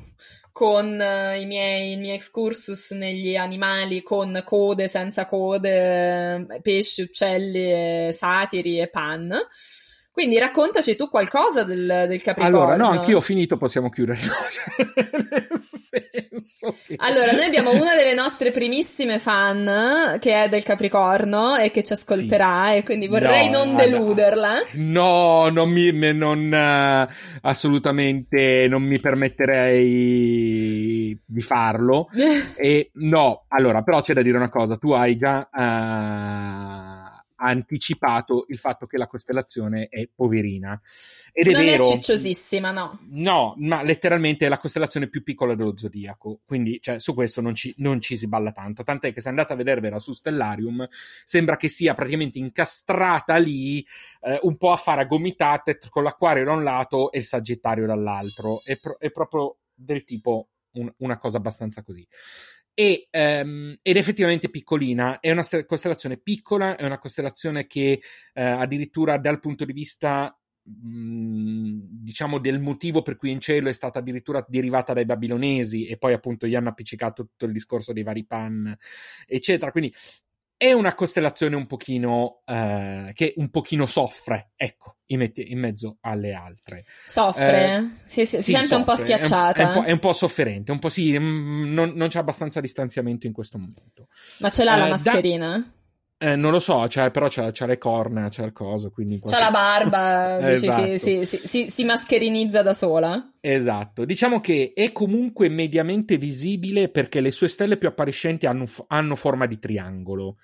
con 0.54 0.86
uh, 0.86 1.38
i, 1.38 1.46
miei, 1.46 1.92
il 1.92 2.00
mio 2.00 2.14
excursus 2.14 2.92
negli 2.92 3.36
animali 3.36 4.02
con 4.02 4.42
code, 4.46 4.88
senza 4.88 5.28
code, 5.28 6.46
pesci, 6.62 7.02
uccelli, 7.02 8.14
satiri 8.14 8.80
e 8.80 8.88
pan. 8.88 9.38
Quindi 10.16 10.40
raccontaci 10.40 10.96
tu 10.96 11.10
qualcosa 11.10 11.66
del, 11.66 12.06
del 12.08 12.22
Capricorno. 12.22 12.62
Allora, 12.62 12.78
no, 12.78 12.88
anch'io 12.88 13.18
ho 13.18 13.22
finito, 13.22 13.58
possiamo 13.58 13.90
chiudere. 13.90 14.18
che... 16.88 16.96
Allora, 16.96 17.34
noi 17.34 17.44
abbiamo 17.44 17.74
una 17.74 17.96
delle 17.96 18.14
nostre 18.14 18.52
primissime 18.52 19.20
fan 19.20 20.16
che 20.22 20.44
è 20.44 20.48
del 20.48 20.64
Capricorno 20.64 21.58
e 21.58 21.70
che 21.70 21.84
ci 21.84 21.92
ascolterà 21.92 22.70
sì. 22.70 22.78
e 22.78 22.84
quindi 22.84 23.08
vorrei 23.08 23.50
no, 23.50 23.66
non 23.66 23.76
deluderla. 23.76 24.54
No, 24.76 25.50
non 25.50 25.70
mi, 25.70 25.92
non, 26.14 26.50
uh, 26.50 27.10
assolutamente 27.42 28.68
non 28.70 28.84
mi 28.84 29.02
permetterei 29.02 31.20
di 31.26 31.42
farlo. 31.42 32.08
e 32.56 32.90
no, 32.94 33.44
allora, 33.50 33.82
però 33.82 34.02
c'è 34.02 34.14
da 34.14 34.22
dire 34.22 34.38
una 34.38 34.50
cosa, 34.50 34.78
tu 34.78 34.94
hai 34.94 35.18
già... 35.18 35.46
Uh, 35.52 36.65
ha 37.46 37.50
anticipato 37.50 38.46
il 38.48 38.58
fatto 38.58 38.88
che 38.88 38.98
la 38.98 39.08
costellazione 39.08 39.88
è 39.88 40.10
poverina. 40.14 40.80
Ed 41.32 41.48
è 41.48 41.52
non 41.52 41.66
vero, 41.66 41.84
è 41.84 41.86
cicciosissima, 41.86 42.72
no. 42.72 43.00
No, 43.10 43.54
ma 43.58 43.84
letteralmente 43.84 44.46
è 44.46 44.50
la 44.50 44.58
costellazione 44.58 45.08
più 45.08 45.22
piccola 45.22 45.54
dello 45.54 45.78
zodiaco, 45.78 46.42
quindi 46.46 46.80
cioè, 46.82 47.00
su 47.00 47.14
questo 47.14 47.42
non 47.42 47.54
ci, 47.54 47.74
non 47.78 48.02
ci, 48.02 48.18
si 48.18 48.28
balla 48.28 48.52
tanto. 48.52 48.84
Tant'è 48.84 49.14
che 49.14 49.22
se 49.22 49.30
andate 49.30 49.54
a 49.54 49.56
vedervela 49.56 50.00
su 50.00 50.14
Stellarium, 50.14 50.88
sembra 51.24 51.56
che 51.56 51.68
sia 51.68 51.94
praticamente 51.94 52.40
incastrata 52.40 53.38
lì, 53.38 53.86
eh, 54.22 54.40
un 54.42 54.58
po' 54.58 54.72
a 54.72 54.78
fare 54.78 55.02
a 55.02 55.06
gomitate 55.06 55.78
con 55.90 56.04
l'acquario 56.04 56.46
da 56.46 56.54
un 56.54 56.64
lato 56.64 57.12
e 57.12 57.20
il 57.20 57.26
sagittario 57.26 57.86
dall'altro. 57.86 58.64
È, 58.64 58.78
pro- 58.80 58.98
è 58.98 59.12
proprio 59.12 59.58
del 59.74 60.04
tipo 60.04 60.50
un, 60.72 60.92
una 60.98 61.18
cosa 61.18 61.38
abbastanza 61.38 61.84
così 61.84 62.06
e, 62.76 63.08
um, 63.12 63.74
ed 63.82 63.96
effettivamente 63.96 64.50
piccolina, 64.50 65.22
è 65.22 65.32
una 65.32 65.44
st- 65.44 65.66
costellazione 65.66 66.18
piccola, 66.18 66.76
è 66.76 66.86
una 66.86 67.00
costellazione 67.00 67.68
che 67.68 68.02
uh, 68.02 68.42
addirittura 68.42 69.18
dal 69.18 69.40
punto 69.40 69.64
di 69.64 69.72
vista 69.72 70.38
mm, 70.70 71.80
diciamo 72.02 72.38
del 72.38 72.60
motivo 72.60 73.02
per 73.02 73.16
cui 73.16 73.32
in 73.32 73.40
cielo 73.40 73.70
è 73.70 73.74
stata 73.74 74.00
addirittura 74.00 74.46
derivata 74.46 74.92
dai 74.92 75.06
babilonesi 75.06 75.86
e 75.86 75.98
poi 75.98 76.12
appunto 76.12 76.48
gli 76.48 76.56
hanno 76.56 76.70
appiccicato 76.70 77.24
tutto 77.24 77.46
il 77.46 77.54
discorso 77.54 77.94
dei 77.94 78.04
vari 78.04 78.26
pan 78.26 78.76
eccetera. 79.26 79.72
Quindi 79.72 79.94
è 80.58 80.72
una 80.72 80.96
costellazione 80.96 81.56
un 81.56 81.66
pochino 81.66 82.42
uh, 82.46 83.12
che 83.14 83.34
un 83.38 83.50
pochino 83.50 83.86
soffre, 83.86 84.52
ecco, 84.56 84.98
in, 85.08 85.30
in 85.34 85.60
mezzo 85.60 85.98
alle 86.02 86.34
altre. 86.34 86.86
Soffre? 87.06 87.78
Uh, 87.78 87.98
si, 88.04 88.26
si, 88.26 88.42
si, 88.42 88.52
sente 88.52 88.68
soffre. 88.68 88.76
un 88.78 88.84
po' 88.84 88.96
schiacciata. 88.96 89.62
È 89.62 89.66
un, 89.66 89.72
è 89.72 89.76
un, 89.76 89.82
po', 89.82 89.88
è 89.88 89.92
un 89.92 90.00
po', 90.00 90.14
sofferente, 90.14 90.72
un 90.72 90.80
po' 90.80 90.90
sì, 90.90 91.18
mm, 91.18 91.74
non, 91.74 91.92
non, 91.96 92.08
c'è 92.08 92.20
abbastanza 92.20 92.62
distanziamento 92.62 93.28
in 93.28 93.34
questo 93.34 93.58
momento. 93.58 94.08
Ma 94.40 94.50
ce 94.50 94.64
l'ha 94.64 94.76
uh, 94.76 94.80
la 94.80 94.88
mascherina? 94.88 95.58
Da- 95.58 95.84
eh, 96.26 96.36
non 96.36 96.52
lo 96.52 96.60
so, 96.60 96.88
cioè, 96.88 97.12
però 97.12 97.28
c'ha, 97.30 97.52
c'ha, 97.52 97.68
le 97.68 97.78
corna, 97.78 98.30
c'ha 98.32 98.46
il 98.46 98.52
coso, 98.52 98.90
quindi... 98.90 99.20
Qualche... 99.20 99.38
C'ha 99.38 99.46
la 99.46 99.52
barba, 99.52 100.40
dici, 100.50 100.66
esatto. 100.66 100.98
si, 100.98 101.26
si, 101.26 101.48
si, 101.48 101.70
si, 101.70 101.84
mascherinizza 101.84 102.64
da 102.64 102.74
sola. 102.74 103.34
Esatto, 103.40 104.06
diciamo 104.06 104.42
che 104.42 104.72
è 104.74 104.92
comunque 104.92 105.50
mediamente 105.50 106.18
visibile 106.18 106.90
perché 106.90 107.22
le 107.22 107.30
sue 107.30 107.48
stelle 107.48 107.78
più 107.78 107.88
appariscenti 107.88 108.48
hanno, 108.48 108.66
hanno 108.88 109.16
forma 109.16 109.46
di 109.46 109.60
triangolo. 109.60 110.38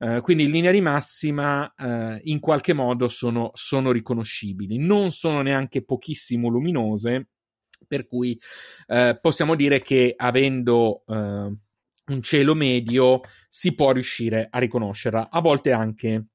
Uh, 0.00 0.20
quindi 0.22 0.44
in 0.44 0.50
linea 0.50 0.72
di 0.72 0.80
massima 0.80 1.72
uh, 1.76 2.18
in 2.22 2.40
qualche 2.40 2.72
modo 2.72 3.06
sono, 3.06 3.50
sono, 3.54 3.92
riconoscibili. 3.92 4.76
Non 4.78 5.12
sono 5.12 5.40
neanche 5.42 5.84
pochissimo 5.84 6.48
luminose, 6.48 7.28
per 7.86 8.08
cui 8.08 8.36
uh, 8.88 9.16
possiamo 9.20 9.54
dire 9.54 9.80
che 9.82 10.14
avendo 10.16 11.04
un 12.08 12.22
cielo 12.22 12.54
medio 12.54 13.20
si 13.48 13.74
può 13.74 13.92
riuscire 13.92 14.48
a 14.50 14.58
riconoscerla, 14.58 15.30
a 15.30 15.40
volte 15.40 15.72
anche 15.72 16.26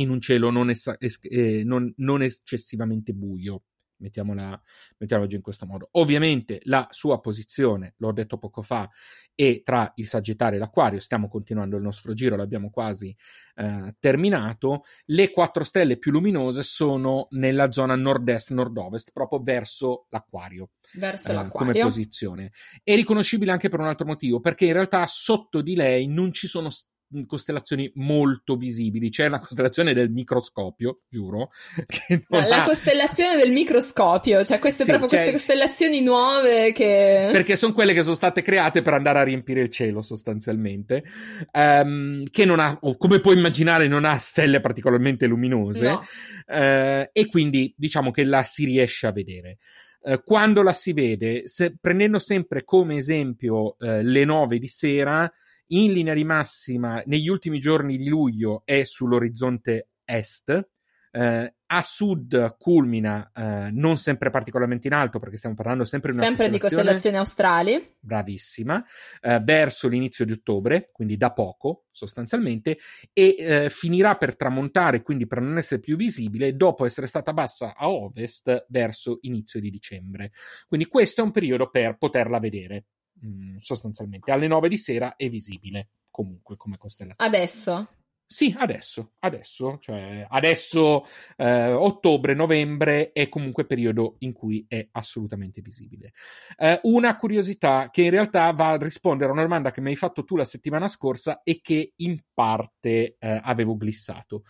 in 0.00 0.10
un 0.10 0.20
cielo 0.20 0.50
non, 0.50 0.70
es- 0.70 0.92
es- 0.98 1.18
eh, 1.22 1.62
non, 1.64 1.92
non 1.98 2.22
eccessivamente 2.22 3.12
buio. 3.12 3.62
Mettiamola, 4.00 4.60
mettiamola 4.98 5.34
in 5.34 5.40
questo 5.40 5.66
modo. 5.66 5.88
Ovviamente 5.92 6.60
la 6.64 6.86
sua 6.90 7.20
posizione, 7.20 7.94
l'ho 7.98 8.12
detto 8.12 8.38
poco 8.38 8.62
fa, 8.62 8.88
è 9.34 9.62
tra 9.62 9.90
il 9.96 10.06
Sagittario 10.06 10.56
e 10.56 10.60
l'Aquario. 10.60 11.00
Stiamo 11.00 11.28
continuando 11.28 11.76
il 11.76 11.82
nostro 11.82 12.12
giro, 12.12 12.36
l'abbiamo 12.36 12.70
quasi 12.70 13.14
eh, 13.56 13.94
terminato. 13.98 14.84
Le 15.06 15.30
quattro 15.30 15.64
stelle 15.64 15.98
più 15.98 16.10
luminose 16.12 16.62
sono 16.62 17.28
nella 17.30 17.70
zona 17.70 17.94
nord-est-nord-ovest, 17.94 19.12
proprio 19.12 19.40
verso 19.42 20.06
l'Aquario 20.10 20.70
verso 20.94 21.32
uh, 21.32 21.48
come 21.48 21.72
posizione. 21.72 22.52
È 22.82 22.94
riconoscibile 22.94 23.52
anche 23.52 23.68
per 23.68 23.80
un 23.80 23.86
altro 23.86 24.06
motivo, 24.06 24.40
perché 24.40 24.66
in 24.66 24.72
realtà 24.72 25.06
sotto 25.06 25.60
di 25.60 25.74
lei 25.74 26.06
non 26.06 26.32
ci 26.32 26.46
sono 26.46 26.70
costellazioni 27.26 27.90
molto 27.94 28.56
visibili. 28.56 29.10
C'è 29.10 29.28
la 29.28 29.38
costellazione 29.38 29.92
del 29.92 30.10
microscopio, 30.10 31.00
giuro. 31.08 31.50
No, 32.30 32.46
la 32.46 32.62
costellazione 32.62 33.36
del 33.36 33.50
microscopio, 33.50 34.44
cioè 34.44 34.58
queste 34.58 34.84
sì, 34.84 34.90
proprio 34.90 35.08
cioè... 35.08 35.18
queste 35.18 35.36
costellazioni 35.36 36.00
nuove 36.02 36.72
che. 36.72 37.28
Perché 37.32 37.56
sono 37.56 37.72
quelle 37.72 37.92
che 37.92 38.02
sono 38.02 38.14
state 38.14 38.42
create 38.42 38.82
per 38.82 38.94
andare 38.94 39.18
a 39.20 39.22
riempire 39.22 39.60
il 39.62 39.70
cielo, 39.70 40.02
sostanzialmente. 40.02 41.02
Um, 41.52 42.24
che 42.30 42.44
non 42.44 42.60
ha, 42.60 42.78
come 42.78 43.20
puoi 43.20 43.36
immaginare, 43.36 43.88
non 43.88 44.04
ha 44.04 44.16
stelle 44.16 44.60
particolarmente 44.60 45.26
luminose. 45.26 45.88
No. 45.88 46.04
Uh, 46.46 47.08
e 47.12 47.26
quindi 47.30 47.72
diciamo 47.76 48.10
che 48.10 48.24
la 48.24 48.42
si 48.42 48.64
riesce 48.64 49.06
a 49.06 49.12
vedere. 49.12 49.58
Eh, 50.02 50.22
quando 50.24 50.62
la 50.62 50.72
si 50.72 50.92
vede, 50.92 51.46
se, 51.46 51.76
prendendo 51.78 52.18
sempre 52.18 52.64
come 52.64 52.96
esempio 52.96 53.76
eh, 53.78 54.02
le 54.02 54.24
9 54.24 54.58
di 54.58 54.66
sera, 54.66 55.30
in 55.72 55.92
linea 55.92 56.14
di 56.14 56.24
massima 56.24 57.02
negli 57.06 57.28
ultimi 57.28 57.58
giorni 57.58 57.96
di 57.96 58.08
luglio 58.08 58.62
è 58.64 58.84
sull'orizzonte 58.84 59.88
est, 60.04 60.68
eh, 61.12 61.54
a 61.66 61.82
sud 61.82 62.56
culmina 62.58 63.30
eh, 63.34 63.70
non 63.72 63.96
sempre 63.96 64.30
particolarmente 64.30 64.86
in 64.86 64.92
alto 64.92 65.18
perché 65.18 65.36
stiamo 65.36 65.54
parlando 65.54 65.84
sempre, 65.84 66.12
sempre 66.12 66.48
di 66.48 66.58
costellazioni 66.58 67.16
australi. 67.16 67.96
Bravissima. 67.98 68.84
Eh, 69.20 69.40
verso 69.40 69.88
l'inizio 69.88 70.24
di 70.24 70.32
ottobre 70.32 70.90
quindi 70.92 71.16
da 71.16 71.32
poco 71.32 71.86
sostanzialmente 71.90 72.78
e 73.12 73.34
eh, 73.38 73.70
finirà 73.70 74.16
per 74.16 74.36
tramontare 74.36 75.02
quindi 75.02 75.26
per 75.26 75.40
non 75.40 75.58
essere 75.58 75.80
più 75.80 75.96
visibile 75.96 76.54
dopo 76.56 76.84
essere 76.84 77.06
stata 77.06 77.32
bassa 77.32 77.74
a 77.76 77.88
ovest 77.88 78.66
verso 78.68 79.18
inizio 79.22 79.60
di 79.60 79.70
dicembre. 79.70 80.32
Quindi 80.66 80.86
questo 80.86 81.20
è 81.20 81.24
un 81.24 81.32
periodo 81.32 81.70
per 81.70 81.96
poterla 81.98 82.38
vedere 82.38 82.84
mh, 83.20 83.28
mm, 83.28 83.56
sostanzialmente 83.56 84.30
alle 84.32 84.46
9 84.46 84.68
di 84.68 84.76
sera 84.76 85.16
è 85.16 85.28
visibile 85.28 85.90
comunque 86.10 86.56
come 86.56 86.76
costellazione 86.76 87.36
adesso 87.36 87.88
sì, 88.32 88.54
adesso, 88.56 89.14
adesso, 89.18 89.78
cioè 89.80 90.24
adesso 90.30 91.04
eh, 91.36 91.72
ottobre, 91.72 92.32
novembre 92.32 93.10
è 93.10 93.28
comunque 93.28 93.66
periodo 93.66 94.14
in 94.20 94.32
cui 94.32 94.64
è 94.68 94.86
assolutamente 94.92 95.60
visibile. 95.60 96.12
Eh, 96.56 96.78
una 96.84 97.16
curiosità 97.16 97.90
che 97.90 98.02
in 98.02 98.10
realtà 98.10 98.52
va 98.52 98.68
a 98.68 98.76
rispondere 98.76 99.30
a 99.30 99.32
una 99.32 99.42
domanda 99.42 99.72
che 99.72 99.80
mi 99.80 99.88
hai 99.88 99.96
fatto 99.96 100.22
tu 100.22 100.36
la 100.36 100.44
settimana 100.44 100.86
scorsa 100.86 101.40
e 101.42 101.58
che 101.60 101.94
in 101.96 102.22
parte 102.32 103.16
eh, 103.18 103.40
avevo 103.42 103.74
glissato. 103.74 104.44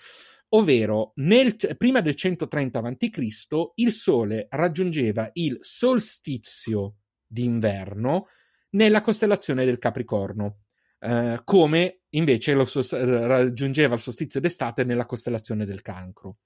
Ovvero, 0.51 1.13
nel, 1.15 1.57
prima 1.79 2.03
del 2.03 2.17
130 2.17 2.81
a.C., 2.81 3.71
il 3.77 3.93
Sole 3.93 4.47
raggiungeva 4.51 5.31
il 5.33 5.57
solstizio 5.63 6.97
d'inverno 7.27 8.27
nella 8.71 9.01
costellazione 9.01 9.65
del 9.65 9.79
Capricorno. 9.79 10.59
Uh, 11.01 11.41
come 11.45 12.03
invece 12.11 12.53
lo 12.53 12.67
so- 12.67 12.87
raggiungeva 12.91 13.95
il 13.95 14.01
solstizio 14.01 14.39
d'estate 14.39 14.85
nella 14.85 15.07
costellazione 15.07 15.65
del 15.65 15.81
cancro. 15.81 16.39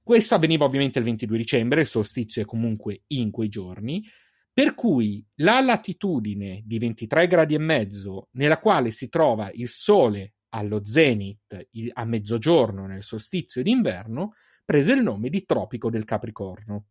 Questo 0.00 0.36
avveniva 0.36 0.64
ovviamente 0.64 1.00
il 1.00 1.04
22 1.04 1.36
dicembre, 1.36 1.80
il 1.80 1.88
solstizio 1.88 2.40
è 2.40 2.44
comunque 2.44 3.02
in 3.08 3.32
quei 3.32 3.48
giorni, 3.48 4.04
per 4.52 4.74
cui 4.74 5.26
la 5.36 5.60
latitudine 5.60 6.62
di 6.64 6.78
23 6.78 7.26
gradi 7.26 7.54
e 7.54 7.58
mezzo 7.58 8.28
nella 8.32 8.58
quale 8.58 8.92
si 8.92 9.08
trova 9.08 9.50
il 9.52 9.68
Sole 9.68 10.34
allo 10.50 10.84
zenit 10.84 11.68
a 11.92 12.04
mezzogiorno 12.04 12.86
nel 12.86 13.02
solstizio 13.02 13.62
d'inverno 13.62 14.32
prese 14.64 14.92
il 14.92 15.02
nome 15.02 15.28
di 15.28 15.44
Tropico 15.44 15.90
del 15.90 16.04
Capricorno. 16.04 16.86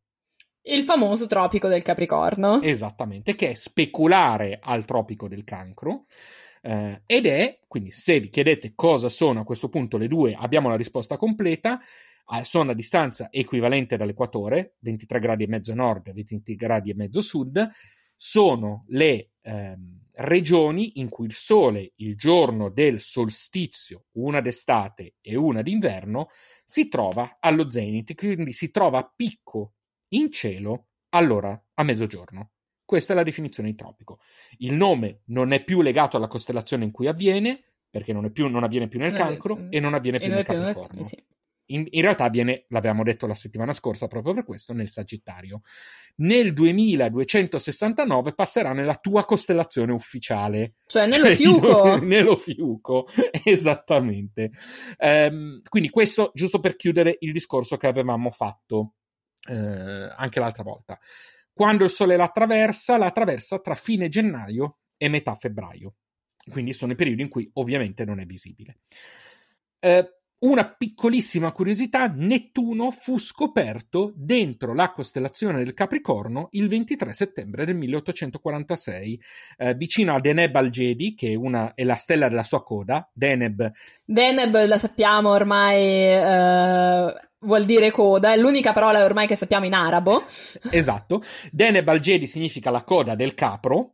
Il 0.68 0.82
famoso 0.82 1.28
Tropico 1.28 1.68
del 1.68 1.84
Capricorno. 1.84 2.60
Esattamente, 2.60 3.36
che 3.36 3.52
è 3.52 3.54
speculare 3.54 4.58
al 4.60 4.84
Tropico 4.84 5.28
del 5.28 5.44
Cancro 5.44 6.06
eh, 6.64 7.04
ed 7.06 7.28
è, 7.28 7.60
quindi 7.68 7.92
se 7.92 8.20
vi 8.20 8.30
chiedete 8.30 8.74
cosa 8.74 9.08
sono 9.08 9.42
a 9.42 9.44
questo 9.44 9.70
punto 9.70 9.98
le 9.98 10.08
due, 10.08 10.34
abbiamo 10.34 10.68
la 10.68 10.76
risposta 10.76 11.18
completa, 11.18 11.80
eh, 11.80 12.44
sono 12.44 12.72
a 12.72 12.74
distanza 12.74 13.30
equivalente 13.30 13.96
dall'equatore, 13.96 14.78
23 14.80 15.20
gradi 15.20 15.44
e 15.44 15.48
mezzo 15.48 15.76
nord, 15.76 16.12
20 16.12 16.56
gradi 16.56 16.90
e 16.90 16.96
mezzo 16.96 17.22
sud, 17.22 17.70
sono 18.16 18.86
le 18.88 19.34
ehm, 19.42 20.06
regioni 20.14 21.00
in 21.00 21.10
cui 21.10 21.28
il 21.28 21.34
Sole, 21.34 21.92
il 21.98 22.18
giorno 22.18 22.70
del 22.70 23.00
solstizio, 23.00 24.06
una 24.14 24.42
d'estate 24.42 25.18
e 25.22 25.36
una 25.36 25.62
d'inverno, 25.62 26.30
si 26.64 26.88
trova 26.88 27.38
allo 27.40 27.70
zenit, 27.70 28.16
quindi 28.16 28.52
si 28.52 28.72
trova 28.72 28.98
a 28.98 29.14
picco 29.16 29.75
in 30.16 30.32
cielo 30.32 30.88
all'ora 31.10 31.62
a 31.74 31.84
mezzogiorno. 31.84 32.52
Questa 32.86 33.14
è 33.14 33.16
la 33.16 33.24
definizione 33.24 33.70
di 33.70 33.76
tropico. 33.76 34.20
Il 34.58 34.74
nome 34.74 35.22
non 35.26 35.52
è 35.52 35.64
più 35.64 35.82
legato 35.82 36.18
alla 36.18 36.28
costellazione 36.28 36.84
in 36.84 36.92
cui 36.92 37.08
avviene, 37.08 37.64
perché 37.90 38.14
non, 38.14 38.32
più, 38.32 38.48
non 38.48 38.64
avviene 38.64 38.88
più 38.88 39.00
nel 39.00 39.14
cancro 39.14 39.56
non, 39.56 39.68
e 39.72 39.80
non 39.80 39.94
avviene 39.96 40.20
più 40.20 40.28
nel 40.28 40.44
Capricorno. 40.44 41.02
Sì. 41.02 41.18
In, 41.70 41.84
in, 41.90 42.02
realtà 42.04 42.26
avviene, 42.26 42.66
l'avevamo 42.68 43.02
detto 43.02 43.26
la 43.26 43.34
settimana 43.34 43.74
scorsa 43.74 44.06
proprio 44.06 44.36
per 44.36 44.44
questo, 44.44 44.72
nel 44.74 44.88
Sagittario. 44.90 45.62
Nel 46.18 46.54
2269 46.54 48.34
passerà 48.34 48.72
nella 48.74 48.98
tua 48.98 49.26
costellazione 49.26 49.92
ufficiale. 49.92 50.76
Cioè 50.86 51.08
nello 51.08 51.26
cioè, 51.26 51.36
fiuco. 51.36 51.98
nello 51.98 52.36
fiuco, 52.36 53.08
esattamente. 53.44 54.52
Um, 55.00 55.62
quindi 55.68 55.90
questo 55.90 56.30
giusto 56.36 56.60
per 56.60 56.76
chiudere 56.76 57.16
il 57.22 57.32
discorso 57.32 57.78
che 57.78 57.88
avevamo 57.88 58.30
fatto 58.30 58.94
eh, 59.46 60.14
anche 60.16 60.40
l'altra 60.40 60.64
volta. 60.64 61.00
Quando 61.54 61.84
il 61.84 61.90
Sole 61.90 62.18
la 62.18 62.26
attraversa, 62.26 62.98
la 62.98 63.06
attraversa 63.06 63.60
tra 63.60 63.76
fine 63.76 64.10
gennaio 64.10 64.80
e 64.98 65.08
metà 65.08 65.36
febbraio. 65.36 65.96
Quindi 66.50 66.74
sono 66.74 66.92
i 66.92 66.96
periodi 66.96 67.22
in 67.22 67.30
cui 67.30 67.50
ovviamente 67.54 68.06
non 68.06 68.20
è 68.20 68.26
visibile. 68.26 68.80
Eh, 69.80 70.16
una 70.38 70.70
piccolissima 70.70 71.52
curiosità, 71.52 72.08
Nettuno 72.08 72.92
fu 72.92 73.18
scoperto 73.18 74.12
dentro 74.16 74.74
la 74.74 74.92
costellazione 74.92 75.64
del 75.64 75.74
Capricorno 75.74 76.50
il 76.52 76.68
23 76.68 77.14
settembre 77.14 77.66
del 77.66 77.76
1846, 77.76 79.22
eh, 79.58 79.74
vicino 79.76 80.14
a 80.14 80.20
Deneb 80.20 80.54
Algedi, 80.56 81.16
che 81.16 81.32
è, 81.32 81.36
una, 81.36 81.74
è, 81.74 81.84
la 81.84 81.96
stella 81.96 82.28
della 82.28 82.44
sua 82.44 82.64
coda. 82.64 83.10
Deneb. 83.14 83.72
Deneb 84.04 84.66
la 84.68 84.78
sappiamo 84.78 85.30
ormai. 85.30 85.82
Eh, 85.82 87.14
vuol 87.46 87.66
dire 87.66 87.92
coda, 87.92 88.34
è 88.34 88.38
l'unica 88.38 88.74
parola 88.74 89.04
ormai 89.04 89.28
che 89.28 89.36
sappiamo 89.36 89.66
in 89.66 89.74
arabo. 89.74 90.24
esatto. 90.70 91.22
Deneb 91.52 91.88
Algedi 91.88 92.28
significa 92.28 92.70
la 92.70 92.84
coda 92.84 93.16
del 93.16 93.34
capro, 93.34 93.92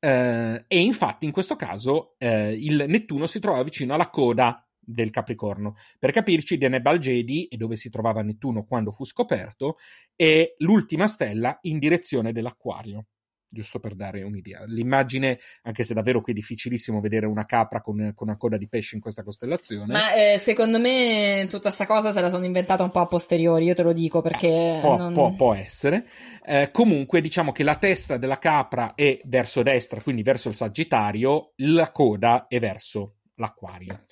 Uh, 0.00 0.62
e 0.68 0.78
infatti 0.78 1.26
in 1.26 1.32
questo 1.32 1.56
caso 1.56 2.14
uh, 2.20 2.50
il 2.52 2.84
Nettuno 2.86 3.26
si 3.26 3.40
trova 3.40 3.64
vicino 3.64 3.94
alla 3.94 4.10
coda 4.10 4.64
del 4.78 5.10
Capricorno. 5.10 5.74
Per 5.98 6.12
capirci, 6.12 6.56
Deneb 6.56 6.86
Algedi, 6.86 7.46
e 7.46 7.56
dove 7.56 7.76
si 7.76 7.90
trovava 7.90 8.22
Nettuno 8.22 8.64
quando 8.64 8.92
fu 8.92 9.04
scoperto, 9.04 9.76
è 10.14 10.54
l'ultima 10.58 11.08
stella 11.08 11.58
in 11.62 11.78
direzione 11.78 12.32
dell'Acquario. 12.32 13.06
Giusto 13.50 13.80
per 13.80 13.94
dare 13.94 14.22
un'idea. 14.22 14.64
L'immagine, 14.66 15.38
anche 15.62 15.82
se 15.82 15.94
davvero 15.94 16.20
qui 16.20 16.32
è 16.32 16.34
difficilissimo 16.34 17.00
vedere 17.00 17.26
una 17.26 17.46
capra 17.46 17.80
con, 17.80 18.12
con 18.14 18.28
una 18.28 18.36
coda 18.36 18.58
di 18.58 18.68
pesce 18.68 18.94
in 18.96 19.00
questa 19.00 19.22
costellazione. 19.22 19.92
Ma 19.92 20.12
eh, 20.12 20.36
secondo 20.38 20.78
me 20.78 21.46
tutta 21.48 21.68
questa 21.68 21.86
cosa 21.86 22.10
se 22.10 22.20
la 22.20 22.28
sono 22.28 22.44
inventata 22.44 22.82
un 22.82 22.90
po' 22.90 23.00
a 23.00 23.06
posteriori, 23.06 23.64
io 23.64 23.74
te 23.74 23.82
lo 23.82 23.92
dico 23.92 24.20
perché. 24.20 24.76
Eh, 24.76 24.78
può, 24.80 24.96
non... 24.96 25.12
può, 25.14 25.34
può, 25.34 25.54
essere. 25.54 26.04
Eh, 26.44 26.70
comunque, 26.72 27.20
diciamo 27.20 27.52
che 27.52 27.62
la 27.62 27.76
testa 27.76 28.18
della 28.18 28.38
capra 28.38 28.94
è 28.94 29.18
verso 29.24 29.62
destra, 29.62 30.02
quindi 30.02 30.22
verso 30.22 30.48
il 30.48 30.54
Sagittario, 30.54 31.52
la 31.56 31.90
coda 31.90 32.46
è 32.48 32.58
verso 32.60 33.14
l'Acquario. 33.36 34.04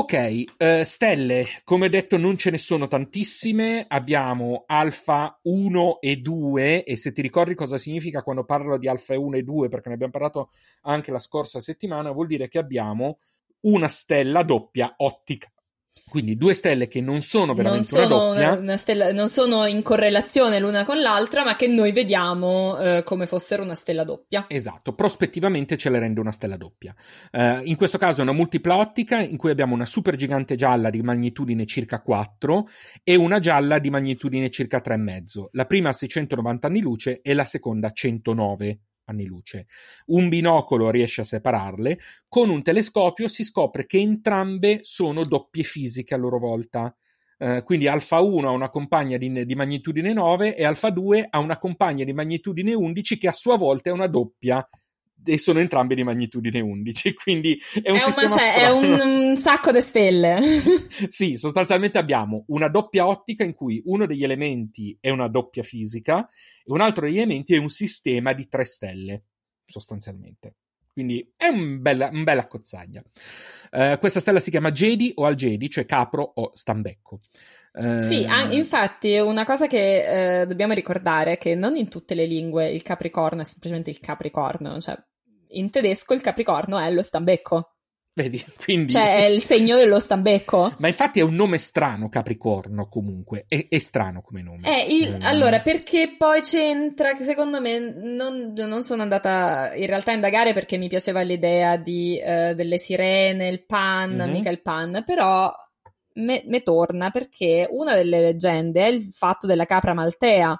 Ok, 0.00 0.44
uh, 0.58 0.84
stelle, 0.84 1.44
come 1.64 1.88
detto 1.88 2.16
non 2.18 2.36
ce 2.36 2.52
ne 2.52 2.58
sono 2.58 2.86
tantissime, 2.86 3.84
abbiamo 3.88 4.62
alfa 4.68 5.40
1 5.42 6.00
e 6.00 6.18
2 6.18 6.84
e 6.84 6.96
se 6.96 7.10
ti 7.10 7.20
ricordi 7.20 7.56
cosa 7.56 7.78
significa 7.78 8.22
quando 8.22 8.44
parlo 8.44 8.78
di 8.78 8.86
alfa 8.86 9.18
1 9.18 9.38
e 9.38 9.42
2 9.42 9.66
perché 9.66 9.88
ne 9.88 9.94
abbiamo 9.94 10.12
parlato 10.12 10.50
anche 10.82 11.10
la 11.10 11.18
scorsa 11.18 11.58
settimana, 11.58 12.12
vuol 12.12 12.28
dire 12.28 12.46
che 12.46 12.60
abbiamo 12.60 13.18
una 13.62 13.88
stella 13.88 14.44
doppia 14.44 14.94
ottica. 14.98 15.50
Quindi 16.08 16.36
due 16.36 16.54
stelle 16.54 16.88
che 16.88 17.00
non 17.00 17.20
sono 17.20 17.54
veramente 17.54 17.96
non 17.96 18.08
sono 18.08 18.30
una 18.30 18.44
doppia. 18.44 18.60
Una 18.60 18.76
stella, 18.76 19.12
non 19.12 19.28
sono 19.28 19.66
in 19.66 19.82
correlazione 19.82 20.58
l'una 20.58 20.84
con 20.84 21.00
l'altra, 21.00 21.44
ma 21.44 21.56
che 21.56 21.66
noi 21.66 21.92
vediamo 21.92 22.78
eh, 22.78 23.02
come 23.04 23.26
fossero 23.26 23.62
una 23.62 23.74
stella 23.74 24.04
doppia. 24.04 24.46
Esatto, 24.48 24.94
prospettivamente 24.94 25.76
ce 25.76 25.90
le 25.90 25.98
rende 25.98 26.20
una 26.20 26.32
stella 26.32 26.56
doppia. 26.56 26.94
Uh, 27.32 27.60
in 27.64 27.76
questo 27.76 27.98
caso 27.98 28.20
è 28.20 28.22
una 28.22 28.32
multipla 28.32 28.76
ottica 28.76 29.20
in 29.20 29.36
cui 29.36 29.50
abbiamo 29.50 29.74
una 29.74 29.86
supergigante 29.86 30.56
gialla 30.56 30.90
di 30.90 31.02
magnitudine 31.02 31.66
circa 31.66 32.00
4 32.00 32.68
e 33.02 33.14
una 33.14 33.38
gialla 33.38 33.78
di 33.78 33.90
magnitudine 33.90 34.50
circa 34.50 34.82
3,5. 34.84 35.46
La 35.52 35.66
prima 35.66 35.90
a 35.90 35.92
690 35.92 36.66
anni 36.66 36.80
luce 36.80 37.20
e 37.22 37.34
la 37.34 37.44
seconda 37.44 37.88
a 37.88 37.92
109 37.92 38.80
anni 39.08 39.24
luce. 39.24 39.66
Un 40.06 40.28
binocolo 40.28 40.90
riesce 40.90 41.22
a 41.22 41.24
separarle, 41.24 41.98
con 42.28 42.50
un 42.50 42.62
telescopio 42.62 43.28
si 43.28 43.44
scopre 43.44 43.86
che 43.86 43.98
entrambe 43.98 44.80
sono 44.82 45.24
doppie 45.24 45.62
fisiche 45.62 46.14
a 46.14 46.18
loro 46.18 46.38
volta. 46.38 46.94
Uh, 47.38 47.62
quindi 47.62 47.86
alfa 47.86 48.20
1 48.20 48.48
ha 48.48 48.50
una 48.50 48.68
compagna 48.68 49.16
di, 49.16 49.46
di, 49.46 49.54
magnitudine 49.54 50.12
9 50.12 50.56
e 50.56 50.64
alfa 50.64 50.90
2 50.90 51.28
ha 51.30 51.38
una 51.38 51.56
compagna 51.56 52.02
di 52.02 52.12
magnitudine 52.12 52.74
11 52.74 53.16
che 53.16 53.28
a 53.28 53.32
sua 53.32 53.56
volta 53.56 53.90
è 53.90 53.92
una 53.92 54.08
doppia 54.08 54.68
e 55.24 55.38
sono 55.38 55.58
entrambe 55.58 55.94
di 55.94 56.04
magnitudine 56.04 56.60
11, 56.60 57.14
quindi 57.14 57.58
è 57.82 57.90
un 57.90 57.96
è 57.96 58.00
sistema 58.00 58.72
un, 58.72 58.84
è 58.84 59.28
un, 59.28 59.36
sacco 59.36 59.72
di 59.72 59.80
stelle. 59.80 60.38
sì, 61.08 61.36
sostanzialmente 61.36 61.98
abbiamo 61.98 62.44
una 62.48 62.68
doppia 62.68 63.06
ottica 63.06 63.44
in 63.44 63.54
cui 63.54 63.82
uno 63.86 64.06
degli 64.06 64.24
elementi 64.24 64.96
è 65.00 65.10
una 65.10 65.28
doppia 65.28 65.62
fisica 65.62 66.28
e 66.64 66.72
un 66.72 66.80
altro 66.80 67.06
degli 67.06 67.16
elementi 67.16 67.54
è 67.54 67.58
un 67.58 67.68
sistema 67.68 68.32
di 68.32 68.48
tre 68.48 68.64
stelle, 68.64 69.24
sostanzialmente. 69.66 70.54
Quindi 70.98 71.32
è 71.36 71.46
un 71.46 71.80
bella, 71.80 72.08
un 72.12 72.24
bella 72.24 72.48
cozzaglia. 72.48 73.00
Uh, 73.70 73.98
questa 73.98 74.18
stella 74.18 74.40
si 74.40 74.50
chiama 74.50 74.72
Jedi 74.72 75.12
o 75.14 75.26
Algedi, 75.26 75.70
cioè 75.70 75.86
capro 75.86 76.32
o 76.34 76.50
stambecco. 76.54 77.20
Uh, 77.74 78.00
sì, 78.00 78.24
an- 78.24 78.50
infatti 78.50 79.16
una 79.18 79.44
cosa 79.44 79.68
che 79.68 80.42
uh, 80.42 80.46
dobbiamo 80.48 80.72
ricordare 80.72 81.34
è 81.34 81.38
che 81.38 81.54
non 81.54 81.76
in 81.76 81.88
tutte 81.88 82.16
le 82.16 82.26
lingue 82.26 82.68
il 82.68 82.82
capricorno 82.82 83.42
è 83.42 83.44
semplicemente 83.44 83.90
il 83.90 84.00
capricorno, 84.00 84.80
cioè 84.80 85.00
in 85.50 85.70
tedesco 85.70 86.14
il 86.14 86.20
capricorno 86.20 86.78
è 86.78 86.90
lo 86.90 87.02
stambecco. 87.02 87.72
Vedi, 88.18 88.44
quindi... 88.58 88.92
Cioè, 88.92 89.18
è 89.18 89.24
il 89.26 89.40
segno 89.40 89.76
dello 89.76 89.98
stambecco. 90.00 90.74
Ma 90.78 90.88
infatti 90.88 91.20
è 91.20 91.22
un 91.22 91.34
nome 91.34 91.58
strano, 91.58 92.08
Capricorno, 92.08 92.88
comunque. 92.88 93.44
È, 93.46 93.66
è 93.68 93.78
strano 93.78 94.22
come 94.22 94.42
nome. 94.42 94.60
Eh, 94.64 94.92
il... 94.92 95.14
eh, 95.14 95.18
allora, 95.26 95.60
perché 95.60 96.16
poi 96.18 96.40
c'entra, 96.40 97.14
che 97.14 97.22
secondo 97.22 97.60
me 97.60 97.78
non, 97.78 98.52
non, 98.56 98.82
sono 98.82 99.02
andata 99.02 99.72
in 99.74 99.86
realtà 99.86 100.10
a 100.10 100.14
indagare 100.14 100.52
perché 100.52 100.78
mi 100.78 100.88
piaceva 100.88 101.20
l'idea 101.20 101.76
di, 101.76 102.20
uh, 102.20 102.54
delle 102.54 102.78
sirene, 102.78 103.48
il 103.48 103.64
pan, 103.64 104.16
mm-hmm. 104.16 104.30
mica 104.30 104.50
il 104.50 104.62
pan, 104.62 105.02
però 105.06 105.52
me, 106.14 106.42
me 106.46 106.62
torna 106.62 107.10
perché 107.10 107.68
una 107.70 107.94
delle 107.94 108.20
leggende 108.20 108.84
è 108.84 108.88
il 108.88 109.08
fatto 109.12 109.46
della 109.46 109.64
capra 109.64 109.94
maltea 109.94 110.58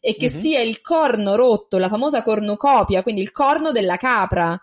e 0.00 0.16
che 0.16 0.28
mm-hmm. 0.28 0.38
sia 0.38 0.60
il 0.60 0.80
corno 0.80 1.34
rotto, 1.36 1.78
la 1.78 1.88
famosa 1.88 2.22
cornucopia, 2.22 3.02
quindi 3.02 3.20
il 3.20 3.32
corno 3.32 3.70
della 3.70 3.96
capra. 3.96 4.58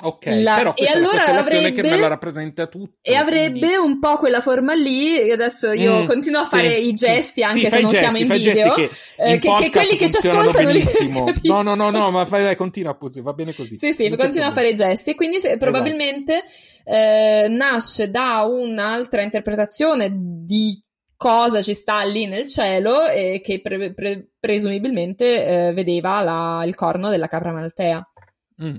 Ok, 0.00 0.26
la... 0.26 0.54
però 0.54 0.74
e 0.76 0.86
allora 0.86 1.24
avrebbe... 1.24 1.72
che 1.72 1.82
me 1.82 1.98
la 1.98 2.06
rappresenta 2.06 2.68
tutto. 2.68 2.98
E 3.02 3.16
avrebbe 3.16 3.58
quindi... 3.58 3.74
un 3.74 3.98
po' 3.98 4.16
quella 4.16 4.40
forma 4.40 4.72
lì, 4.72 5.28
adesso 5.28 5.72
io 5.72 6.04
mm, 6.04 6.06
continuo 6.06 6.40
a 6.40 6.44
fare 6.44 6.70
sì, 6.70 6.86
i 6.86 6.92
gesti 6.92 7.42
anche 7.42 7.68
sì, 7.68 7.68
se 7.68 7.80
non 7.80 7.90
gesti, 7.90 7.98
siamo 7.98 8.18
in 8.18 8.28
video, 8.28 8.74
che, 8.74 8.90
eh, 9.16 9.38
che, 9.38 9.54
che, 9.58 9.70
quelli 9.70 9.96
che 9.96 10.08
ci 10.08 10.18
ascoltano 10.18 10.70
li 10.70 10.84
No, 11.42 11.62
no, 11.62 11.74
no, 11.74 11.90
no, 11.90 12.12
ma 12.12 12.24
fai, 12.26 12.44
vai, 12.44 12.54
continua, 12.54 12.96
va 12.96 13.32
bene 13.32 13.52
così. 13.52 13.76
Sì, 13.76 13.92
sì, 13.92 14.08
continua 14.16 14.46
a 14.46 14.52
fare 14.52 14.68
i 14.68 14.74
gesti 14.74 15.10
e 15.10 15.14
quindi 15.16 15.40
se, 15.40 15.56
probabilmente 15.56 16.44
esatto. 16.44 16.96
eh, 16.96 17.48
nasce 17.48 18.08
da 18.08 18.44
un'altra 18.44 19.22
interpretazione 19.22 20.12
di 20.12 20.80
cosa 21.18 21.60
ci 21.60 21.74
sta 21.74 22.02
lì 22.04 22.26
nel 22.26 22.46
cielo 22.46 23.06
e 23.06 23.40
che 23.42 23.60
pre- 23.60 23.92
pre- 23.92 24.28
presumibilmente 24.38 25.44
eh, 25.44 25.72
vedeva 25.72 26.22
la, 26.22 26.62
il 26.64 26.74
corno 26.76 27.10
della 27.10 27.26
capra 27.26 27.52
maltea. 27.52 28.08
Mm. 28.62 28.76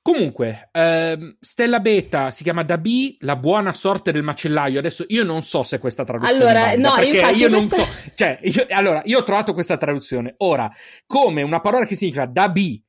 Comunque, 0.00 0.70
ehm, 0.72 1.36
Stella 1.38 1.80
Beta 1.80 2.30
si 2.30 2.42
chiama 2.42 2.62
Da 2.62 2.78
B, 2.78 3.16
la 3.20 3.36
buona 3.36 3.74
sorte 3.74 4.12
del 4.12 4.22
macellaio. 4.22 4.78
Adesso 4.78 5.04
io 5.08 5.24
non 5.24 5.42
so 5.42 5.62
se 5.64 5.78
questa 5.78 6.04
traduzione 6.04 6.48
Allora, 6.48 6.74
no, 6.76 7.02
infatti 7.02 7.36
io 7.36 7.48
questa... 7.48 7.76
non 7.76 7.86
so. 7.86 8.10
Cioè, 8.14 8.38
io, 8.42 8.66
allora, 8.70 9.02
io 9.04 9.18
ho 9.18 9.24
trovato 9.24 9.52
questa 9.52 9.76
traduzione. 9.76 10.34
Ora, 10.38 10.70
come 11.06 11.42
una 11.42 11.60
parola 11.60 11.84
che 11.84 11.94
significa 11.94 12.24
Da 12.24 12.48
B 12.48 12.80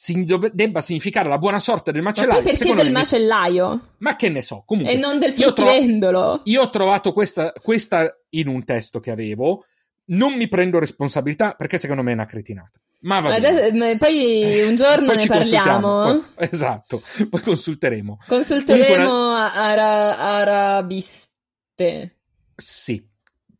si 0.00 0.24
dov- 0.24 0.52
debba 0.52 0.80
significare 0.80 1.28
la 1.28 1.38
buona 1.38 1.58
sorte 1.58 1.90
del 1.90 2.02
macellaio. 2.02 2.40
Ma 2.40 2.48
perché 2.48 2.72
del 2.72 2.92
macellaio? 2.92 3.94
Ma 3.98 4.14
che 4.14 4.28
ne 4.28 4.42
so, 4.42 4.62
comunque. 4.64 4.94
E 4.94 4.96
non 4.96 5.18
del 5.18 5.32
fruttivendolo. 5.32 6.20
Io, 6.20 6.34
tro- 6.36 6.42
io 6.44 6.62
ho 6.62 6.70
trovato 6.70 7.12
questa, 7.12 7.50
questa 7.50 8.16
in 8.30 8.46
un 8.46 8.64
testo 8.64 9.00
che 9.00 9.10
avevo. 9.10 9.64
Non 10.10 10.34
mi 10.34 10.46
prendo 10.46 10.78
responsabilità 10.78 11.54
perché 11.54 11.78
secondo 11.78 12.04
me 12.04 12.12
è 12.12 12.14
una 12.14 12.26
cretinata. 12.26 12.78
Ma 13.00 13.18
va 13.18 13.34
Adesso, 13.34 13.76
ma 13.76 13.92
poi 13.98 14.62
un 14.68 14.76
giorno 14.76 15.06
poi 15.06 15.16
ne 15.16 15.26
parliamo. 15.26 16.02
Poi, 16.04 16.22
esatto, 16.48 17.02
poi 17.28 17.40
consulteremo. 17.40 18.20
Consulteremo 18.24 19.30
una... 19.30 19.52
ara- 19.52 20.16
arabiste. 20.16 22.18
Sì, 22.54 23.04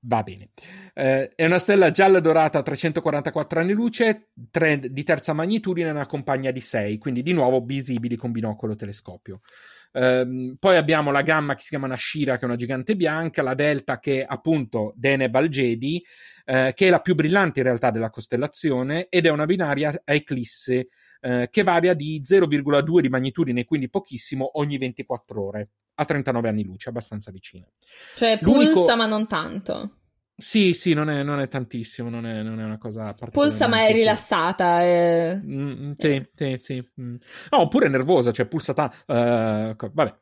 va 0.03 0.23
bene. 0.23 0.51
Eh, 0.99 1.31
è 1.37 1.45
una 1.45 1.61
stella 1.61 1.93
gialla 1.93 2.19
dorata 2.19 2.59
a 2.59 2.63
344 2.63 3.61
anni 3.61 3.73
luce, 3.73 4.31
tre, 4.51 4.81
di 4.81 5.05
terza 5.05 5.33
magnitudine, 5.33 5.91
una 5.91 6.07
compagna 6.07 6.51
di 6.51 6.61
6, 6.61 6.99
quindi 6.99 7.23
di 7.23 7.33
nuovo 7.33 7.61
visibili 7.61 8.17
con 8.17 8.33
binocolo 8.33 8.75
telescopio. 8.75 9.43
Eh, 9.93 10.57
poi 10.59 10.77
abbiamo 10.77 11.13
la 11.13 11.23
gamma 11.23 11.55
che 11.55 11.63
si 11.63 11.69
chiama 11.69 11.87
Nashira, 11.87 12.35
che 12.35 12.43
è 12.43 12.47
una 12.47 12.57
gigante 12.57 12.97
bianca, 12.97 13.43
la 13.43 13.55
delta 13.55 14.01
che 14.01 14.23
è 14.23 14.27
appunto 14.29 14.93
Deneb 14.97 15.33
Algedi, 15.37 16.05
eh, 16.45 16.73
che 16.75 16.89
è 16.89 16.91
la 16.91 16.99
più 16.99 17.15
brillante 17.15 17.61
in 17.61 17.67
realtà 17.67 17.93
della 17.93 18.11
costellazione 18.11 19.07
ed 19.09 19.27
è 19.27 19.31
una 19.31 19.47
binaria 19.47 19.91
a 20.05 20.13
eclisse 20.13 20.89
eh, 21.21 21.47
che 21.49 21.63
varia 21.63 21.95
di 21.95 22.21
0,2 22.25 22.99
di 22.99 23.09
magnitudine, 23.09 23.65
quindi 23.65 23.89
pochissimo, 23.89 24.59
ogni 24.59 24.79
24 24.79 25.47
ore, 25.47 25.69
a 25.95 26.05
39 26.05 26.49
anni 26.49 26.65
luce, 26.65 26.89
abbastanza 26.89 27.31
vicina. 27.31 27.69
Cioè 28.17 28.41
L'unico... 28.43 28.73
pulsa 28.73 28.97
ma 28.97 29.07
non 29.07 29.29
tanto. 29.29 29.93
Sì, 30.41 30.73
sì, 30.73 30.95
non 30.95 31.11
è, 31.11 31.25
non 31.25 31.41
è 31.41 31.49
tantissimo, 31.49 32.09
non 32.09 32.25
è, 32.25 32.45
non 32.45 32.61
è, 32.61 32.65
una 32.65 32.79
cosa 32.79 33.13
Pulsa 33.33 33.67
ma 33.67 33.89
è 33.89 33.93
rilassata. 33.93 34.83
È... 34.83 35.41
Mm, 35.45 35.93
sì, 35.97 36.07
eh. 36.07 36.31
sì, 36.33 36.57
sì. 36.61 36.91
Mm. 37.01 37.17
No, 37.51 37.61
oppure 37.63 37.89
nervosa, 37.89 38.31
cioè 38.31 38.47
pulsa 38.47 38.73
tanto. 38.73 38.97
Uh, 39.07 39.75
vabbè. 39.93 40.15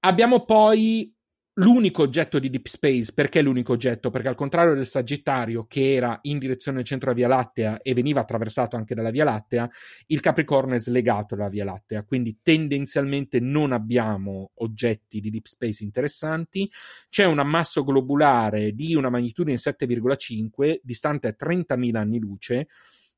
Abbiamo 0.00 0.44
poi 0.44 1.16
l'unico 1.58 2.02
oggetto 2.02 2.38
di 2.38 2.50
Deep 2.50 2.66
Space, 2.66 3.12
perché 3.12 3.42
l'unico 3.42 3.72
oggetto? 3.72 4.10
Perché 4.10 4.28
al 4.28 4.34
contrario 4.34 4.74
del 4.74 4.86
Sagittario, 4.86 5.66
che 5.66 5.92
era 5.92 6.18
in 6.22 6.38
direzione 6.38 6.78
del 6.78 6.86
centro 6.86 7.12
della 7.12 7.28
Via 7.28 7.36
Lattea 7.36 7.82
e 7.82 7.94
veniva 7.94 8.20
attraversato 8.20 8.76
anche 8.76 8.94
dalla 8.94 9.10
Via 9.10 9.24
Lattea, 9.24 9.68
il 10.06 10.20
Capricorno 10.20 10.74
è 10.74 10.78
slegato 10.78 11.34
dalla 11.34 11.48
Via 11.48 11.64
Lattea, 11.64 12.04
quindi 12.04 12.38
tendenzialmente 12.42 13.40
non 13.40 13.72
abbiamo 13.72 14.52
oggetti 14.56 15.20
di 15.20 15.30
Deep 15.30 15.46
Space 15.46 15.82
interessanti. 15.82 16.70
C'è 17.08 17.24
un 17.24 17.38
ammasso 17.38 17.82
globulare 17.82 18.72
di 18.72 18.94
una 18.94 19.10
magnitudine 19.10 19.56
7,5, 19.56 20.78
distante 20.82 21.36
30.000 21.36 21.96
anni 21.96 22.18
luce, 22.20 22.68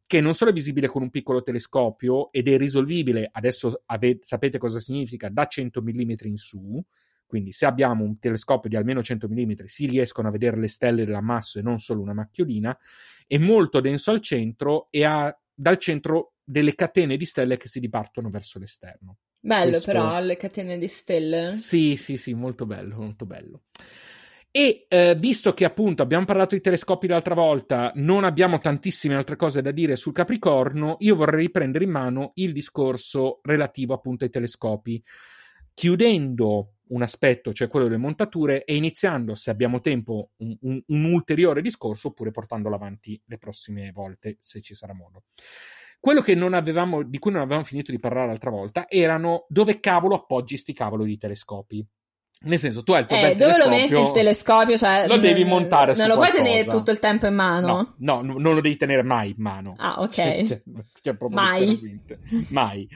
che 0.07 0.20
non 0.20 0.34
solo 0.34 0.51
è 0.51 0.55
visibile 0.55 0.88
con 0.88 1.03
un 1.03 1.11
piccolo 1.11 1.43
telescopio 1.43 2.32
ed 2.32 2.49
è 2.49 2.57
risolvibile, 2.57 3.28
adesso 3.30 3.82
avete, 3.86 4.20
sapete 4.22 4.59
cosa 4.59 4.80
significa, 4.80 5.28
da 5.28 5.47
100 5.47 5.82
mm 5.82 6.11
in 6.24 6.36
su, 6.36 6.82
quindi 7.31 7.53
se 7.53 7.64
abbiamo 7.64 8.03
un 8.03 8.18
telescopio 8.18 8.68
di 8.68 8.74
almeno 8.74 9.05
100 9.05 9.28
mm 9.28 9.53
si 9.66 9.87
riescono 9.87 10.26
a 10.26 10.33
vedere 10.33 10.59
le 10.59 10.66
stelle 10.66 11.05
dell'ammasso 11.05 11.61
e 11.61 11.62
non 11.62 11.78
solo 11.78 12.03
una 12.03 12.12
macchiolina, 12.12 12.76
è 13.24 13.39
molto 13.39 13.78
denso 13.78 14.11
al 14.11 14.20
centro 14.20 14.89
e 14.91 15.05
ha 15.05 15.33
dal 15.55 15.78
centro 15.78 16.33
delle 16.43 16.74
catene 16.74 17.16
di 17.16 17.24
stelle 17.24 17.57
che 17.57 17.68
si 17.68 17.78
dipartono 17.78 18.31
verso 18.31 18.59
l'esterno. 18.59 19.18
Bello 19.39 19.70
Questo... 19.70 19.93
però 19.93 20.20
le 20.20 20.37
catene 20.37 20.76
di 20.76 20.89
stelle. 20.89 21.55
Sì, 21.55 21.95
sì, 21.95 22.16
sì, 22.16 22.35
molto 22.35 22.66
bello, 22.66 22.97
molto 22.97 23.26
bello. 23.26 23.62
E 24.51 24.87
eh, 24.89 25.14
visto 25.16 25.55
che 25.55 25.64
appunto 25.64 26.03
abbiamo 26.03 26.24
parlato 26.24 26.57
di 26.57 26.61
telescopi 26.61 27.07
l'altra 27.07 27.35
volta, 27.35 27.93
non 27.95 28.24
abbiamo 28.24 28.59
tantissime 28.59 29.14
altre 29.14 29.37
cose 29.37 29.62
da 29.62 29.70
dire 29.70 29.95
sul 29.95 30.12
Capricorno, 30.12 30.97
io 30.99 31.14
vorrei 31.14 31.43
riprendere 31.43 31.85
in 31.85 31.91
mano 31.91 32.33
il 32.35 32.53
discorso 32.53 33.39
relativo 33.45 33.95
appunto 33.95 34.24
ai 34.24 34.31
telescopi, 34.31 35.01
chiudendo 35.72 36.72
un 36.91 37.03
aspetto, 37.03 37.53
cioè 37.53 37.68
quello 37.68 37.86
delle 37.86 37.99
montature, 37.99 38.64
e 38.64 38.76
iniziando, 38.76 39.34
se 39.34 39.51
abbiamo 39.51 39.80
tempo, 39.80 40.30
un, 40.38 40.57
un, 40.62 40.82
un 40.86 41.05
ulteriore 41.05 41.62
discorso, 41.62 42.09
oppure 42.09 42.30
portandolo 42.30 42.74
avanti 42.74 43.20
le 43.26 43.38
prossime 43.38 43.91
volte, 43.93 44.36
se 44.41 44.61
ci 44.61 44.74
sarà 44.74 44.95
modo. 44.95 45.24
Quello 46.01 46.22
avevamo, 46.55 47.03
di 47.03 47.18
cui 47.18 47.30
non 47.30 47.43
avevamo 47.43 47.64
finito 47.64 47.91
di 47.91 47.99
parlare 47.99 48.28
l'altra 48.28 48.49
volta 48.51 48.88
erano 48.88 49.45
dove 49.49 49.80
cavolo 49.80 50.14
appoggi 50.14 50.57
sti 50.57 50.72
cavolo 50.72 51.05
di 51.05 51.18
telescopi. 51.18 51.86
Nel 52.43 52.59
senso, 52.59 52.82
tu 52.82 52.93
hai 52.93 53.01
il 53.01 53.07
tuo 53.07 53.16
eh, 53.18 53.34
dove 53.34 53.59
lo 53.59 53.68
metti 53.68 54.01
il 54.01 54.11
telescopio? 54.12 54.74
Cioè, 54.74 55.07
lo 55.07 55.18
devi 55.18 55.45
montare 55.45 55.95
Non 55.95 56.09
lo 56.09 56.14
puoi 56.14 56.30
tenere 56.30 56.64
tutto 56.64 56.91
il 56.91 56.99
tempo 56.99 57.26
in 57.26 57.34
mano? 57.34 57.97
No, 57.99 58.22
no, 58.22 58.38
non 58.38 58.55
lo 58.55 58.62
devi 58.62 58.76
tenere 58.76 59.03
mai 59.03 59.30
in 59.30 59.43
mano. 59.43 59.74
Ah, 59.76 60.01
ok. 60.01 60.14
Cioè, 60.14 60.47
cioè, 60.47 60.62
cioè 61.03 61.16
mai. 61.28 62.01
mai. 62.49 62.88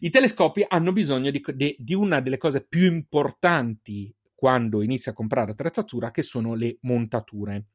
I 0.00 0.10
telescopi 0.10 0.62
hanno 0.68 0.92
bisogno 0.92 1.30
di, 1.30 1.42
di, 1.54 1.74
di 1.78 1.94
una 1.94 2.20
delle 2.20 2.36
cose 2.36 2.62
più 2.62 2.92
importanti 2.92 4.14
quando 4.34 4.82
inizi 4.82 5.08
a 5.08 5.14
comprare 5.14 5.52
attrezzatura, 5.52 6.10
che 6.10 6.20
sono 6.20 6.54
le 6.54 6.76
montature. 6.82 7.68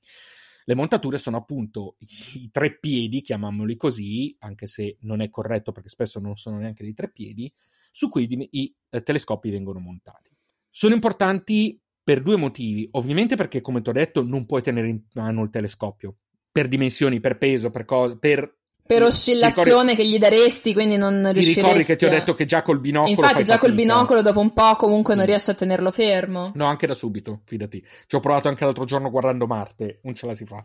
Le 0.64 0.76
montature 0.76 1.18
sono 1.18 1.38
appunto 1.38 1.96
i 2.36 2.50
tre 2.52 2.78
piedi, 2.78 3.22
chiamiamoli 3.22 3.76
così, 3.78 4.36
anche 4.42 4.68
se 4.68 4.98
non 5.02 5.22
è 5.22 5.32
corretto 5.32 5.72
perché 5.72 5.90
spesso 5.90 6.20
non 6.20 6.36
sono 6.36 6.60
neanche 6.60 6.84
dei 6.84 6.94
tre 6.94 7.10
piedi, 7.12 7.52
su 7.92 8.10
cui 8.10 8.28
i, 8.30 8.48
i 8.52 8.76
eh, 8.92 9.02
telescopi 9.02 9.50
vengono 9.50 9.80
montati. 9.80 10.35
Sono 10.78 10.94
importanti 10.94 11.82
per 12.04 12.22
due 12.22 12.36
motivi. 12.36 12.86
Ovviamente 12.92 13.38
perché, 13.38 13.62
come 13.62 13.82
ti 13.82 13.88
ho 13.88 13.94
detto, 13.94 14.24
non 14.24 14.46
puoi 14.46 14.62
tenere 14.62 14.90
in 14.90 15.00
mano 15.14 15.44
il 15.44 15.50
telescopio 15.50 16.18
per 16.52 16.68
dimensioni, 16.68 17.22
per 17.22 17.38
peso, 17.38 17.70
per 17.70 17.86
cose, 17.86 18.18
per 18.18 18.58
per 18.86 19.02
oscillazione 19.02 19.92
ricordi... 19.92 19.96
che 19.96 20.06
gli 20.06 20.18
daresti, 20.18 20.74
quindi 20.74 20.98
non 20.98 21.22
riusciresti. 21.32 21.54
Ti 21.54 21.62
ricordi 21.62 21.84
che 21.86 21.96
ti 21.96 22.04
ho 22.04 22.10
detto 22.10 22.34
che 22.34 22.46
già 22.46 22.62
col 22.62 22.82
binocolo. 22.82 23.10
Infatti, 23.10 23.46
già 23.46 23.54
fatica. 23.54 23.60
col 23.60 23.74
binocolo, 23.74 24.22
dopo 24.22 24.42
un 24.42 24.52
po', 24.52 24.76
comunque 24.76 25.16
non 25.16 25.24
mm. 25.24 25.28
riesci 25.28 25.50
a 25.50 25.54
tenerlo 25.54 25.92
fermo. 25.92 26.52
No, 26.56 26.66
anche 26.66 26.88
da 26.88 26.94
subito, 26.94 27.42
fidati. 27.46 27.82
Ci 28.06 28.16
ho 28.18 28.20
provato 28.20 28.50
anche 28.50 28.66
l'altro 28.66 28.84
giorno 28.84 29.10
guardando 29.10 29.48
Marte, 29.48 30.02
non 30.04 30.14
ce 30.14 30.26
la 30.26 30.36
si 30.36 30.46
fa. 30.46 30.62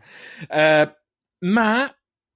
Uh, 0.49 1.47
ma 1.47 1.89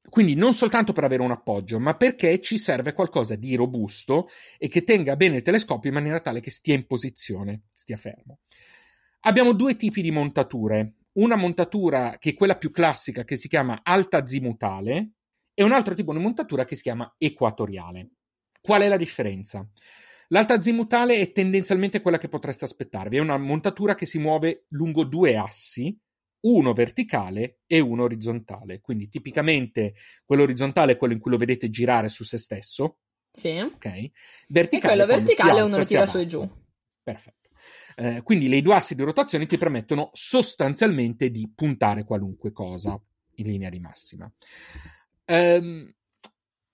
quindi 0.10 0.36
non 0.36 0.54
soltanto 0.54 0.94
per 0.94 1.04
avere 1.04 1.22
un 1.22 1.32
appoggio, 1.32 1.80
ma 1.80 1.96
perché 1.96 2.40
ci 2.40 2.58
serve 2.58 2.94
qualcosa 2.94 3.36
di 3.36 3.56
robusto 3.56 4.28
e 4.58 4.68
che 4.68 4.84
tenga 4.84 5.16
bene 5.16 5.38
il 5.38 5.42
telescopio 5.42 5.90
in 5.90 5.96
maniera 5.96 6.20
tale 6.20 6.40
che 6.40 6.52
stia 6.52 6.76
in 6.76 6.86
posizione, 6.86 7.64
stia 7.74 7.98
fermo. 7.98 8.40
Abbiamo 9.22 9.54
due 9.54 9.76
tipi 9.76 10.02
di 10.02 10.12
montature. 10.12 10.96
Una 11.14 11.36
montatura 11.36 12.18
che 12.20 12.32
è 12.32 12.34
quella 12.34 12.58
più 12.58 12.72
classica 12.72 13.24
che 13.24 13.38
si 13.38 13.48
chiama 13.48 13.80
alta 13.84 14.18
azimutale 14.18 15.12
e 15.54 15.64
un 15.64 15.72
altro 15.72 15.96
tipo 15.96 16.14
di 16.14 16.20
montatura 16.20 16.66
che 16.66 16.76
si 16.76 16.84
chiama 16.84 17.16
equatoriale. 17.18 18.10
Qual 18.62 18.82
è 18.82 18.88
la 18.88 18.98
differenza? 18.98 19.68
L'alta 20.30 20.56
azimutale 20.56 21.18
è 21.18 21.32
tendenzialmente 21.32 22.02
quella 22.02 22.18
che 22.18 22.28
potreste 22.28 22.66
aspettarvi, 22.66 23.18
è 23.18 23.22
una 23.22 23.38
montatura 23.38 23.96
che 23.96 24.06
si 24.06 24.20
muove 24.20 24.66
lungo 24.70 25.04
due 25.04 25.38
assi 25.38 25.98
uno 26.46 26.74
verticale 26.74 27.60
e 27.66 27.80
uno 27.80 28.04
orizzontale. 28.04 28.82
Quindi 28.82 29.10
tipicamente 29.10 29.96
quello 30.24 30.44
orizzontale 30.44 30.94
è 30.94 30.98
quello 30.98 31.14
in 31.14 31.20
cui 31.20 31.32
lo 31.32 31.38
vedete 31.38 31.70
girare 31.70 32.10
su 32.10 32.24
se 32.24 32.38
stesso. 32.38 33.00
Sì. 33.32 33.58
Ok. 33.60 34.12
Verticale 34.48 34.94
e 34.94 35.06
quello 35.06 35.06
verticale 35.06 35.62
uno 35.62 35.78
lo 35.78 35.86
tira 35.86 36.06
su 36.06 36.18
e 36.18 36.26
giù. 36.26 36.50
Perfetto. 37.04 37.50
Eh, 37.98 38.22
quindi 38.24 38.48
le 38.48 38.62
due 38.62 38.76
assi 38.76 38.96
di 38.96 39.04
rotazione 39.04 39.46
ti 39.46 39.58
permettono 39.58 40.10
sostanzialmente 40.14 41.30
di 41.30 41.50
puntare 41.54 42.04
qualunque 42.04 42.52
cosa 42.52 43.00
in 43.36 43.48
linea 43.48 43.70
di 43.70 43.80
massima. 43.80 44.32
Um, 45.28 45.92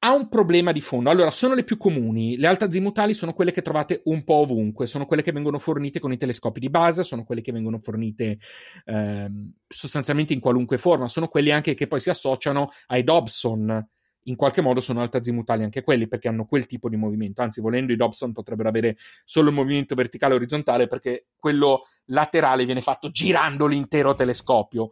ha 0.04 0.14
un 0.14 0.30
problema 0.30 0.72
di 0.72 0.82
fondo. 0.82 1.12
Allora, 1.12 1.30
sono 1.30 1.54
le 1.54 1.64
più 1.64 1.78
comuni. 1.78 2.36
Le 2.38 2.48
alte 2.48 2.64
azimutali 2.64 3.14
sono 3.14 3.34
quelle 3.34 3.52
che 3.52 3.62
trovate 3.62 4.02
un 4.06 4.24
po' 4.24 4.36
ovunque, 4.36 4.88
sono 4.88 5.06
quelle 5.06 5.22
che 5.22 5.32
vengono 5.32 5.60
fornite 5.60 6.00
con 6.00 6.12
i 6.12 6.18
telescopi 6.18 6.60
di 6.60 6.72
base, 6.72 7.04
sono 7.04 7.24
quelle 7.24 7.42
che 7.42 7.52
vengono 7.52 7.78
fornite 7.80 8.40
eh, 8.86 9.30
sostanzialmente 9.68 10.34
in 10.34 10.40
qualunque 10.40 10.78
forma, 10.78 11.08
sono 11.08 11.28
quelle 11.28 11.52
anche 11.52 11.76
che 11.76 11.86
poi 11.86 12.00
si 12.00 12.10
associano 12.10 12.70
ai 12.88 13.04
Dobson. 13.04 13.88
In 14.26 14.36
qualche 14.36 14.62
modo 14.62 14.80
sono 14.80 15.02
alte 15.02 15.18
azimutali 15.18 15.64
anche 15.64 15.82
quelli 15.84 16.08
perché 16.08 16.28
hanno 16.28 16.46
quel 16.46 16.66
tipo 16.66 16.90
di 16.90 16.96
movimento. 16.96 17.44
Anzi, 17.44 17.62
volendo, 17.62 17.94
i 17.94 17.96
Dobson 17.96 18.32
potrebbero 18.32 18.70
avere 18.70 18.98
solo 19.24 19.50
il 19.50 19.56
movimento 19.56 19.94
verticale 19.94 20.34
e 20.34 20.38
orizzontale 20.38 20.88
perché 20.88 21.28
quello 21.36 21.84
laterale 22.06 22.66
viene 22.66 22.82
fatto 22.82 23.12
girando 23.12 23.68
l'intero 23.68 24.16
telescopio. 24.16 24.90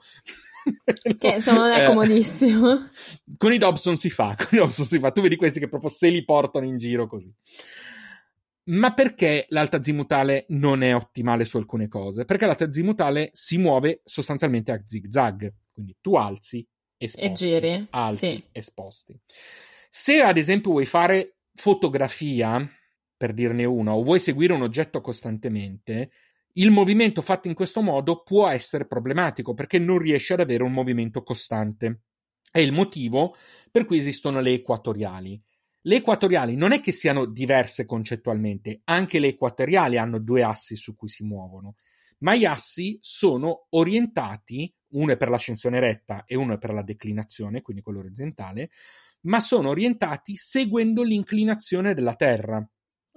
Che 1.17 1.41
non 1.51 1.71
è 1.71 1.83
eh, 1.83 1.85
comodissimo. 1.87 2.89
Con 3.37 3.53
i 3.53 3.57
Dobson 3.57 3.95
si 3.95 4.09
fa, 4.09 4.35
con 4.37 4.47
i 4.51 4.57
Dobson 4.57 4.85
si 4.85 4.99
fa. 4.99 5.11
Tu 5.11 5.21
vedi 5.21 5.35
questi 5.35 5.59
che 5.59 5.67
proprio 5.67 5.89
se 5.89 6.09
li 6.09 6.23
portano 6.23 6.65
in 6.65 6.77
giro 6.77 7.07
così. 7.07 7.33
Ma 8.65 8.93
perché 8.93 9.45
l'alta 9.49 9.77
azimutale 9.77 10.45
non 10.49 10.83
è 10.83 10.93
ottimale 10.95 11.45
su 11.45 11.57
alcune 11.57 11.87
cose? 11.87 12.25
Perché 12.25 12.45
l'alta 12.45 12.65
azimutale 12.65 13.29
si 13.31 13.57
muove 13.57 14.01
sostanzialmente 14.03 14.71
a 14.71 14.81
zigzag. 14.83 15.51
Quindi 15.71 15.95
tu 16.01 16.15
alzi 16.15 16.67
e 16.95 17.07
sposti. 17.07 17.27
E 17.27 17.31
giri. 17.31 17.87
Alzi 17.89 18.27
sì. 18.27 18.43
e 18.51 18.61
sposti. 18.61 19.19
Se 19.89 20.21
ad 20.21 20.37
esempio 20.37 20.71
vuoi 20.71 20.85
fare 20.85 21.37
fotografia, 21.55 22.69
per 23.17 23.33
dirne 23.33 23.65
una, 23.65 23.93
o 23.93 24.03
vuoi 24.03 24.19
seguire 24.19 24.53
un 24.53 24.61
oggetto 24.61 25.01
costantemente, 25.01 26.11
il 26.53 26.71
movimento 26.71 27.21
fatto 27.21 27.47
in 27.47 27.53
questo 27.53 27.81
modo 27.81 28.23
può 28.23 28.47
essere 28.47 28.87
problematico 28.87 29.53
perché 29.53 29.77
non 29.79 29.99
riesce 29.99 30.33
ad 30.33 30.39
avere 30.39 30.63
un 30.63 30.71
movimento 30.71 31.23
costante. 31.23 32.01
È 32.51 32.59
il 32.59 32.71
motivo 32.71 33.35
per 33.71 33.85
cui 33.85 33.97
esistono 33.97 34.39
le 34.41 34.53
equatoriali. 34.53 35.41
Le 35.83 35.95
equatoriali 35.95 36.55
non 36.55 36.71
è 36.71 36.81
che 36.81 36.91
siano 36.91 37.25
diverse 37.25 37.85
concettualmente, 37.85 38.81
anche 38.85 39.19
le 39.19 39.27
equatoriali 39.27 39.97
hanno 39.97 40.19
due 40.19 40.43
assi 40.43 40.75
su 40.75 40.95
cui 40.95 41.07
si 41.07 41.23
muovono, 41.23 41.75
ma 42.19 42.35
gli 42.35 42.43
assi 42.43 42.97
sono 43.01 43.67
orientati, 43.69 44.73
uno 44.89 45.13
è 45.13 45.17
per 45.17 45.29
l'ascensione 45.29 45.79
retta 45.79 46.25
e 46.25 46.35
uno 46.35 46.55
è 46.55 46.57
per 46.57 46.73
la 46.73 46.83
declinazione, 46.83 47.61
quindi 47.61 47.81
quello 47.81 47.99
orizzontale, 47.99 48.71
ma 49.21 49.39
sono 49.39 49.69
orientati 49.69 50.35
seguendo 50.35 51.03
l'inclinazione 51.03 51.93
della 51.93 52.15
Terra. 52.15 52.67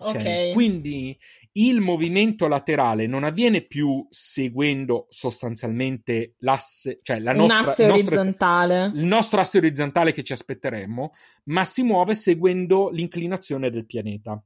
Okay. 0.09 0.53
Quindi 0.53 1.19
il 1.53 1.81
movimento 1.81 2.49
laterale 2.49 3.07
non 3.07 3.25
avviene 3.25 3.61
più 3.63 4.07
seguendo 4.09 5.07
sostanzialmente 5.11 6.37
l'asse, 6.39 6.97
cioè 7.03 7.19
la 7.19 7.35
nostra, 7.35 7.59
Un 7.59 7.67
asse 7.67 7.91
orizzontale. 7.91 8.93
il 8.95 9.05
nostro 9.05 9.41
asse 9.41 9.59
orizzontale 9.59 10.13
che 10.13 10.23
ci 10.23 10.33
aspetteremmo, 10.33 11.13
ma 11.45 11.65
si 11.65 11.83
muove 11.83 12.15
seguendo 12.15 12.89
l'inclinazione 12.91 13.71
del 13.71 13.85
pianeta. 13.85 14.43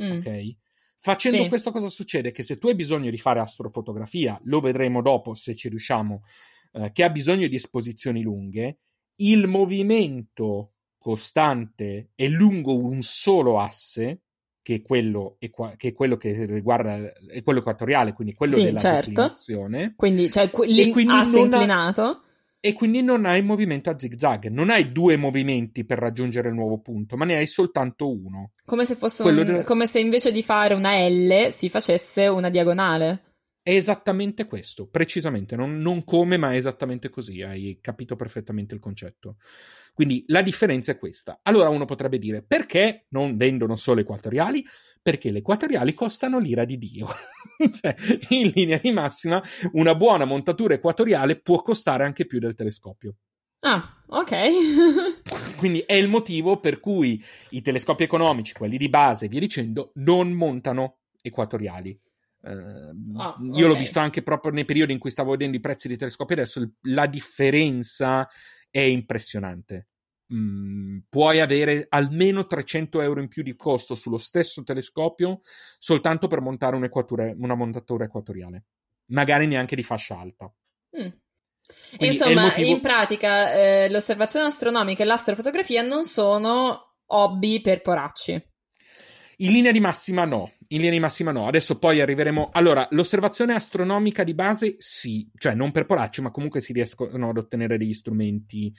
Mm. 0.00 0.18
Ok? 0.18 0.56
Facendo 1.02 1.42
sì. 1.44 1.48
questo 1.48 1.70
cosa 1.70 1.88
succede? 1.88 2.30
Che 2.30 2.42
se 2.42 2.58
tu 2.58 2.68
hai 2.68 2.74
bisogno 2.74 3.10
di 3.10 3.16
fare 3.16 3.40
astrofotografia, 3.40 4.38
lo 4.44 4.60
vedremo 4.60 5.00
dopo 5.00 5.32
se 5.32 5.54
ci 5.54 5.70
riusciamo, 5.70 6.24
eh, 6.72 6.92
che 6.92 7.04
ha 7.04 7.10
bisogno 7.10 7.46
di 7.46 7.56
esposizioni 7.56 8.20
lunghe, 8.20 8.80
il 9.16 9.46
movimento 9.46 10.74
costante 10.98 12.10
è 12.14 12.28
lungo 12.28 12.76
un 12.76 13.02
solo 13.02 13.58
asse 13.58 14.24
che 14.70 14.76
è 14.76 14.82
quello, 14.82 15.36
che, 15.40 15.50
è 15.88 15.92
quello 15.92 16.16
che 16.16 16.44
riguarda 16.44 17.12
è 17.26 17.42
quello 17.42 17.58
equatoriale, 17.58 18.12
quindi 18.12 18.34
quello 18.34 18.54
sì, 18.54 18.62
della 18.62 18.78
certo. 18.78 19.32
Quindi 19.96 20.30
cioè, 20.30 20.48
l'asse 21.04 21.38
inclinato. 21.40 22.02
Ha, 22.02 22.20
e 22.60 22.72
quindi 22.74 23.02
non 23.02 23.24
hai 23.24 23.42
movimento 23.42 23.90
a 23.90 23.98
zigzag, 23.98 24.46
non 24.48 24.70
hai 24.70 24.92
due 24.92 25.16
movimenti 25.16 25.84
per 25.84 25.98
raggiungere 25.98 26.50
il 26.50 26.54
nuovo 26.54 26.78
punto, 26.78 27.16
ma 27.16 27.24
ne 27.24 27.36
hai 27.36 27.46
soltanto 27.46 28.08
uno. 28.08 28.52
Come 28.64 28.84
se, 28.84 28.94
fosse 28.94 29.24
un, 29.24 29.34
del... 29.34 29.64
come 29.64 29.86
se 29.86 29.98
invece 29.98 30.30
di 30.30 30.42
fare 30.42 30.74
una 30.74 30.96
L 31.08 31.48
si 31.50 31.68
facesse 31.68 32.28
una 32.28 32.48
diagonale. 32.48 33.22
È 33.62 33.74
esattamente 33.74 34.46
questo, 34.46 34.86
precisamente, 34.86 35.54
non, 35.54 35.78
non, 35.78 36.02
come, 36.02 36.38
ma 36.38 36.52
è 36.52 36.56
esattamente 36.56 37.10
così, 37.10 37.42
hai 37.42 37.78
capito 37.80 38.16
perfettamente 38.16 38.74
il 38.74 38.80
concetto. 38.80 39.36
Quindi 39.92 40.24
la 40.28 40.40
differenza 40.40 40.92
è 40.92 40.98
questa. 40.98 41.40
Allora 41.42 41.68
uno 41.68 41.84
potrebbe 41.84 42.18
dire, 42.18 42.42
perché 42.42 43.06
non 43.10 43.36
vendono 43.36 43.76
solo 43.76 44.00
equatoriali? 44.00 44.64
Perché 45.02 45.30
le 45.30 45.38
equatoriali 45.38 45.92
costano 45.92 46.38
l'ira 46.38 46.64
di 46.64 46.78
Dio. 46.78 47.06
cioè, 47.80 47.94
in 48.30 48.50
linea 48.54 48.78
di 48.78 48.92
massima, 48.92 49.42
una 49.72 49.94
buona 49.94 50.24
montatura 50.24 50.74
equatoriale 50.74 51.40
può 51.40 51.60
costare 51.60 52.04
anche 52.04 52.24
più 52.24 52.38
del 52.38 52.54
telescopio. 52.54 53.16
Ah, 53.60 54.02
ok. 54.06 54.36
Quindi 55.58 55.80
è 55.80 55.94
il 55.94 56.08
motivo 56.08 56.60
per 56.60 56.80
cui 56.80 57.22
i 57.50 57.60
telescopi 57.60 58.04
economici, 58.04 58.54
quelli 58.54 58.78
di 58.78 58.88
base 58.88 59.26
e 59.26 59.28
via 59.28 59.40
dicendo, 59.40 59.92
non 59.96 60.32
montano 60.32 61.00
equatoriali. 61.20 61.98
Uh, 62.42 63.18
oh, 63.18 63.36
io 63.42 63.52
okay. 63.52 63.62
l'ho 63.66 63.74
visto 63.74 63.98
anche 63.98 64.22
proprio 64.22 64.50
nei 64.50 64.64
periodi 64.64 64.94
in 64.94 64.98
cui 64.98 65.10
stavo 65.10 65.32
vedendo 65.32 65.58
i 65.58 65.60
prezzi 65.60 65.88
dei 65.88 65.98
telescopi 65.98 66.32
adesso 66.32 66.66
la 66.84 67.06
differenza 67.06 68.26
è 68.70 68.80
impressionante 68.80 69.88
mm, 70.32 71.00
puoi 71.10 71.40
avere 71.40 71.84
almeno 71.90 72.46
300 72.46 73.02
euro 73.02 73.20
in 73.20 73.28
più 73.28 73.42
di 73.42 73.54
costo 73.56 73.94
sullo 73.94 74.16
stesso 74.16 74.62
telescopio 74.62 75.42
soltanto 75.78 76.28
per 76.28 76.40
montare 76.40 76.76
una 76.76 77.54
montatura 77.54 78.04
equatoriale 78.04 78.64
magari 79.08 79.46
neanche 79.46 79.76
di 79.76 79.82
fascia 79.82 80.18
alta 80.18 80.50
mm. 80.98 81.08
Insomma, 81.98 82.42
motivo... 82.42 82.68
in 82.68 82.80
pratica 82.80 83.52
eh, 83.52 83.90
l'osservazione 83.90 84.46
astronomica 84.46 85.02
e 85.02 85.06
l'astrofotografia 85.06 85.82
non 85.82 86.04
sono 86.04 86.94
hobby 87.06 87.60
per 87.60 87.80
poracci. 87.80 88.49
In 89.42 89.52
linea 89.52 89.72
di 89.72 89.80
massima 89.80 90.26
no, 90.26 90.52
in 90.68 90.78
linea 90.78 90.90
di 90.90 91.00
massima 91.00 91.32
no. 91.32 91.46
Adesso 91.46 91.78
poi 91.78 92.00
arriveremo. 92.00 92.50
Allora, 92.52 92.86
l'osservazione 92.90 93.54
astronomica 93.54 94.22
di 94.22 94.34
base 94.34 94.74
sì, 94.78 95.30
cioè 95.34 95.54
non 95.54 95.70
per 95.72 95.86
poracci, 95.86 96.20
ma 96.20 96.30
comunque 96.30 96.60
si 96.60 96.74
riescono 96.74 97.30
ad 97.30 97.38
ottenere 97.38 97.78
degli 97.78 97.94
strumenti 97.94 98.70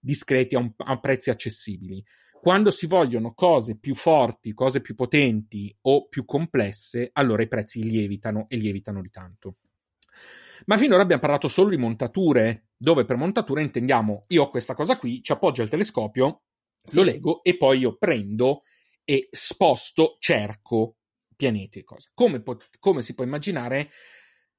discreti 0.00 0.54
a, 0.54 0.60
un, 0.60 0.72
a 0.76 0.98
prezzi 1.00 1.28
accessibili. 1.28 2.02
Quando 2.40 2.70
si 2.70 2.86
vogliono 2.86 3.34
cose 3.34 3.76
più 3.76 3.94
forti, 3.94 4.54
cose 4.54 4.80
più 4.80 4.94
potenti 4.94 5.74
o 5.82 6.08
più 6.08 6.24
complesse, 6.24 7.10
allora 7.12 7.42
i 7.42 7.48
prezzi 7.48 7.82
lievitano 7.82 8.46
e 8.48 8.56
lievitano 8.56 9.02
di 9.02 9.10
tanto. 9.10 9.56
Ma 10.64 10.78
finora 10.78 11.02
abbiamo 11.02 11.20
parlato 11.20 11.48
solo 11.48 11.68
di 11.68 11.76
montature, 11.76 12.68
dove 12.74 13.04
per 13.04 13.16
montatura 13.16 13.60
intendiamo 13.60 14.24
io 14.28 14.44
ho 14.44 14.50
questa 14.50 14.74
cosa 14.74 14.96
qui, 14.96 15.22
ci 15.22 15.32
appoggio 15.32 15.62
il 15.62 15.68
telescopio, 15.68 16.44
sì. 16.82 16.96
lo 16.96 17.02
leggo 17.02 17.42
e 17.42 17.56
poi 17.58 17.80
io 17.80 17.96
prendo 17.96 18.62
e 19.06 19.28
sposto, 19.30 20.16
cerco 20.18 20.96
pianeti 21.36 21.78
e 21.78 21.84
cose. 21.84 22.10
Come, 22.12 22.42
pot- 22.42 22.68
come 22.80 23.02
si 23.02 23.14
può 23.14 23.24
immaginare, 23.24 23.90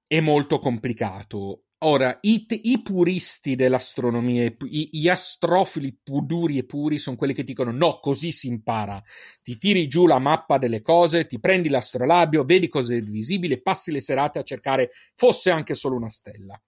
è 0.08 0.22
molto 0.22 0.58
complicato. 0.60 1.64
Ora, 1.80 2.18
i, 2.22 2.46
te- 2.46 2.60
i 2.64 2.82
puristi 2.82 3.56
dell'astronomia, 3.56 4.46
i-, 4.46 4.90
gli 4.92 5.10
astrofili 5.10 6.00
duri 6.02 6.58
e 6.58 6.66
puri 6.66 6.98
sono 6.98 7.18
quelli 7.18 7.34
che 7.34 7.44
dicono 7.44 7.72
no, 7.72 8.00
così 8.00 8.32
si 8.32 8.48
impara. 8.48 9.04
Ti 9.42 9.58
tiri 9.58 9.88
giù 9.88 10.08
la 10.08 10.18
mappa 10.18 10.58
delle 10.58 10.82
cose, 10.82 11.28
ti 11.28 11.40
prendi 11.40 11.68
l'astrolabio, 11.68 12.46
vedi 12.46 12.70
cosa 12.70 12.96
è 12.96 13.02
visibile, 13.02 13.62
passi 13.62 13.92
le 13.92 14.02
serate 14.02 14.40
a 14.40 14.44
cercare 14.44 14.92
fosse 15.14 15.52
anche 15.52 15.76
solo 15.76 15.98
una 15.98 16.10
stella. 16.10 16.60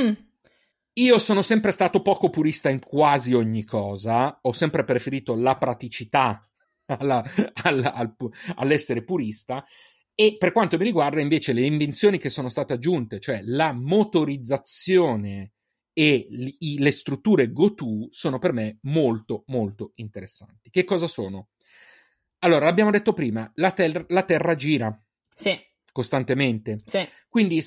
Mm. 0.00 0.12
Io 0.96 1.18
sono 1.18 1.42
sempre 1.42 1.72
stato 1.72 2.00
poco 2.00 2.30
purista 2.30 2.70
in 2.70 2.78
quasi 2.78 3.34
ogni 3.34 3.64
cosa, 3.64 4.38
ho 4.40 4.52
sempre 4.52 4.84
preferito 4.84 5.34
la 5.34 5.58
praticità 5.58 6.40
alla, 6.86 7.24
alla, 7.62 7.92
al, 7.92 8.14
all'essere 8.56 9.04
purista. 9.04 9.64
E 10.14 10.36
per 10.38 10.52
quanto 10.52 10.76
mi 10.78 10.84
riguarda, 10.84 11.20
invece, 11.20 11.52
le 11.52 11.66
invenzioni 11.66 12.18
che 12.18 12.28
sono 12.28 12.48
state 12.48 12.74
aggiunte, 12.74 13.18
cioè 13.18 13.40
la 13.42 13.72
motorizzazione 13.72 15.52
e 15.92 16.26
li, 16.30 16.78
le 16.78 16.90
strutture 16.92 17.50
GoTo, 17.50 18.08
sono 18.10 18.38
per 18.38 18.52
me 18.52 18.78
molto, 18.82 19.42
molto 19.46 19.92
interessanti. 19.96 20.70
Che 20.70 20.84
cosa 20.84 21.06
sono? 21.06 21.48
Allora, 22.40 22.68
abbiamo 22.68 22.90
detto 22.90 23.12
prima, 23.12 23.50
la, 23.54 23.72
ter- 23.72 24.06
la 24.08 24.22
Terra 24.22 24.54
gira 24.54 24.96
sì. 25.28 25.58
costantemente. 25.90 26.78
Sì. 26.84 27.08
Quindi, 27.28 27.60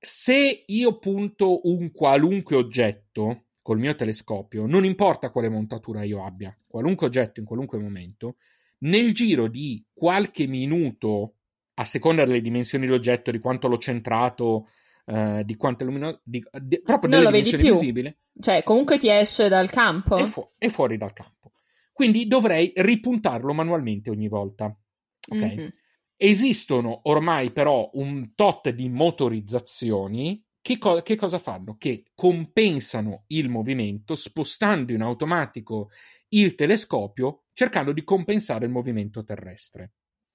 se 0.00 0.64
io 0.66 0.98
punto 0.98 1.60
un 1.68 1.90
qualunque 1.90 2.56
oggetto 2.56 3.46
col 3.68 3.78
mio 3.80 3.94
telescopio, 3.94 4.64
non 4.64 4.86
importa 4.86 5.28
quale 5.28 5.50
montatura 5.50 6.02
io 6.02 6.24
abbia, 6.24 6.56
qualunque 6.66 7.06
oggetto 7.06 7.38
in 7.38 7.44
qualunque 7.44 7.76
momento, 7.76 8.36
nel 8.78 9.12
giro 9.12 9.46
di 9.46 9.84
qualche 9.92 10.46
minuto, 10.46 11.34
a 11.74 11.84
seconda 11.84 12.24
delle 12.24 12.40
dimensioni 12.40 12.86
dell'oggetto, 12.86 13.30
di 13.30 13.38
quanto 13.38 13.68
l'ho 13.68 13.76
centrato, 13.76 14.68
eh, 15.04 15.42
di 15.44 15.54
quanto 15.56 15.82
è 15.82 15.86
luminoso, 15.86 16.22
di, 16.24 16.42
di, 16.62 16.80
proprio 16.80 17.10
non 17.10 17.24
delle 17.24 17.42
dimensioni 17.42 17.70
visibili. 17.70 18.16
Cioè, 18.40 18.62
comunque 18.62 18.96
ti 18.96 19.10
esce 19.10 19.50
dal 19.50 19.68
campo. 19.68 20.16
È, 20.16 20.24
fu- 20.24 20.48
è, 20.56 20.68
fuori 20.68 20.96
dal 20.96 21.12
campo. 21.12 21.52
Quindi 21.92 22.26
dovrei 22.26 22.72
ripuntarlo 22.74 23.52
manualmente 23.52 24.08
ogni 24.08 24.28
volta. 24.28 24.64
Ok? 24.64 25.36
Mm-hmm. 25.36 25.68
Esistono 26.16 27.00
ormai 27.02 27.52
però 27.52 27.90
un 27.92 28.32
tot 28.34 28.70
di 28.70 28.88
motorizzazioni 28.88 30.42
che, 30.60 30.78
co- 30.78 31.02
che, 31.02 31.16
cosa 31.16 31.38
fanno? 31.38 31.76
Che 31.78 32.04
compensano 32.14 33.24
il 33.28 33.48
movimento 33.48 34.14
spostando 34.14 34.92
in 34.92 35.02
automatico 35.02 35.90
il 36.30 36.54
telescopio 36.54 37.44
cercando 37.52 37.92
di 37.92 38.04
compensare 38.04 38.66
il 38.66 38.70
movimento 38.70 39.24
terrestre. 39.24 39.92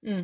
Mm. 0.08 0.20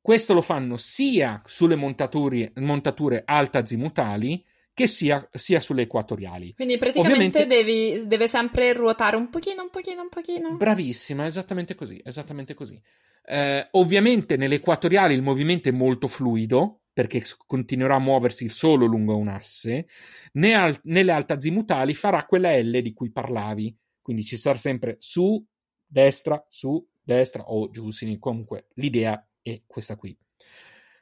Questo 0.00 0.34
lo 0.34 0.42
fanno 0.42 0.76
sia 0.76 1.42
sulle 1.46 1.76
montature, 1.76 2.52
montature 2.56 3.22
alta-azimutali 3.24 4.44
che 4.74 4.86
sia, 4.86 5.26
sia, 5.32 5.60
sulle 5.60 5.82
equatoriali. 5.82 6.52
Quindi 6.54 6.76
praticamente 6.76 7.42
Ovviamente, 7.42 7.46
devi, 7.46 8.06
deve 8.06 8.28
sempre 8.28 8.72
ruotare 8.72 9.16
un 9.16 9.30
pochino, 9.30 9.62
un 9.62 9.70
pochino, 9.70 10.02
un 10.02 10.08
pochino. 10.08 10.56
Bravissima, 10.56 11.24
esattamente 11.24 11.74
così, 11.74 12.00
esattamente 12.04 12.54
così. 12.54 12.78
Eh, 13.24 13.68
ovviamente 13.72 14.36
nelle 14.36 14.56
equatoriali 14.56 15.14
il 15.14 15.22
movimento 15.22 15.68
è 15.68 15.72
molto 15.72 16.08
fluido, 16.08 16.82
perché 16.94 17.22
continuerà 17.46 17.96
a 17.96 18.00
muoversi 18.00 18.48
solo 18.48 18.86
lungo 18.86 19.16
un 19.16 19.28
asse, 19.28 19.88
al- 20.32 20.78
nelle 20.84 21.12
altazimutali 21.12 21.92
farà 21.92 22.24
quella 22.24 22.56
L 22.56 22.80
di 22.80 22.92
cui 22.92 23.10
parlavi, 23.10 23.76
quindi 24.00 24.22
ci 24.22 24.36
sarà 24.36 24.56
sempre 24.56 24.96
su, 25.00 25.44
destra, 25.84 26.42
su, 26.48 26.86
destra 27.02 27.42
o 27.42 27.68
giù, 27.70 27.88
comunque 28.18 28.68
l'idea 28.74 29.28
è 29.42 29.62
questa 29.66 29.96
qui. 29.96 30.16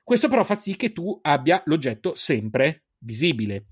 Questo 0.03 0.29
però 0.29 0.43
fa 0.43 0.57
sì 0.57 0.77
che 0.77 0.93
tu 0.93 1.17
abbia 1.23 1.63
l'oggetto 1.67 2.15
sempre 2.15 2.87
visibile. 2.99 3.67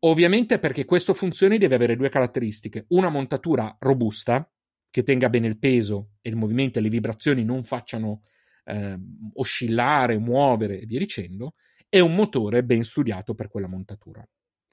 Ovviamente 0.00 0.58
perché 0.58 0.84
questo 0.84 1.12
funzioni 1.12 1.58
deve 1.58 1.74
avere 1.74 1.96
due 1.96 2.08
caratteristiche, 2.08 2.84
una 2.88 3.08
montatura 3.08 3.76
robusta, 3.80 4.48
che 4.90 5.02
tenga 5.02 5.28
bene 5.28 5.48
il 5.48 5.58
peso 5.58 6.12
e 6.20 6.28
il 6.28 6.36
movimento 6.36 6.78
e 6.78 6.82
le 6.82 6.88
vibrazioni 6.88 7.42
non 7.42 7.64
facciano 7.64 8.22
eh, 8.64 8.98
oscillare, 9.34 10.18
muovere 10.18 10.80
e 10.80 10.86
via 10.86 10.98
dicendo, 10.98 11.54
e 11.88 12.00
un 12.00 12.14
motore 12.14 12.64
ben 12.64 12.82
studiato 12.82 13.34
per 13.34 13.48
quella 13.48 13.68
montatura. 13.68 14.26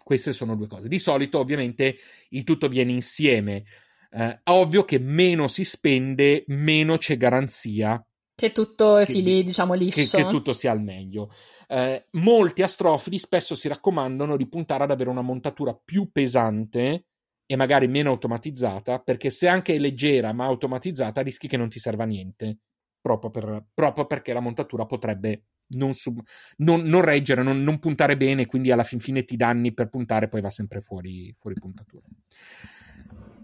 Queste 0.04 0.34
sono 0.34 0.56
due 0.56 0.68
cose. 0.68 0.88
Di 0.88 1.00
solito, 1.00 1.39
ovviamente, 1.39 1.98
il 2.30 2.44
tutto 2.44 2.68
viene 2.68 2.92
insieme. 2.92 3.64
Eh, 4.10 4.39
ovvio 4.46 4.84
che 4.84 5.00
meno 5.00 5.48
si 5.48 5.64
spende, 5.64 6.44
meno 6.48 6.98
c'è 6.98 7.18
garanzia 7.18 8.04
che 8.42 8.52
tutto 8.52 8.96
che, 8.96 9.06
fili, 9.06 9.44
diciamo, 9.44 9.76
liscio. 9.76 10.18
Che, 10.18 10.24
che, 10.24 10.30
tutto 10.30 10.54
sia 10.54 10.72
al 10.72 10.82
meglio. 10.82 11.32
Eh, 11.68 12.08
molti 12.14 12.64
astrofili 12.64 13.20
spesso 13.20 13.54
si 13.54 13.68
raccomandano 13.68 14.36
di 14.36 14.48
puntare 14.48 14.84
ad 14.84 14.89
avere 14.89 15.12
una 15.12 15.22
montatura 15.22 15.74
più 15.76 16.12
pesante 16.12 17.06
e 17.46 17.56
magari 17.56 17.88
meno 17.88 18.10
automatizzata, 18.10 18.98
perché 18.98 19.30
se 19.30 19.48
anche 19.48 19.76
è 19.76 19.78
leggera 19.78 20.34
ma 20.34 20.46
automatizzata 20.46 21.22
rischi 21.22 21.48
che 21.48 21.58
non 21.58 21.70
ti 21.70 21.78
serva 21.78 22.04
a 22.04 22.08
niente 22.08 22.58
proprio, 23.02 23.32
per, 23.32 23.66
proprio 23.74 24.06
perché 24.06 24.34
la 24.34 24.39
montatura 24.39 24.86
potrebbe 24.86 25.45
non, 25.70 25.93
sub, 25.93 26.20
non, 26.58 26.82
non 26.84 27.02
reggere, 27.02 27.43
non, 27.43 27.64
non, 27.64 27.80
puntare 27.80 28.18
bene, 28.18 28.45
quindi 28.45 28.72
alla 28.72 28.84
fin 28.84 28.99
fine 28.99 29.24
ti 29.24 29.36
danni 29.36 29.74
per 29.74 29.89
puntare, 29.89 30.28
poi 30.28 30.41
va 30.41 30.49
sempre 30.49 30.82
fuori, 30.82 31.36
fuori 31.39 31.56
puntatura. 31.60 32.06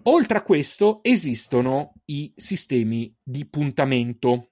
Oltre 0.03 0.37
a 0.37 0.43
questo 0.43 0.99
esistono 1.03 1.95
i 2.05 2.31
sistemi 2.35 3.13
di 3.21 3.45
puntamento. 3.45 4.51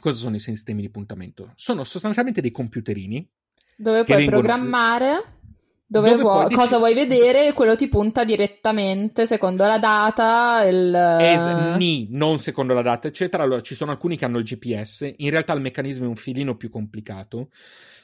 Cosa 0.00 0.18
sono 0.18 0.36
i 0.36 0.40
sistemi 0.40 0.80
di 0.80 0.90
puntamento? 0.90 1.52
Sono 1.56 1.84
sostanzialmente 1.84 2.40
dei 2.40 2.50
computerini. 2.50 3.28
Dove 3.76 4.04
puoi 4.04 4.16
vengono... 4.16 4.38
programmare 4.38 5.42
dove, 5.86 6.10
dove 6.10 6.22
vuoi, 6.22 6.54
cosa 6.54 6.62
dici... 6.62 6.78
vuoi 6.78 6.94
vedere 6.94 7.52
quello 7.52 7.76
ti 7.76 7.88
punta 7.88 8.24
direttamente 8.24 9.26
secondo 9.26 9.64
la 9.66 9.78
data. 9.78 10.64
Il... 10.64 10.94
Es- 11.20 11.76
ni, 11.76 12.08
non 12.10 12.38
secondo 12.38 12.74
la 12.74 12.82
data, 12.82 13.08
eccetera. 13.08 13.42
Allora, 13.42 13.60
ci 13.60 13.74
sono 13.74 13.90
alcuni 13.90 14.16
che 14.16 14.24
hanno 14.24 14.38
il 14.38 14.44
GPS. 14.44 15.12
In 15.18 15.30
realtà 15.30 15.52
il 15.52 15.60
meccanismo 15.60 16.04
è 16.04 16.08
un 16.08 16.16
filino 16.16 16.56
più 16.56 16.70
complicato. 16.70 17.48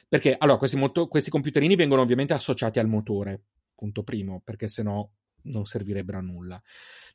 Perché, 0.07 0.35
allora, 0.37 0.57
questi, 0.57 0.77
moto- 0.77 1.07
questi 1.07 1.29
computerini 1.29 1.75
vengono 1.75 2.01
ovviamente 2.01 2.33
associati 2.33 2.79
al 2.79 2.87
motore, 2.87 3.41
punto 3.75 4.03
primo, 4.03 4.41
perché 4.43 4.67
sennò 4.67 5.07
non 5.43 5.65
servirebbero 5.65 6.17
a 6.17 6.21
nulla. 6.21 6.61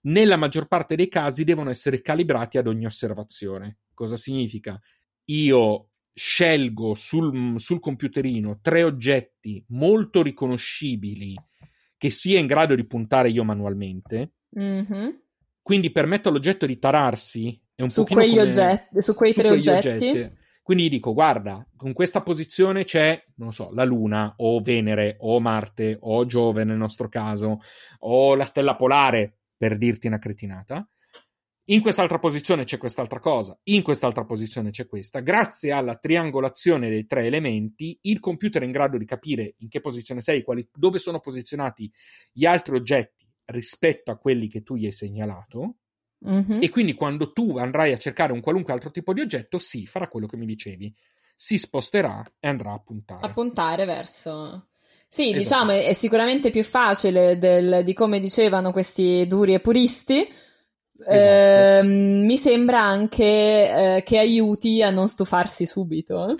Nella 0.03 0.37
maggior 0.37 0.67
parte 0.67 0.97
dei 0.97 1.09
casi 1.09 1.45
devono 1.45 1.71
essere 1.71 2.01
calibrati 2.01 2.59
ad 2.59 2.67
ogni 2.67 2.87
osservazione. 2.87 3.79
Cosa 3.95 4.17
significa? 4.17 4.81
Io 5.27 5.89
scelgo 6.19 6.95
sul, 6.95 7.61
sul 7.61 7.79
computerino 7.79 8.61
tre 8.63 8.83
oggetti 8.83 9.63
molto 9.69 10.23
riconoscibili 10.23 11.35
che 11.99 12.09
sia 12.09 12.39
in 12.39 12.47
grado 12.47 12.75
di 12.75 12.87
puntare 12.87 13.29
io 13.29 13.45
manualmente, 13.45 14.33
mm-hmm. 14.59 15.09
quindi 15.61 15.93
permetto 15.93 16.31
all'oggetto 16.31 16.65
di 16.65 16.79
tararsi 16.79 17.61
su, 17.83 18.05
quegli 18.05 18.39
oggetti, 18.39 19.03
su 19.03 19.15
quei 19.15 19.33
su 19.33 19.41
tre 19.41 19.51
oggetti. 19.51 19.89
oggetti. 19.89 20.45
Quindi 20.63 20.89
dico, 20.89 21.13
guarda, 21.13 21.65
con 21.77 21.93
questa 21.93 22.23
posizione 22.23 22.85
c'è, 22.85 23.23
non 23.37 23.53
so, 23.53 23.71
la 23.73 23.85
Luna, 23.85 24.35
o 24.39 24.61
Venere, 24.61 25.17
o 25.21 25.39
Marte, 25.39 25.97
o 26.01 26.25
Giove 26.25 26.65
nel 26.65 26.77
nostro 26.77 27.09
caso, 27.09 27.61
o 28.01 28.35
la 28.35 28.47
stella 28.47 28.75
polare, 28.75 29.37
per 29.57 29.77
dirti 29.77 30.07
una 30.07 30.19
cretinata 30.19 30.89
in 31.69 31.81
quest'altra 31.81 32.19
posizione 32.19 32.65
c'è 32.65 32.79
quest'altra 32.79 33.19
cosa, 33.19 33.59
in 33.65 33.83
quest'altra 33.83 34.25
posizione 34.25 34.71
c'è 34.71 34.87
questa. 34.87 35.21
Grazie 35.21 35.73
alla 35.73 35.97
triangolazione 35.97 36.89
dei 36.89 37.07
tre 37.07 37.25
elementi, 37.25 37.99
il 38.03 38.21
computer 38.21 38.63
è 38.63 38.65
in 38.65 38.71
grado 38.71 38.99
di 38.99 39.05
capire 39.05 39.55
in 39.59 39.69
che 39.69 39.81
posizione 39.81 40.21
sei, 40.21 40.43
quali, 40.43 40.69
dove 40.73 40.99
sono 40.99 41.19
posizionati 41.19 41.91
gli 42.33 42.45
altri 42.45 42.77
oggetti 42.77 43.27
rispetto 43.47 44.11
a 44.11 44.17
quelli 44.17 44.49
che 44.49 44.63
tu 44.63 44.77
gli 44.77 44.85
hai 44.85 44.93
segnalato. 44.93 45.77
Mm-hmm. 46.27 46.63
E 46.63 46.71
quindi 46.71 46.95
quando 46.95 47.33
tu 47.33 47.59
andrai 47.59 47.93
a 47.93 47.99
cercare 47.99 48.33
un 48.33 48.41
qualunque 48.41 48.73
altro 48.73 48.91
tipo 48.91 49.13
di 49.13 49.21
oggetto, 49.21 49.59
sì, 49.59 49.87
farà 49.87 50.09
quello 50.09 50.27
che 50.27 50.37
mi 50.37 50.47
dicevi. 50.47 50.95
Si 51.35 51.59
sposterà 51.59 52.25
e 52.39 52.49
andrà 52.49 52.73
a 52.73 52.79
puntare. 52.79 53.27
A 53.27 53.33
puntare 53.33 53.85
verso. 53.85 54.69
Sì, 55.09 55.31
esatto. 55.35 55.39
diciamo, 55.39 55.71
è, 55.73 55.87
è, 55.87 55.93
sicuramente 55.95 56.51
più 56.51 56.63
facile 56.63 57.39
del, 57.39 57.83
di 57.85 57.93
come 57.93 58.21
dicevano 58.21 58.71
questi 58.73 59.27
duri 59.27 59.55
e 59.55 59.61
puristi 59.61 60.27
Esatto. 60.99 61.13
Eh, 61.13 61.83
mi 61.85 62.37
sembra 62.37 62.83
anche 62.83 63.25
eh, 63.25 64.03
che 64.05 64.19
aiuti 64.19 64.83
a 64.83 64.91
non 64.91 65.09
stufarsi 65.09 65.67
subito. 65.67 66.37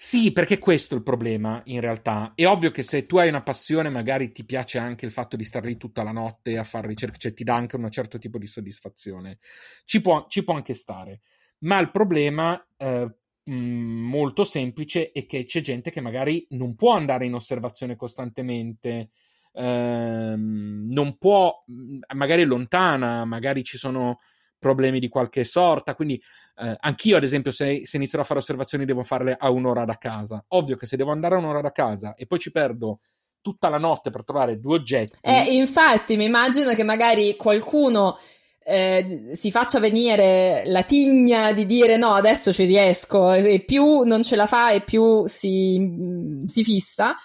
Sì, 0.00 0.30
perché 0.30 0.58
questo 0.58 0.94
è 0.94 0.96
il 0.96 1.02
problema 1.02 1.60
in 1.66 1.80
realtà. 1.80 2.32
È 2.36 2.46
ovvio 2.46 2.70
che 2.70 2.84
se 2.84 3.04
tu 3.06 3.16
hai 3.16 3.28
una 3.28 3.42
passione, 3.42 3.88
magari 3.88 4.30
ti 4.30 4.44
piace 4.44 4.78
anche 4.78 5.04
il 5.04 5.10
fatto 5.10 5.34
di 5.34 5.42
stare 5.42 5.66
lì 5.66 5.76
tutta 5.76 6.04
la 6.04 6.12
notte 6.12 6.56
a 6.56 6.62
fare 6.62 6.86
ricerche, 6.86 7.18
cioè 7.18 7.32
ti 7.34 7.42
dà 7.42 7.56
anche 7.56 7.74
un 7.74 7.90
certo 7.90 8.16
tipo 8.18 8.38
di 8.38 8.46
soddisfazione. 8.46 9.38
Ci 9.84 10.00
può, 10.00 10.26
ci 10.28 10.44
può 10.44 10.54
anche 10.54 10.74
stare. 10.74 11.22
Ma 11.62 11.80
il 11.80 11.90
problema 11.90 12.64
eh, 12.76 13.12
molto 13.46 14.44
semplice 14.44 15.10
è 15.10 15.26
che 15.26 15.44
c'è 15.44 15.60
gente 15.60 15.90
che 15.90 16.00
magari 16.00 16.46
non 16.50 16.76
può 16.76 16.92
andare 16.92 17.26
in 17.26 17.34
osservazione 17.34 17.96
costantemente 17.96 19.10
ehm, 19.52 20.88
non 20.90 21.16
può, 21.18 21.64
mm, 21.70 22.00
magari 22.14 22.42
è 22.42 22.44
lontana, 22.44 23.24
magari 23.24 23.64
ci 23.64 23.76
sono 23.76 24.18
problemi 24.58 24.98
di 24.98 25.08
qualche 25.08 25.44
sorta, 25.44 25.94
quindi 25.94 26.20
eh, 26.56 26.76
anch'io 26.80 27.16
ad 27.16 27.22
esempio 27.22 27.52
se, 27.52 27.86
se, 27.86 27.96
inizierò 27.96 28.22
a 28.22 28.26
fare 28.26 28.40
osservazioni 28.40 28.84
devo 28.84 29.02
farle 29.02 29.36
a 29.38 29.50
un'ora 29.50 29.84
da 29.84 29.96
casa. 29.96 30.44
Ovvio 30.48 30.76
che 30.76 30.86
se 30.86 30.96
devo 30.96 31.12
andare 31.12 31.36
a 31.36 31.38
un'ora 31.38 31.60
da 31.60 31.70
casa 31.70 32.14
e 32.14 32.26
poi 32.26 32.38
ci 32.38 32.50
perdo 32.50 33.00
tutta 33.40 33.68
la 33.68 33.78
notte 33.78 34.10
per 34.10 34.24
trovare 34.24 34.58
due 34.58 34.76
oggetti. 34.76 35.18
Eh, 35.22 35.54
infatti 35.54 36.16
mi 36.16 36.24
immagino 36.24 36.74
che 36.74 36.82
magari 36.82 37.36
qualcuno 37.36 38.18
eh, 38.64 39.30
si 39.32 39.50
faccia 39.50 39.78
venire 39.78 40.62
la 40.66 40.82
tigna 40.82 41.52
di 41.52 41.64
dire 41.64 41.96
no, 41.96 42.12
adesso 42.12 42.52
ci 42.52 42.64
riesco, 42.64 43.32
e 43.32 43.60
più 43.64 44.00
non 44.00 44.22
ce 44.22 44.36
la 44.36 44.46
fa 44.46 44.72
e 44.72 44.82
più 44.82 45.26
si, 45.26 45.78
mm, 45.78 46.40
si 46.42 46.62
fissa. 46.62 47.16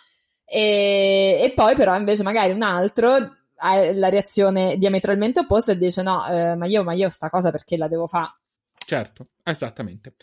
E, 0.54 1.40
e 1.42 1.52
poi 1.56 1.74
però 1.74 1.96
invece 1.98 2.22
magari 2.22 2.54
un 2.54 2.62
altro 2.62 3.10
ha 3.56 3.92
la 3.92 4.10
reazione 4.10 4.78
diametralmente 4.78 5.40
opposta 5.40 5.72
e 5.72 5.78
dice 5.78 6.04
no, 6.04 6.28
eh, 6.28 6.56
ma 6.56 6.68
io, 6.68 6.84
ma 6.84 6.94
io 6.94 7.10
sta 7.10 7.28
cosa 7.32 7.50
perché 7.50 7.76
la 7.76 7.88
devo 7.88 8.06
fare? 8.06 8.36
Certo, 8.86 9.30
esattamente. 9.44 10.14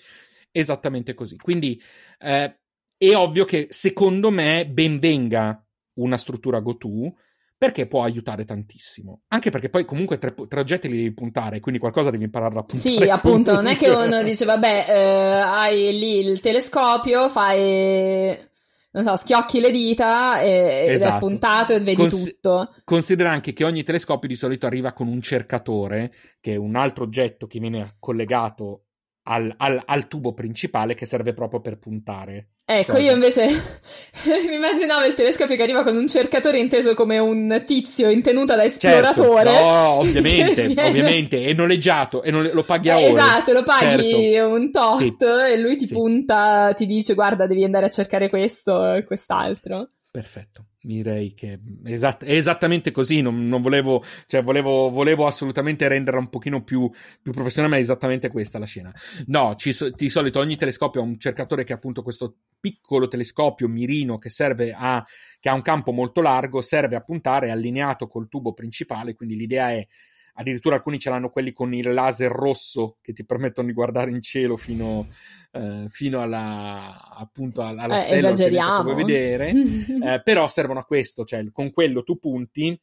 Esattamente 0.53 1.15
così. 1.15 1.37
Quindi 1.37 1.83
eh, 2.21 2.59
è 2.97 3.15
ovvio 3.17 3.45
che 3.45 3.67
secondo 3.71 4.31
me 4.31 4.69
ben 4.69 5.01
venga 5.01 5.61
una 5.95 6.17
struttura 6.17 6.61
GoTo 6.61 7.17
perché 7.59 7.89
può 7.89 8.05
aiutare 8.05 8.45
tantissimo. 8.45 9.23
Anche 9.29 9.51
perché 9.51 9.69
poi 9.69 9.85
comunque 9.85 10.19
tre, 10.19 10.33
oggetti 10.37 10.89
li 10.89 10.97
devi 10.97 11.13
puntare, 11.13 11.59
quindi 11.59 11.81
qualcosa 11.81 12.11
devi 12.11 12.25
imparare 12.25 12.57
a 12.57 12.63
puntare. 12.63 12.97
Sì, 12.97 13.11
appunto, 13.11 13.53
non 13.53 13.67
è 13.67 13.75
che 13.75 13.89
uno 13.91 14.23
dice 14.23 14.45
vabbè, 14.45 14.85
eh, 14.89 15.41
hai 15.41 15.99
lì 15.99 16.21
il 16.21 16.39
telescopio, 16.39 17.29
fai 17.29 18.49
non 18.93 19.05
so, 19.05 19.17
schiocchi 19.17 19.61
le 19.61 19.71
dita 19.71 20.41
e, 20.41 20.49
esatto. 20.49 20.83
ed 20.83 20.89
è 20.89 20.93
esatto. 20.93 21.27
puntato 21.27 21.73
e 21.73 21.79
vedi 21.81 21.95
Cons- 21.97 22.25
tutto. 22.25 22.75
Considera 22.85 23.31
anche 23.31 23.53
che 23.53 23.65
ogni 23.65 23.83
telescopio 23.83 24.29
di 24.29 24.35
solito 24.35 24.67
arriva 24.67 24.93
con 24.93 25.07
un 25.07 25.21
cercatore, 25.21 26.13
che 26.41 26.55
è 26.55 26.57
un 26.57 26.75
altro 26.75 27.05
oggetto 27.05 27.47
che 27.47 27.61
viene 27.61 27.97
collegato 27.99 28.87
al, 29.25 29.53
al, 29.57 29.83
al 29.85 30.09
tubo 30.09 30.33
principale 30.33 30.95
che 30.95 31.07
serve 31.07 31.33
proprio 31.33 31.61
per 31.61 31.79
puntare. 31.79 32.49
Ecco, 32.65 32.99
io 32.99 33.13
invece 33.13 33.47
mi 34.49 34.55
immaginavo 34.55 35.05
il 35.05 35.15
telescopio 35.15 35.57
che 35.57 35.63
arriva 35.63 35.83
con 35.83 35.97
un 35.97 36.07
cercatore 36.07 36.59
inteso 36.59 36.95
come 36.95 37.19
un 37.19 37.65
tizio 37.67 38.09
in 38.11 38.23
tenuta 38.23 38.55
da 38.55 38.65
esploratore. 38.65 39.51
Certo, 39.51 39.65
no, 39.65 39.99
ovviamente, 39.99 40.67
viene... 40.67 40.89
ovviamente, 40.89 41.45
è 41.45 41.53
noleggiato 41.53 42.23
e 42.23 42.31
lo 42.31 42.63
paghi 42.63 42.91
a 42.91 43.01
eh, 43.01 43.11
ore. 43.11 43.21
Esatto, 43.21 43.53
lo 43.53 43.63
paghi 43.65 44.33
certo. 44.33 44.55
un 44.55 44.71
tot 44.71 44.99
sì. 44.99 45.15
e 45.53 45.59
lui 45.59 45.77
ti 45.77 45.87
sì. 45.87 45.95
punta, 45.95 46.73
ti 46.75 46.87
dice 46.87 47.15
guarda 47.15 47.47
devi 47.47 47.65
andare 47.65 47.87
a 47.87 47.91
cercare 47.91 48.29
questo 48.29 48.95
e 48.95 49.05
quest'altro. 49.05 49.91
Perfetto 50.11 50.67
direi 50.83 51.35
che 51.35 51.59
esatt- 51.85 52.25
è 52.25 52.33
esattamente 52.33 52.91
così. 52.91 53.21
Non, 53.21 53.47
non 53.47 53.61
volevo, 53.61 54.03
cioè, 54.27 54.43
volevo, 54.43 54.91
volevo, 54.91 55.27
assolutamente 55.27 55.87
renderla 55.89 56.21
un 56.21 56.29
pochino 56.29 56.63
più, 56.63 56.91
più, 57.21 57.33
professionale, 57.33 57.73
ma 57.73 57.79
è 57.79 57.83
esattamente 57.83 58.29
questa 58.29 58.59
la 58.59 58.67
scena. 58.67 58.93
No, 59.27 59.55
ci, 59.57 59.75
di 59.95 60.09
solito 60.09 60.41
ogni 60.41 60.57
telescopio 60.57 61.01
ha 61.01 61.05
un 61.05 61.19
cercatore 61.19 61.65
che 61.65 61.73
ha 61.73 61.77
appunto 61.77 62.03
questo 62.03 62.37
piccolo 62.59 63.09
telescopio 63.09 63.69
mirino 63.69 64.19
che 64.19 64.31
serve 64.31 64.75
a, 64.77 65.05
che 65.39 65.49
ha 65.49 65.55
un 65.55 65.63
campo 65.63 65.93
molto 65.93 66.21
largo, 66.21 66.61
serve 66.61 66.97
a 66.97 67.01
puntare, 67.01 67.51
allineato 67.51 68.07
col 68.07 68.29
tubo 68.29 68.53
principale. 68.53 69.15
Quindi 69.15 69.37
l'idea 69.37 69.71
è 69.73 69.87
addirittura 70.35 70.77
alcuni 70.77 70.99
ce 70.99 71.11
l'hanno 71.11 71.29
quelli 71.29 71.53
con 71.53 71.75
il 71.75 71.93
laser 71.93 72.31
rosso 72.31 72.97
che 73.03 73.13
ti 73.13 73.25
permettono 73.25 73.67
di 73.67 73.75
guardare 73.75 74.11
in 74.11 74.23
cielo 74.23 74.57
fino, 74.57 75.07
eh, 75.53 75.87
fino 75.89 76.21
alla, 76.21 77.09
appunto 77.11 77.63
alla, 77.63 77.97
eh, 77.97 77.99
stella 77.99 78.31
esageriamo. 78.31 78.85
che 78.85 78.93
vuoi 78.93 79.05
vedere, 79.05 79.51
eh, 80.15 80.23
però 80.23 80.47
servono 80.49 80.81
a 80.81 80.85
questo, 80.85 81.25
cioè 81.25 81.51
con 81.51 81.71
quello 81.73 82.03
tu 82.03 82.19
punti, 82.19 82.79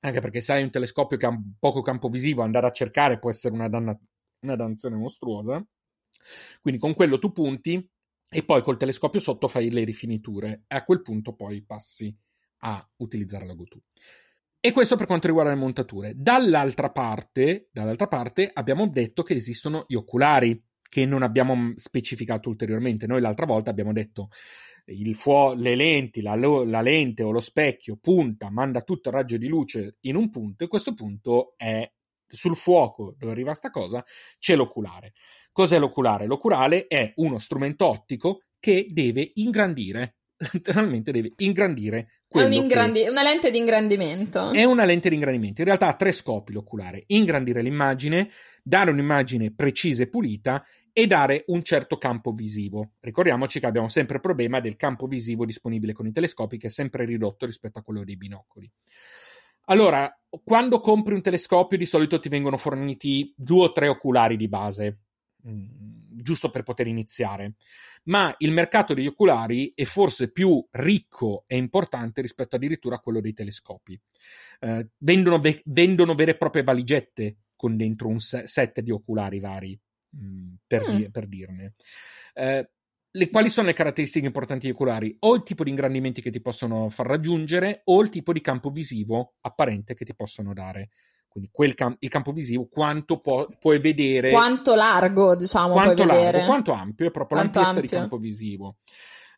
anche 0.00 0.20
perché 0.20 0.40
se 0.40 0.52
hai 0.52 0.62
un 0.62 0.70
telescopio 0.70 1.16
che 1.16 1.26
ha 1.26 1.40
poco 1.58 1.82
campo 1.82 2.08
visivo, 2.08 2.42
andare 2.42 2.66
a 2.66 2.72
cercare 2.72 3.18
può 3.18 3.30
essere 3.30 3.54
una, 3.54 3.68
danna, 3.68 3.98
una 4.40 4.56
dannazione 4.56 4.96
mostruosa, 4.96 5.64
quindi 6.60 6.80
con 6.80 6.94
quello 6.94 7.18
tu 7.18 7.32
punti 7.32 7.88
e 8.32 8.44
poi 8.44 8.62
col 8.62 8.76
telescopio 8.76 9.20
sotto 9.20 9.48
fai 9.48 9.70
le 9.70 9.84
rifiniture 9.84 10.64
e 10.68 10.76
a 10.76 10.84
quel 10.84 11.02
punto 11.02 11.34
poi 11.34 11.62
passi 11.64 12.14
a 12.62 12.88
utilizzare 12.98 13.46
la 13.46 13.54
GoTo. 13.54 13.82
E 14.62 14.72
questo 14.72 14.94
per 14.94 15.06
quanto 15.06 15.26
riguarda 15.26 15.52
le 15.52 15.58
montature. 15.58 16.12
Dall'altra 16.14 16.90
parte, 16.90 17.70
dall'altra 17.72 18.08
parte 18.08 18.50
abbiamo 18.52 18.86
detto 18.88 19.22
che 19.22 19.32
esistono 19.34 19.84
gli 19.88 19.94
oculari 19.94 20.62
che 20.90 21.06
non 21.06 21.22
abbiamo 21.22 21.72
specificato 21.76 22.50
ulteriormente. 22.50 23.06
Noi 23.06 23.20
l'altra 23.20 23.46
volta 23.46 23.70
abbiamo 23.70 23.92
detto 23.92 24.28
il 24.86 25.14
fuo- 25.14 25.54
le 25.54 25.76
lenti, 25.76 26.20
la, 26.20 26.34
la, 26.34 26.80
lente 26.82 27.22
o 27.22 27.30
lo 27.30 27.40
specchio 27.40 27.96
punta, 27.96 28.50
manda 28.50 28.82
tutto 28.82 29.08
il 29.08 29.14
raggio 29.14 29.36
di 29.38 29.46
luce 29.46 29.96
in 30.00 30.16
un 30.16 30.30
punto 30.30 30.64
e 30.64 30.68
questo 30.68 30.92
punto 30.92 31.54
è 31.56 31.90
sul 32.26 32.56
fuoco 32.56 33.14
dove 33.16 33.32
arriva 33.32 33.54
sta 33.54 33.70
cosa 33.70 34.04
c'è 34.38 34.56
l'oculare. 34.56 35.12
Cos'è 35.52 35.78
l'oculare? 35.78 36.26
L'oculare 36.26 36.86
è 36.88 37.12
uno 37.16 37.38
strumento 37.38 37.86
ottico 37.86 38.42
che 38.58 38.86
deve 38.90 39.30
ingrandire 39.34 40.16
letteralmente 40.52 41.12
deve 41.12 41.32
ingrandire 41.36 42.20
è 42.32 42.44
un 42.44 42.52
ingrandi- 42.52 43.08
una 43.08 43.24
lente 43.24 43.50
di 43.50 43.58
ingrandimento. 43.58 44.52
È 44.52 44.62
una 44.62 44.84
lente 44.84 45.08
di 45.08 45.16
ingrandimento. 45.16 45.62
In 45.62 45.66
realtà 45.66 45.88
ha 45.88 45.94
tre 45.94 46.12
scopi 46.12 46.52
l'oculare: 46.52 47.02
ingrandire 47.08 47.60
l'immagine, 47.60 48.30
dare 48.62 48.92
un'immagine 48.92 49.52
precisa 49.52 50.04
e 50.04 50.08
pulita 50.08 50.64
e 50.92 51.06
dare 51.06 51.44
un 51.48 51.62
certo 51.62 51.98
campo 51.98 52.32
visivo. 52.32 52.92
Ricordiamoci 53.00 53.60
che 53.60 53.66
abbiamo 53.66 53.88
sempre 53.88 54.16
il 54.16 54.22
problema 54.22 54.60
del 54.60 54.76
campo 54.76 55.06
visivo 55.06 55.44
disponibile 55.44 55.92
con 55.92 56.06
i 56.06 56.12
telescopi, 56.12 56.58
che 56.58 56.68
è 56.68 56.70
sempre 56.70 57.04
ridotto 57.04 57.46
rispetto 57.46 57.78
a 57.78 57.82
quello 57.82 58.04
dei 58.04 58.16
binocoli. 58.16 58.70
Allora, 59.66 60.12
quando 60.42 60.80
compri 60.80 61.14
un 61.14 61.22
telescopio, 61.22 61.78
di 61.78 61.86
solito 61.86 62.18
ti 62.18 62.28
vengono 62.28 62.56
forniti 62.56 63.32
due 63.36 63.66
o 63.66 63.72
tre 63.72 63.88
oculari 63.88 64.36
di 64.36 64.48
base, 64.48 64.98
mm, 65.46 65.66
giusto 66.22 66.50
per 66.50 66.62
poter 66.62 66.86
iniziare 66.88 67.54
ma 68.04 68.34
il 68.38 68.52
mercato 68.52 68.94
degli 68.94 69.06
oculari 69.06 69.72
è 69.74 69.84
forse 69.84 70.30
più 70.30 70.64
ricco 70.70 71.44
e 71.46 71.56
importante 71.56 72.22
rispetto 72.22 72.56
addirittura 72.56 72.96
a 72.96 73.00
quello 73.00 73.20
dei 73.20 73.32
telescopi. 73.32 74.00
Eh, 74.60 74.90
vendono, 74.98 75.38
ve- 75.38 75.62
vendono, 75.66 76.14
vere 76.14 76.32
e 76.32 76.36
proprie 76.36 76.62
valigette 76.62 77.36
con 77.56 77.76
dentro 77.76 78.08
un 78.08 78.20
se- 78.20 78.46
set 78.46 78.80
di 78.80 78.90
oculari 78.90 79.38
vari, 79.38 79.78
per, 80.66 80.88
mm. 80.88 80.94
di- 80.94 81.10
per, 81.10 81.26
dirne. 81.26 81.74
Eh, 82.34 82.70
le, 83.12 83.30
quali 83.30 83.48
sono 83.48 83.66
le 83.66 83.72
caratteristiche 83.72 84.26
importanti 84.26 84.66
degli 84.66 84.74
oculari? 84.74 85.16
O 85.20 85.34
il 85.34 85.42
tipo 85.42 85.64
di 85.64 85.70
ingrandimenti 85.70 86.20
che 86.20 86.30
ti 86.30 86.40
possono 86.40 86.88
far 86.90 87.06
raggiungere, 87.06 87.82
o 87.84 88.00
il 88.02 88.08
tipo 88.08 88.32
di 88.32 88.40
campo 88.40 88.70
visivo 88.70 89.34
apparente 89.40 89.94
che 89.94 90.04
ti 90.04 90.14
possono 90.14 90.52
dare. 90.52 90.90
quindi 91.28 91.50
quel 91.52 91.74
cam- 91.74 91.96
il 92.00 92.08
campo 92.08 92.32
visivo, 92.32 92.66
quanto 92.68 93.18
po- 93.18 93.46
puoi 93.58 93.78
vedere. 93.78 94.30
Quanto 94.30 94.74
largo, 94.74 95.36
diciamo, 95.36 95.72
quanto 95.72 96.04
largo, 96.04 96.24
vedere. 96.24 96.44
quanto 96.46 96.72
ampio, 96.72 97.06
è 97.06 97.10
proprio 97.10 97.38
quanto 97.38 97.58
l'ampiezza 97.60 97.80
ampio. 97.80 97.96
di 97.96 97.96
campo 97.96 98.16
visivo. 98.18 98.76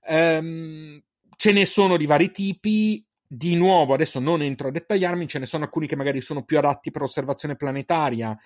Um, 0.08 1.02
ce 1.36 1.52
ne 1.52 1.64
sono 1.64 1.96
di 1.96 2.06
vari 2.06 2.30
tipi. 2.30 3.06
Di 3.32 3.54
nuovo, 3.54 3.94
adesso 3.94 4.20
non 4.20 4.42
entro 4.42 4.68
a 4.68 4.70
dettagliarmi, 4.70 5.26
ce 5.26 5.38
ne 5.38 5.46
sono 5.46 5.64
alcuni 5.64 5.86
che 5.86 5.96
magari 5.96 6.20
sono 6.20 6.44
più 6.44 6.58
adatti 6.58 6.90
per 6.90 7.00
osservazione 7.00 7.56
planetaria, 7.56 8.36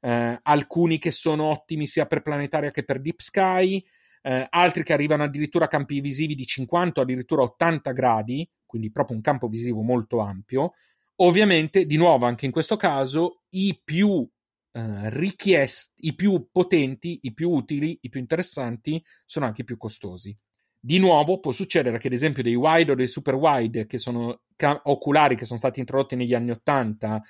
eh, 0.00 0.38
alcuni 0.42 0.98
che 0.98 1.10
sono 1.10 1.44
ottimi 1.44 1.86
sia 1.86 2.06
per 2.06 2.22
planetaria 2.22 2.70
che 2.70 2.84
per 2.84 3.00
deep 3.00 3.20
sky, 3.20 3.84
eh, 4.22 4.46
altri 4.50 4.82
che 4.82 4.92
arrivano 4.92 5.22
addirittura 5.22 5.66
a 5.66 5.68
campi 5.68 6.00
visivi 6.00 6.34
di 6.34 6.44
50 6.44 7.00
o 7.00 7.02
addirittura 7.04 7.42
80 7.42 7.92
gradi, 7.92 8.48
quindi 8.66 8.90
proprio 8.90 9.16
un 9.16 9.22
campo 9.22 9.48
visivo 9.48 9.82
molto 9.82 10.18
ampio. 10.18 10.72
Ovviamente, 11.16 11.86
di 11.86 11.96
nuovo, 11.96 12.26
anche 12.26 12.44
in 12.44 12.52
questo 12.52 12.76
caso, 12.76 13.42
i 13.50 13.80
più 13.82 14.28
eh, 14.72 15.10
richiesti, 15.10 16.08
i 16.08 16.14
più 16.14 16.48
potenti, 16.52 17.20
i 17.22 17.32
più 17.32 17.50
utili, 17.50 17.98
i 18.02 18.08
più 18.08 18.20
interessanti 18.20 19.02
sono 19.24 19.46
anche 19.46 19.62
i 19.62 19.64
più 19.64 19.76
costosi. 19.76 20.36
Di 20.78 20.98
nuovo 20.98 21.40
può 21.40 21.52
succedere 21.52 21.98
che 21.98 22.08
ad 22.08 22.12
esempio 22.12 22.42
dei 22.42 22.54
wide 22.54 22.92
o 22.92 22.94
dei 22.94 23.08
super 23.08 23.34
wide, 23.34 23.86
che 23.86 23.98
sono 23.98 24.42
ca- 24.54 24.80
oculari 24.84 25.34
che 25.34 25.46
sono 25.46 25.58
stati 25.58 25.80
introdotti 25.80 26.16
negli 26.16 26.34
anni 26.34 26.50
80, 26.50 27.22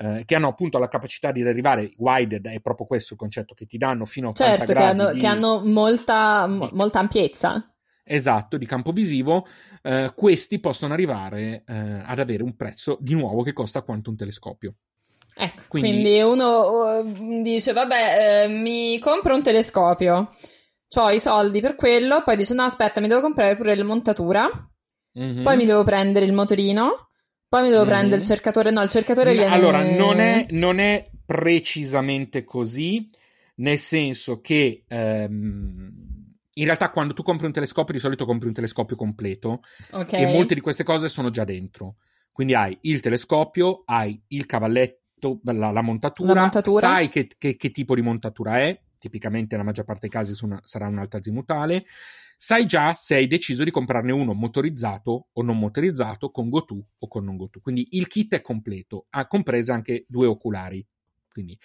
eh, 0.00 0.24
che 0.24 0.34
hanno 0.34 0.48
appunto 0.48 0.78
la 0.78 0.88
capacità 0.88 1.30
di 1.30 1.42
arrivare 1.42 1.92
wide, 1.98 2.40
è 2.42 2.60
proprio 2.60 2.86
questo 2.86 3.12
il 3.12 3.18
concetto, 3.18 3.54
che 3.54 3.66
ti 3.66 3.76
danno 3.76 4.06
fino 4.06 4.28
a 4.28 4.30
80 4.30 4.56
certo, 4.56 4.72
che 4.72 4.78
hanno, 4.78 5.12
di... 5.12 5.18
che 5.18 5.26
hanno 5.26 5.60
molta, 5.64 6.46
m- 6.46 6.70
molta 6.72 7.00
ampiezza. 7.00 7.72
Esatto, 8.02 8.56
di 8.56 8.66
campo 8.66 8.92
visivo, 8.92 9.46
eh, 9.82 10.12
questi 10.14 10.58
possono 10.58 10.94
arrivare 10.94 11.64
eh, 11.66 12.02
ad 12.04 12.18
avere 12.18 12.42
un 12.42 12.56
prezzo 12.56 12.96
di 13.00 13.14
nuovo 13.14 13.42
che 13.42 13.52
costa 13.52 13.82
quanto 13.82 14.10
un 14.10 14.16
telescopio. 14.16 14.74
Ecco, 15.36 15.62
quindi, 15.68 15.90
quindi 15.90 16.20
uno 16.22 17.02
uh, 17.02 17.42
dice, 17.42 17.72
vabbè, 17.72 18.44
eh, 18.44 18.48
mi 18.48 18.98
compro 18.98 19.34
un 19.34 19.42
telescopio 19.42 20.32
ho 20.98 21.10
i 21.10 21.20
soldi 21.20 21.60
per 21.60 21.76
quello, 21.76 22.22
poi 22.24 22.36
dice 22.36 22.54
no 22.54 22.64
aspetta 22.64 23.00
mi 23.00 23.06
devo 23.06 23.20
comprare 23.20 23.54
pure 23.54 23.76
la 23.76 23.84
montatura, 23.84 24.48
mm-hmm. 25.18 25.44
poi 25.44 25.56
mi 25.56 25.64
devo 25.64 25.84
prendere 25.84 26.24
il 26.24 26.32
motorino, 26.32 27.09
poi 27.50 27.62
mi 27.62 27.68
devo 27.68 27.80
mm-hmm. 27.80 27.90
prendere 27.90 28.20
il 28.20 28.26
cercatore, 28.26 28.70
no 28.70 28.80
il 28.80 28.88
cercatore 28.88 29.32
viene... 29.32 29.52
Allora, 29.52 29.82
non 29.82 30.20
è, 30.20 30.46
non 30.50 30.78
è 30.78 31.10
precisamente 31.26 32.44
così, 32.44 33.10
nel 33.56 33.78
senso 33.78 34.40
che... 34.40 34.84
Um 34.88 36.18
in 36.60 36.66
realtà 36.66 36.90
quando 36.90 37.14
tu 37.14 37.22
compri 37.22 37.46
un 37.46 37.52
telescopio 37.52 37.94
di 37.94 38.00
solito 38.00 38.26
compri 38.26 38.48
un 38.48 38.52
telescopio 38.52 38.94
completo 38.94 39.62
okay. 39.90 40.22
e 40.22 40.26
molte 40.26 40.54
di 40.54 40.60
queste 40.60 40.82
cose 40.82 41.08
sono 41.08 41.30
già 41.30 41.44
dentro. 41.44 41.96
Quindi 42.32 42.54
hai 42.54 42.76
il 42.82 43.00
telescopio, 43.00 43.82
hai 43.86 44.20
il 44.28 44.46
cavalletto, 44.46 45.40
la, 45.44 45.70
la, 45.70 45.82
montatura, 45.82 46.34
la 46.34 46.40
montatura, 46.40 46.80
sai 46.80 47.08
che, 47.08 47.28
che, 47.38 47.56
che, 47.56 47.70
tipo 47.70 47.94
di 47.94 48.02
montatura 48.02 48.58
è, 48.58 48.78
tipicamente 48.98 49.54
nella 49.54 49.66
maggior 49.66 49.84
parte 49.84 50.08
dei 50.08 50.10
casi 50.10 50.36
una, 50.44 50.60
sarà 50.62 50.86
un'alta 50.86 51.18
azimutale, 51.18 51.84
sai 52.42 52.64
già 52.64 52.94
se 52.94 53.16
hai 53.16 53.26
deciso 53.26 53.64
di 53.64 53.70
comprarne 53.70 54.12
uno 54.12 54.32
motorizzato 54.32 55.28
o 55.30 55.42
non 55.42 55.58
motorizzato, 55.58 56.30
con 56.30 56.48
GoTo 56.48 56.86
o 56.98 57.06
con 57.06 57.22
non 57.22 57.36
GoTo. 57.36 57.60
Quindi 57.60 57.88
il 57.90 58.06
kit 58.06 58.32
è 58.32 58.40
completo, 58.40 59.08
ha 59.10 59.26
comprese 59.26 59.72
anche 59.72 60.06
due 60.08 60.26
oculari. 60.26 60.82
Quindi 61.30 61.58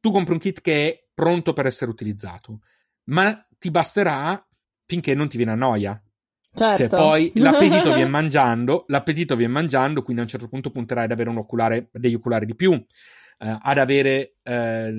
tu 0.00 0.10
compri 0.10 0.32
un 0.32 0.38
kit 0.38 0.62
che 0.62 0.88
è 0.88 1.04
pronto 1.12 1.52
per 1.52 1.66
essere 1.66 1.90
utilizzato, 1.90 2.60
ma 3.04 3.46
ti 3.58 3.70
basterà 3.70 4.42
finché 4.86 5.12
non 5.12 5.28
ti 5.28 5.36
viene 5.36 5.52
a 5.52 5.56
noia. 5.56 6.02
Cioè, 6.50 6.78
certo. 6.78 6.96
Cioè, 6.96 7.06
poi 7.06 7.32
l'appetito 7.36 7.92
viene 7.92 8.08
mangiando, 8.08 8.84
l'appetito 8.88 9.36
viene 9.36 9.52
mangiando, 9.52 10.02
quindi 10.02 10.22
a 10.22 10.24
un 10.24 10.30
certo 10.30 10.48
punto 10.48 10.70
punterai 10.70 11.04
ad 11.04 11.12
avere 11.12 11.28
un 11.28 11.36
oculare, 11.36 11.90
degli 11.92 12.14
oculari 12.14 12.46
di 12.46 12.54
più 12.54 12.72
eh, 12.72 13.58
ad 13.60 13.76
avere 13.76 14.36
eh, 14.42 14.90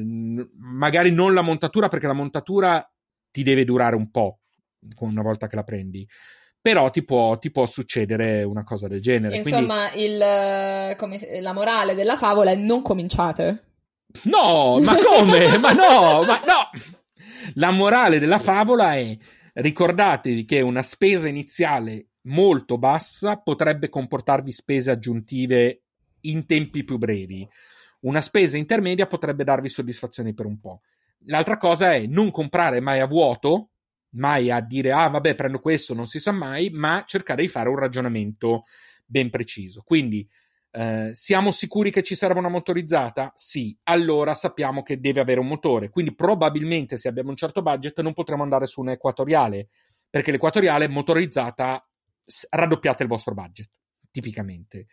magari 0.60 1.10
non 1.10 1.34
la 1.34 1.42
montatura 1.42 1.88
perché 1.88 2.06
la 2.06 2.14
montatura 2.14 2.88
ti 3.32 3.42
deve 3.42 3.66
durare 3.66 3.96
un 3.96 4.12
po' 4.12 4.37
una 5.00 5.22
volta 5.22 5.48
che 5.48 5.56
la 5.56 5.64
prendi. 5.64 6.08
Però 6.60 6.90
ti 6.90 7.04
può, 7.04 7.38
ti 7.38 7.52
può 7.52 7.66
succedere 7.66 8.44
una 8.44 8.64
cosa 8.64 8.88
del 8.88 9.02
genere 9.02 9.38
insomma 9.38 9.90
Quindi... 9.90 10.12
il, 10.12 10.96
come, 10.98 11.42
la 11.42 11.54
morale 11.54 11.94
della 11.96 12.18
favola 12.18 12.52
è 12.52 12.56
non 12.56 12.82
cominciate. 12.82 13.64
No 14.24 14.80
ma 14.82 14.96
come? 14.98 15.58
Ma 15.60 15.72
no 15.72 16.24
ma 16.24 16.40
no. 16.40 16.70
La 17.54 17.72
morale 17.72 18.20
della 18.20 18.40
favola 18.40 18.96
è 18.96 19.16
ricordatevi 19.54 20.46
che 20.46 20.62
una 20.62 20.82
spesa 20.82 21.28
iniziale 21.28 22.08
molto 22.24 22.78
bassa 22.78 23.38
potrebbe 23.38 23.90
comportarvi 23.90 24.52
spese 24.52 24.92
aggiuntive 24.92 25.84
in 26.22 26.46
tempi 26.46 26.84
più 26.84 26.98
brevi. 26.98 27.48
Una 28.02 28.22
spesa 28.22 28.58
intermedia 28.58 29.08
potrebbe 29.08 29.44
darvi 29.44 29.70
soddisfazioni 29.70 30.34
per 30.34 30.46
un 30.46 30.60
po'. 30.60 30.82
L'altra 31.26 31.58
cosa 31.58 31.94
è 31.94 32.06
non 32.06 32.32
comprare 32.32 32.80
mai 32.80 33.00
a 33.00 33.08
vuoto, 33.08 33.70
mai 34.18 34.52
a 34.52 34.60
dire 34.62 34.92
ah 34.92 35.10
vabbè 35.10 35.36
prendo 35.36 35.60
questo, 35.60 35.94
non 35.94 36.08
si 36.08 36.20
sa 36.20 36.32
mai, 36.32 36.70
ma 36.70 37.04
cercare 37.06 37.44
di 37.44 37.48
fare 37.48 37.70
un 37.70 37.78
ragionamento 37.78 38.66
ben 39.06 39.30
preciso. 39.30 39.82
Quindi 39.84 40.28
eh, 40.72 41.10
siamo 41.14 41.52
sicuri 41.52 41.90
che 41.90 42.04
ci 42.04 42.16
serva 42.16 42.40
una 42.40 42.50
motorizzata? 42.50 43.32
Sì, 43.34 43.76
allora 43.84 44.36
sappiamo 44.36 44.84
che 44.84 45.00
deve 45.00 45.22
avere 45.22 45.40
un 45.40 45.48
motore. 45.48 45.90
Quindi 45.90 46.14
probabilmente 46.14 46.98
se 46.98 47.08
abbiamo 47.08 47.30
un 47.30 47.36
certo 47.36 47.62
budget 47.62 48.00
non 48.02 48.14
potremo 48.14 48.44
andare 48.44 48.68
su 48.68 48.82
un'equatoriale, 48.82 49.70
perché 50.10 50.32
l'equatoriale 50.32 50.88
motorizzata 50.88 51.84
raddoppiate 52.50 53.04
il 53.04 53.10
vostro 53.10 53.34
budget, 53.34 53.70
tipicamente. 54.12 54.88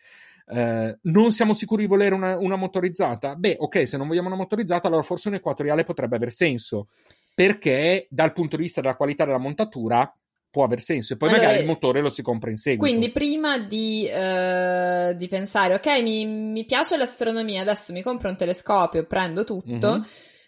Eh, 0.47 0.97
non 1.03 1.31
siamo 1.31 1.53
sicuri 1.53 1.83
di 1.83 1.87
volere 1.87 2.15
una, 2.15 2.37
una, 2.37 2.55
motorizzata? 2.55 3.35
Beh, 3.35 3.57
ok, 3.59 3.87
se 3.87 3.97
non 3.97 4.07
vogliamo 4.07 4.27
una 4.27 4.37
motorizzata, 4.37 4.87
allora 4.87 5.01
forse 5.01 5.27
un 5.27 5.35
equatoriale 5.35 5.83
potrebbe 5.83 6.15
aver 6.15 6.31
senso, 6.31 6.87
perché 7.35 8.07
dal 8.09 8.31
punto 8.31 8.55
di 8.55 8.63
vista 8.63 8.81
della 8.81 8.95
qualità 8.95 9.25
della 9.25 9.37
montatura 9.37 10.11
può 10.49 10.63
aver 10.63 10.81
senso 10.81 11.13
e 11.13 11.17
poi 11.17 11.27
allora, 11.27 11.43
magari 11.43 11.61
il 11.63 11.67
motore 11.67 11.99
lo 11.99 12.09
si 12.09 12.21
compra 12.21 12.49
in 12.49 12.55
seguito. 12.55 12.89
Quindi 12.89 13.11
prima 13.11 13.57
di, 13.57 14.09
uh, 14.09 15.13
di 15.13 15.27
pensare, 15.27 15.73
ok, 15.73 16.01
mi, 16.01 16.25
mi, 16.25 16.63
piace 16.63 16.95
l'astronomia, 16.95 17.59
adesso 17.59 17.91
mi 17.91 18.01
compro 18.01 18.29
un 18.29 18.37
telescopio, 18.37 19.05
prendo 19.05 19.43
tutto. 19.43 19.89
Mm-hmm 19.89 20.01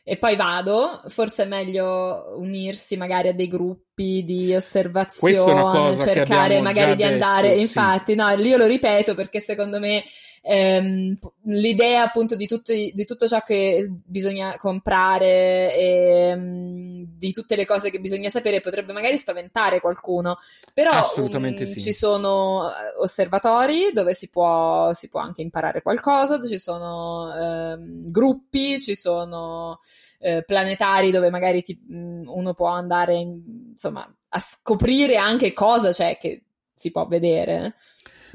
e 0.10 0.16
poi 0.16 0.38
vado, 0.38 1.02
forse 1.08 1.44
è 1.44 1.46
meglio 1.46 2.38
unirsi 2.38 2.96
magari 2.96 3.28
a 3.28 3.34
dei 3.34 3.50
gruppi 3.50 4.24
di 4.24 4.56
osservazione, 4.56 5.98
cercare 5.98 6.62
magari 6.62 6.96
di 6.96 7.04
andare, 7.04 7.50
detto, 7.50 7.60
infatti, 7.60 8.14
sì. 8.14 8.18
no, 8.18 8.30
io 8.30 8.56
lo 8.56 8.68
ripeto 8.68 9.16
perché 9.16 9.42
secondo 9.42 9.80
me 9.80 10.02
ehm, 10.48 11.18
l'idea 11.44 12.04
appunto 12.04 12.36
di, 12.36 12.46
tutti, 12.48 12.92
di, 12.94 13.06
tutto 13.06 13.28
ciò 13.28 13.42
che 13.42 13.86
bisogna 14.06 14.56
comprare 14.58 15.76
e 15.76 16.34
um, 16.34 17.06
di 17.18 17.32
tutte 17.34 17.56
le 17.56 17.66
cose 17.66 17.90
che 17.90 18.00
bisogna 18.00 18.30
sapere 18.30 18.62
potrebbe 18.62 18.94
magari 18.94 19.18
spaventare 19.18 19.82
qualcuno, 19.82 20.38
però 20.74 20.92
um, 21.18 21.66
sì. 21.66 21.80
ci 21.80 21.94
sono 21.94 22.70
eh, 22.70 23.02
osservatori 23.02 23.92
dove 23.92 24.14
si 24.14 24.30
può, 24.30 24.94
si 24.94 25.10
può, 25.10 25.20
anche 25.20 25.42
imparare 25.42 25.82
qualcosa, 25.82 26.40
ci 26.40 26.58
sono 26.58 27.34
ehm, 27.34 28.10
gruppi, 28.10 28.80
ci 28.80 28.96
sono 28.96 29.80
eh, 30.20 30.44
planetari 30.46 31.12
dove 31.12 31.30
magari 31.30 31.62
ti, 31.62 31.78
mm, 31.92 32.24
uno 32.28 32.54
può 32.54 32.68
andare 32.68 33.16
in, 33.18 33.42
insomma 33.70 34.10
a 34.30 34.40
scoprire 34.40 35.18
anche 35.18 35.54
cosa 35.54 35.92
c'è 35.92 36.18
che 36.18 36.44
si 36.78 36.92
può 36.92 37.08
vedere. 37.08 37.76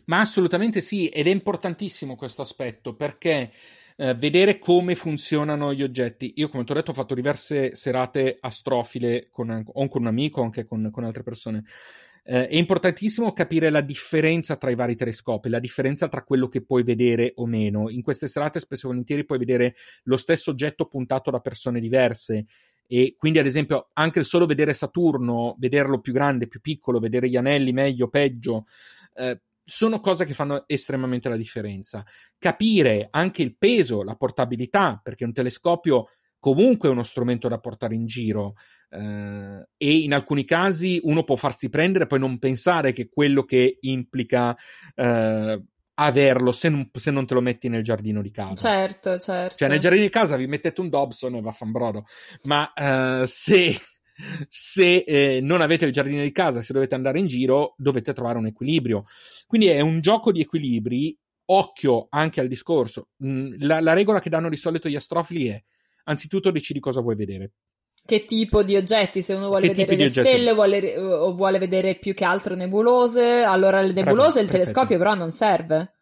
Ma 0.07 0.21
assolutamente 0.21 0.81
sì, 0.81 1.09
ed 1.09 1.27
è 1.27 1.31
importantissimo 1.31 2.17
questo 2.17 2.43
aspetto 2.43 2.95
perché 2.95 3.51
eh, 3.97 4.15
vedere 4.15 4.59
come 4.59 4.95
funzionano 4.95 5.73
gli 5.73 5.83
oggetti. 5.83 6.35
Io, 6.37 6.49
come 6.49 6.65
ti 6.65 6.73
ho 6.73 6.75
detto, 6.75 6.91
ho 6.91 6.95
fatto 6.95 7.15
diverse 7.15 7.75
serate 7.75 8.39
astrofile 8.41 9.29
con, 9.31 9.65
con 9.65 9.89
un 9.93 10.07
amico, 10.07 10.43
anche 10.43 10.65
con, 10.65 10.89
con 10.91 11.05
altre 11.05 11.23
persone. 11.23 11.65
Eh, 12.25 12.47
è 12.49 12.55
importantissimo 12.55 13.33
capire 13.33 13.69
la 13.71 13.81
differenza 13.81 14.57
tra 14.57 14.71
i 14.71 14.77
vari 14.77 14.95
telescopi, 14.95 15.49
la 15.49 15.59
differenza 15.59 16.09
tra 16.09 16.23
quello 16.23 16.49
che 16.49 16.63
puoi 16.63 16.83
vedere 16.83 17.33
o 17.37 17.47
meno. 17.47 17.91
In 17.91 18.03
queste 18.03 18.29
serate, 18.29 18.61
spesso 18.61 18.87
e 18.87 18.91
volentieri, 18.91 19.25
puoi 19.25 19.39
vedere 19.39 19.75
lo 20.05 20.17
stesso 20.17 20.51
oggetto 20.51 20.87
puntato 20.87 21.31
da 21.31 21.41
persone 21.41 21.81
diverse. 21.81 22.47
E 22.87 23.15
quindi, 23.17 23.39
ad 23.39 23.47
esempio, 23.47 23.89
anche 23.95 24.23
solo 24.23 24.47
vedere 24.47 24.75
Saturno, 24.75 25.57
vederlo 25.59 26.01
più 26.01 26.13
grande, 26.13 26.47
più 26.47 26.61
piccolo, 26.61 26.99
vedere 26.99 27.29
gli 27.29 27.37
anelli 27.37 27.73
meglio, 27.73 28.09
peggio. 28.09 28.67
Eh, 29.15 29.41
sono 29.65 30.01
cose 30.01 30.25
che 30.25 30.35
fanno 30.35 30.65
estremamente 30.67 31.29
la 31.29 31.37
differenza. 31.37 32.05
Capire 32.39 33.09
anche 33.11 33.43
il 33.43 33.57
peso, 33.57 34.03
la 34.03 34.17
portabilità, 34.17 35.01
perché 35.03 35.25
un 35.25 35.33
telescopio 35.33 36.09
comunque 36.39 36.89
è 36.89 36.93
uno 36.93 37.05
strumento 37.05 37.47
da 37.47 37.61
portare 37.61 37.95
in 37.95 38.07
giro 38.07 38.55
eh, 38.91 39.69
e 39.77 39.97
in 39.99 40.13
alcuni 40.13 40.45
casi 40.45 41.01
uno 41.05 41.23
può 41.23 41.37
farsi 41.37 41.69
prendere 41.69 42.05
e 42.05 42.07
poi 42.09 42.19
non 42.19 42.39
pensare 42.39 42.93
che 42.93 43.09
quello 43.09 43.45
che 43.45 43.79
implica 43.83 44.57
eh, 44.95 45.63
averlo 45.95 46.53
se 46.53 46.69
non, 46.69 46.91
se 46.93 47.11
non, 47.11 47.27
te 47.27 47.35
lo 47.35 47.41
metti 47.41 47.69
nel 47.69 47.83
giardino 47.83 48.23
di 48.23 48.31
casa. 48.31 48.55
Certo, 48.55 49.19
certo. 49.19 49.57
Cioè 49.57 49.69
nel 49.69 49.79
giardino 49.79 50.05
di 50.05 50.11
casa 50.11 50.37
vi 50.37 50.47
mettete 50.47 50.81
un 50.81 50.89
Dobson 50.89 51.35
e 51.37 51.41
vaffanbrodo, 51.41 52.05
ma 52.45 52.73
eh, 52.73 53.27
se 53.27 53.79
se 54.49 54.99
eh, 54.99 55.41
non 55.41 55.61
avete 55.61 55.85
il 55.85 55.93
giardino 55.93 56.23
di 56.23 56.33
casa, 56.33 56.63
se 56.63 56.73
dovete 56.73 56.95
andare 56.95 57.19
in 57.19 57.27
giro, 57.27 57.75
dovete 57.77 58.13
trovare 58.13 58.39
un 58.39 58.47
equilibrio. 58.47 59.05
Quindi 59.47 59.69
è 59.69 59.81
un 59.81 60.01
gioco 60.01 60.33
di 60.33 60.41
equilibri 60.41 61.17
occhio 61.47 62.07
anche 62.11 62.41
al 62.41 62.49
discorso. 62.49 63.09
Mm, 63.25 63.55
la, 63.59 63.81
la 63.81 63.93
regola 63.93 64.21
che 64.21 64.31
danno 64.31 64.49
di 64.49 64.57
solito 64.57 64.89
gli 64.89 64.97
astrofili 64.97 65.49
è 65.49 65.63
anzitutto 66.05 66.51
decidi 66.51 66.81
cosa 66.81 67.01
vuoi 67.01 67.17
vedere. 67.17 67.53
Che 68.05 68.25
tipo 68.25 68.65
di 68.65 68.75
oggetti? 68.75 69.23
Se 69.23 69.35
uno 69.35 69.47
vuole 69.47 69.69
che 69.69 69.75
vedere 69.75 69.97
le 69.97 70.09
stelle 70.09 70.55
vuole, 70.55 70.99
o 70.99 71.33
vuole 71.35 71.59
vedere 71.59 71.97
più 71.97 72.15
che 72.15 72.25
altro 72.25 72.57
nebulose, 72.57 73.43
allora 73.43 73.81
le 73.81 73.93
nebulose 73.93 74.41
il 74.41 74.51
telescopio 74.51 74.99
però 74.99 75.15
non 75.15 75.31
serve. 75.31 75.93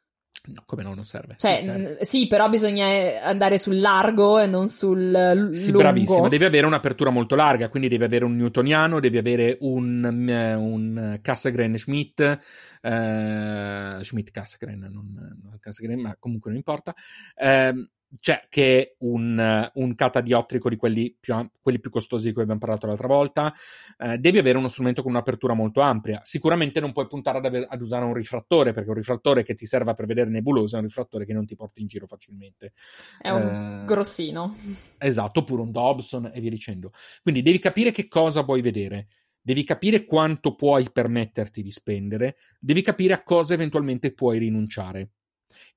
No, 0.42 0.62
come 0.64 0.82
no, 0.82 0.94
non 0.94 1.04
serve. 1.04 1.34
Cioè, 1.36 1.60
serve. 1.60 2.04
sì, 2.04 2.26
però 2.26 2.48
bisogna 2.48 3.22
andare 3.22 3.58
sul 3.58 3.78
largo 3.78 4.38
e 4.38 4.46
non 4.46 4.68
sul 4.68 5.50
sì, 5.52 5.66
lungo. 5.66 5.78
bravissima, 5.78 6.28
devi 6.28 6.44
avere 6.44 6.64
un'apertura 6.66 7.10
molto 7.10 7.34
larga, 7.34 7.68
quindi 7.68 7.88
devi 7.88 8.04
avere 8.04 8.24
un 8.24 8.36
newtoniano, 8.36 9.00
devi 9.00 9.18
avere 9.18 9.58
un, 9.60 10.02
un 10.02 11.18
Cassegrain 11.20 11.76
Schmidt, 11.76 12.20
eh, 12.80 13.98
Schmidt 14.00 14.30
Cassegrain, 14.30 14.78
non, 14.80 15.38
non 15.42 15.58
Cassegrain, 15.60 16.00
ma 16.00 16.16
comunque 16.18 16.50
non 16.50 16.58
importa. 16.58 16.94
Eh, 17.36 17.90
c'è 18.18 18.46
che 18.48 18.80
è 18.80 18.94
un, 19.00 19.70
un 19.74 19.94
catadiottrico 19.94 20.68
di 20.68 20.76
quelli 20.76 21.16
più, 21.18 21.34
quelli 21.60 21.78
più, 21.78 21.90
costosi 21.90 22.28
di 22.28 22.32
cui 22.32 22.42
abbiamo 22.42 22.60
parlato 22.60 22.86
l'altra 22.86 23.06
volta. 23.06 23.54
Eh, 23.98 24.18
devi 24.18 24.38
avere 24.38 24.58
uno 24.58 24.68
strumento 24.68 25.02
con 25.02 25.12
un'apertura 25.12 25.54
molto 25.54 25.80
ampia. 25.80 26.20
Sicuramente 26.22 26.80
non 26.80 26.92
puoi 26.92 27.06
puntare 27.06 27.38
ad, 27.38 27.44
aver, 27.44 27.66
ad, 27.68 27.80
usare 27.80 28.04
un 28.04 28.14
rifrattore, 28.14 28.72
perché 28.72 28.88
un 28.88 28.96
rifrattore 28.96 29.42
che 29.42 29.54
ti 29.54 29.66
serva 29.66 29.94
per 29.94 30.06
vedere 30.06 30.30
nebulose 30.30 30.76
è 30.76 30.80
un 30.80 30.86
rifrattore 30.86 31.24
che 31.24 31.32
non 31.32 31.46
ti 31.46 31.54
porta 31.54 31.80
in 31.80 31.86
giro 31.86 32.06
facilmente. 32.06 32.72
È 33.20 33.30
un 33.30 33.82
eh, 33.82 33.84
grossino. 33.84 34.56
Esatto, 34.98 35.40
oppure 35.40 35.62
un 35.62 35.70
Dobson 35.70 36.30
e 36.32 36.40
via 36.40 36.50
dicendo. 36.50 36.90
Quindi 37.22 37.42
devi 37.42 37.58
capire 37.58 37.92
che 37.92 38.08
cosa 38.08 38.42
vuoi 38.42 38.60
vedere. 38.60 39.08
Devi 39.42 39.64
capire 39.64 40.04
quanto 40.04 40.54
puoi 40.54 40.90
permetterti 40.92 41.62
di 41.62 41.70
spendere, 41.70 42.36
devi 42.58 42.82
capire 42.82 43.14
a 43.14 43.22
cosa 43.22 43.54
eventualmente 43.54 44.12
puoi 44.12 44.38
rinunciare 44.38 45.12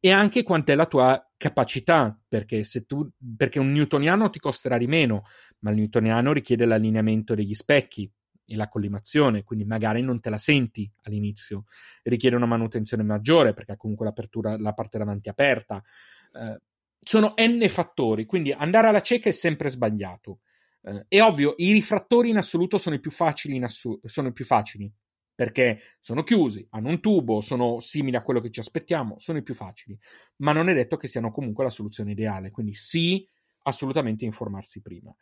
e 0.05 0.11
anche 0.11 0.43
quant'è 0.43 0.75
la 0.75 0.85
tua 0.85 1.32
capacità, 1.43 2.17
perché, 2.25 2.63
se 2.63 2.85
tu, 2.85 3.05
perché 3.35 3.59
un 3.59 3.73
newtoniano 3.73 4.29
ti 4.29 4.39
costerà 4.39 4.77
di 4.77 4.87
meno, 4.87 5.23
ma 5.59 5.71
il 5.71 5.75
newtoniano 5.75 6.31
richiede 6.31 6.63
l'allineamento 6.63 7.35
degli 7.35 7.53
specchi 7.53 8.09
e 8.45 8.55
la 8.55 8.69
collimazione, 8.69 9.43
quindi 9.43 9.65
magari 9.65 10.01
non 10.01 10.21
te 10.21 10.29
la 10.29 10.37
senti 10.37 10.89
all'inizio, 11.01 11.65
richiede 12.03 12.37
una 12.37 12.45
manutenzione 12.45 13.03
maggiore 13.03 13.53
perché 13.53 13.73
ha 13.73 13.75
comunque 13.75 14.05
l'apertura, 14.05 14.57
la 14.57 14.71
parte 14.71 14.97
davanti 14.97 15.27
aperta. 15.27 15.83
Eh, 16.31 16.61
sono 16.97 17.33
n 17.35 17.67
fattori, 17.67 18.23
quindi 18.23 18.53
andare 18.53 18.87
alla 18.87 19.01
cieca 19.01 19.27
è 19.27 19.33
sempre 19.33 19.67
sbagliato. 19.67 20.39
Eh, 20.81 21.07
è 21.09 21.21
ovvio, 21.21 21.55
i 21.57 21.73
rifrattori 21.73 22.29
in 22.29 22.37
assoluto 22.37 22.77
sono 22.77 22.95
i 22.95 23.01
più 23.01 23.11
facili, 23.11 23.61
assu- 23.61 23.99
sono 24.05 24.29
i 24.29 24.31
più 24.31 24.45
facili 24.45 24.89
perché 25.35 25.97
sono 25.99 26.23
chiusi, 26.23 26.65
hanno 26.71 26.89
un 26.89 26.99
tubo, 26.99 27.41
sono 27.41 27.79
simili 27.79 28.15
a 28.15 28.21
quello 28.21 28.39
che 28.39 28.51
ci 28.51 28.59
aspettiamo, 28.59 29.17
sono 29.17 29.39
i 29.39 29.43
più 29.43 29.53
facili, 29.53 29.97
ma 30.37 30.51
non 30.51 30.69
è 30.69 30.73
detto 30.73 30.97
che 30.97 31.07
siano 31.07 31.31
comunque 31.31 31.63
la 31.63 31.69
soluzione 31.69 32.11
ideale, 32.11 32.51
quindi 32.51 32.73
sì, 32.73 33.27
assolutamente 33.63 34.25
informarsi 34.25 34.81
prima. 34.81 35.13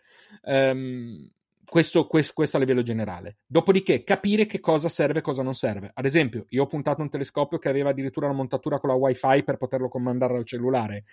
Um, 0.43 1.29
questo, 1.63 2.07
questo, 2.07 2.33
questo, 2.33 2.57
a 2.57 2.59
livello 2.59 2.81
generale. 2.81 3.37
Dopodiché 3.45 4.03
capire 4.03 4.45
che 4.45 4.59
cosa 4.59 4.89
serve 4.89 5.19
e 5.19 5.21
cosa 5.21 5.43
non 5.43 5.53
serve. 5.53 5.91
Ad 5.93 6.05
esempio, 6.05 6.45
io 6.49 6.63
ho 6.63 6.67
puntato 6.67 7.01
un 7.01 7.09
telescopio 7.09 7.59
che 7.59 7.69
aveva 7.69 7.91
addirittura 7.91 8.25
una 8.25 8.35
montatura 8.35 8.79
con 8.79 8.89
la 8.89 8.95
wifi 8.95 9.43
per 9.43 9.55
poterlo 9.57 9.87
comandare 9.87 10.35
al 10.35 10.45
cellulare. 10.45 11.05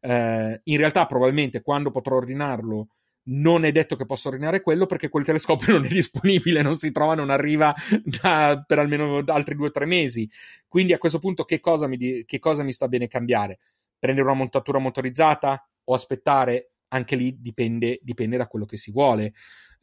Uh, 0.00 0.58
in 0.64 0.76
realtà, 0.78 1.04
probabilmente, 1.04 1.60
quando 1.60 1.90
potrò 1.90 2.16
ordinarlo, 2.16 2.88
non 3.28 3.64
è 3.64 3.72
detto 3.72 3.96
che 3.96 4.04
possa 4.04 4.28
ordinare 4.28 4.60
quello 4.60 4.86
perché 4.86 5.08
quel 5.08 5.24
telescopio 5.24 5.72
non 5.74 5.84
è 5.86 5.88
disponibile, 5.88 6.62
non 6.62 6.74
si 6.74 6.92
trova, 6.92 7.14
non 7.14 7.30
arriva 7.30 7.74
da, 8.02 8.62
per 8.66 8.78
almeno 8.78 9.22
altri 9.26 9.54
due 9.54 9.68
o 9.68 9.70
tre 9.70 9.86
mesi. 9.86 10.28
Quindi 10.68 10.92
a 10.92 10.98
questo 10.98 11.18
punto 11.18 11.44
che 11.44 11.60
cosa, 11.60 11.86
mi, 11.86 12.24
che 12.24 12.38
cosa 12.38 12.62
mi 12.62 12.72
sta 12.72 12.88
bene 12.88 13.08
cambiare? 13.08 13.58
Prendere 13.98 14.26
una 14.26 14.36
montatura 14.36 14.78
motorizzata 14.78 15.68
o 15.84 15.94
aspettare? 15.94 16.72
Anche 16.88 17.16
lì 17.16 17.36
dipende, 17.40 17.98
dipende 18.02 18.36
da 18.36 18.46
quello 18.46 18.64
che 18.64 18.76
si 18.76 18.92
vuole. 18.92 19.32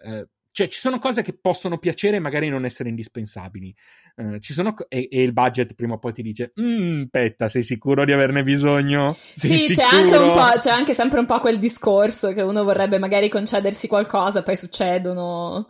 Eh, 0.03 0.27
cioè, 0.53 0.67
ci 0.67 0.79
sono 0.79 0.99
cose 0.99 1.23
che 1.23 1.33
possono 1.33 1.79
piacere 1.79 2.17
e 2.17 2.19
magari 2.19 2.47
non 2.47 2.63
essere 2.63 2.87
indispensabili. 2.87 3.73
Uh, 4.15 4.37
sono, 4.39 4.75
e, 4.87 5.09
e, 5.11 5.23
il 5.23 5.33
budget 5.33 5.73
prima 5.73 5.95
o 5.95 5.97
poi 5.97 6.13
ti 6.13 6.21
dice: 6.21 6.53
Mmm, 6.61 7.05
petta, 7.05 7.49
sei 7.49 7.63
sicuro 7.63 8.05
di 8.05 8.11
averne 8.11 8.43
bisogno? 8.43 9.17
Sei 9.33 9.57
sì, 9.57 9.73
c'è 9.73 9.83
anche, 9.83 10.59
c'è 10.59 10.69
anche, 10.69 10.93
sempre 10.93 11.17
un 11.17 11.25
po' 11.25 11.39
quel 11.39 11.57
discorso 11.57 12.33
che 12.33 12.43
uno 12.43 12.63
vorrebbe 12.63 12.99
magari 12.99 13.29
concedersi 13.29 13.87
qualcosa, 13.87 14.43
poi 14.43 14.55
succedono. 14.55 15.65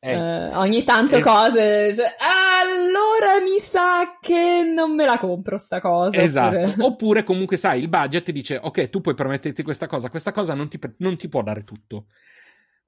Eh, 0.00 0.12
eh, 0.12 0.54
ogni 0.56 0.84
tanto 0.84 1.16
eh, 1.16 1.20
cose, 1.20 1.94
cioè, 1.94 2.14
allora 2.20 3.40
mi 3.42 3.58
sa 3.58 4.18
che 4.20 4.62
non 4.62 4.94
me 4.94 5.06
la 5.06 5.16
compro 5.16 5.56
sta 5.56 5.80
cosa. 5.80 6.20
Esatto. 6.20 6.58
Oppure... 6.58 6.84
oppure 6.84 7.24
comunque 7.24 7.56
sai, 7.56 7.80
il 7.80 7.88
budget 7.88 8.30
dice: 8.30 8.60
Ok, 8.62 8.90
tu 8.90 9.00
puoi 9.00 9.14
permetterti 9.14 9.62
questa 9.62 9.86
cosa, 9.86 10.10
questa 10.10 10.32
cosa 10.32 10.52
non 10.52 10.68
ti, 10.68 10.78
non 10.98 11.16
ti 11.16 11.28
può 11.28 11.42
dare 11.42 11.64
tutto. 11.64 12.08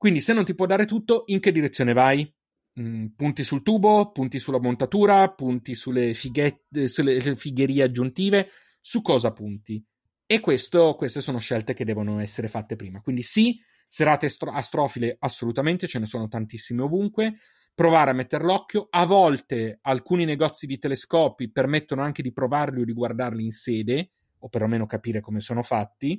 Quindi 0.00 0.22
se 0.22 0.32
non 0.32 0.46
ti 0.46 0.54
può 0.54 0.64
dare 0.64 0.86
tutto, 0.86 1.24
in 1.26 1.40
che 1.40 1.52
direzione 1.52 1.92
vai? 1.92 2.26
Mm, 2.80 3.08
punti 3.16 3.44
sul 3.44 3.62
tubo, 3.62 4.12
punti 4.12 4.38
sulla 4.38 4.58
montatura, 4.58 5.30
punti 5.30 5.74
sulle, 5.74 6.14
fighette, 6.14 6.86
sulle 6.86 7.36
figherie 7.36 7.82
aggiuntive, 7.82 8.48
su 8.80 9.02
cosa 9.02 9.30
punti? 9.30 9.84
E 10.24 10.40
questo, 10.40 10.94
queste 10.94 11.20
sono 11.20 11.38
scelte 11.38 11.74
che 11.74 11.84
devono 11.84 12.18
essere 12.18 12.48
fatte 12.48 12.76
prima. 12.76 13.02
Quindi 13.02 13.22
sì, 13.22 13.60
serate 13.86 14.24
astro- 14.24 14.52
astrofile 14.52 15.16
assolutamente, 15.18 15.86
ce 15.86 15.98
ne 15.98 16.06
sono 16.06 16.28
tantissime 16.28 16.80
ovunque. 16.80 17.34
Provare 17.74 18.12
a 18.12 18.14
mettere 18.14 18.44
l'occhio. 18.44 18.86
A 18.88 19.04
volte 19.04 19.80
alcuni 19.82 20.24
negozi 20.24 20.66
di 20.66 20.78
telescopi 20.78 21.50
permettono 21.50 22.00
anche 22.00 22.22
di 22.22 22.32
provarli 22.32 22.80
o 22.80 22.84
di 22.86 22.94
guardarli 22.94 23.44
in 23.44 23.52
sede, 23.52 24.12
o 24.38 24.48
perlomeno 24.48 24.86
capire 24.86 25.20
come 25.20 25.40
sono 25.40 25.62
fatti. 25.62 26.18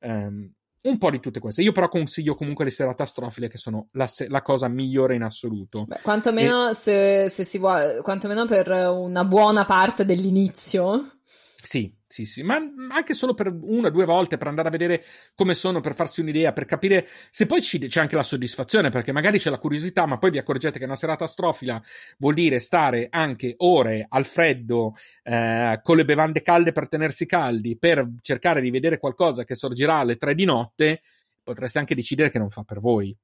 Um, 0.00 0.50
un 0.88 0.98
po' 0.98 1.10
di 1.10 1.20
tutte 1.20 1.40
queste. 1.40 1.62
Io 1.62 1.72
però 1.72 1.88
consiglio 1.88 2.34
comunque 2.34 2.64
le 2.64 2.70
serate 2.70 3.02
astrofile 3.02 3.48
che 3.48 3.58
sono 3.58 3.86
la, 3.92 4.06
se- 4.06 4.28
la 4.28 4.42
cosa 4.42 4.68
migliore 4.68 5.14
in 5.14 5.22
assoluto. 5.22 5.84
Beh, 5.86 6.00
quantomeno, 6.02 6.70
e... 6.70 6.74
se, 6.74 7.28
se, 7.28 7.44
si 7.44 7.58
vuole, 7.58 8.00
quantomeno 8.02 8.44
per 8.44 8.70
una 8.70 9.24
buona 9.24 9.64
parte 9.64 10.04
dell'inizio. 10.04 11.18
Sì, 11.60 11.92
sì, 12.06 12.24
sì, 12.24 12.42
ma 12.44 12.54
anche 12.90 13.14
solo 13.14 13.34
per 13.34 13.52
una 13.60 13.88
o 13.88 13.90
due 13.90 14.04
volte 14.04 14.38
per 14.38 14.46
andare 14.46 14.68
a 14.68 14.70
vedere 14.70 15.04
come 15.34 15.54
sono, 15.54 15.80
per 15.80 15.94
farsi 15.96 16.20
un'idea, 16.20 16.52
per 16.52 16.64
capire 16.66 17.06
se 17.30 17.46
poi 17.46 17.60
c'è 17.60 18.00
anche 18.00 18.14
la 18.14 18.22
soddisfazione, 18.22 18.90
perché 18.90 19.10
magari 19.12 19.38
c'è 19.38 19.50
la 19.50 19.58
curiosità, 19.58 20.06
ma 20.06 20.18
poi 20.18 20.30
vi 20.30 20.38
accorgete 20.38 20.78
che 20.78 20.84
una 20.84 20.94
serata 20.94 21.24
astrofila 21.24 21.82
vuol 22.18 22.34
dire 22.34 22.60
stare 22.60 23.08
anche 23.10 23.54
ore 23.58 24.06
al 24.08 24.24
freddo 24.24 24.94
eh, 25.24 25.80
con 25.82 25.96
le 25.96 26.04
bevande 26.04 26.42
calde 26.42 26.70
per 26.72 26.88
tenersi 26.88 27.26
caldi, 27.26 27.76
per 27.76 28.08
cercare 28.22 28.60
di 28.60 28.70
vedere 28.70 28.98
qualcosa 28.98 29.44
che 29.44 29.56
sorgerà 29.56 29.96
alle 29.96 30.16
tre 30.16 30.34
di 30.34 30.44
notte, 30.44 31.02
potreste 31.42 31.80
anche 31.80 31.96
decidere 31.96 32.30
che 32.30 32.38
non 32.38 32.50
fa 32.50 32.62
per 32.62 32.78
voi. 32.78 33.14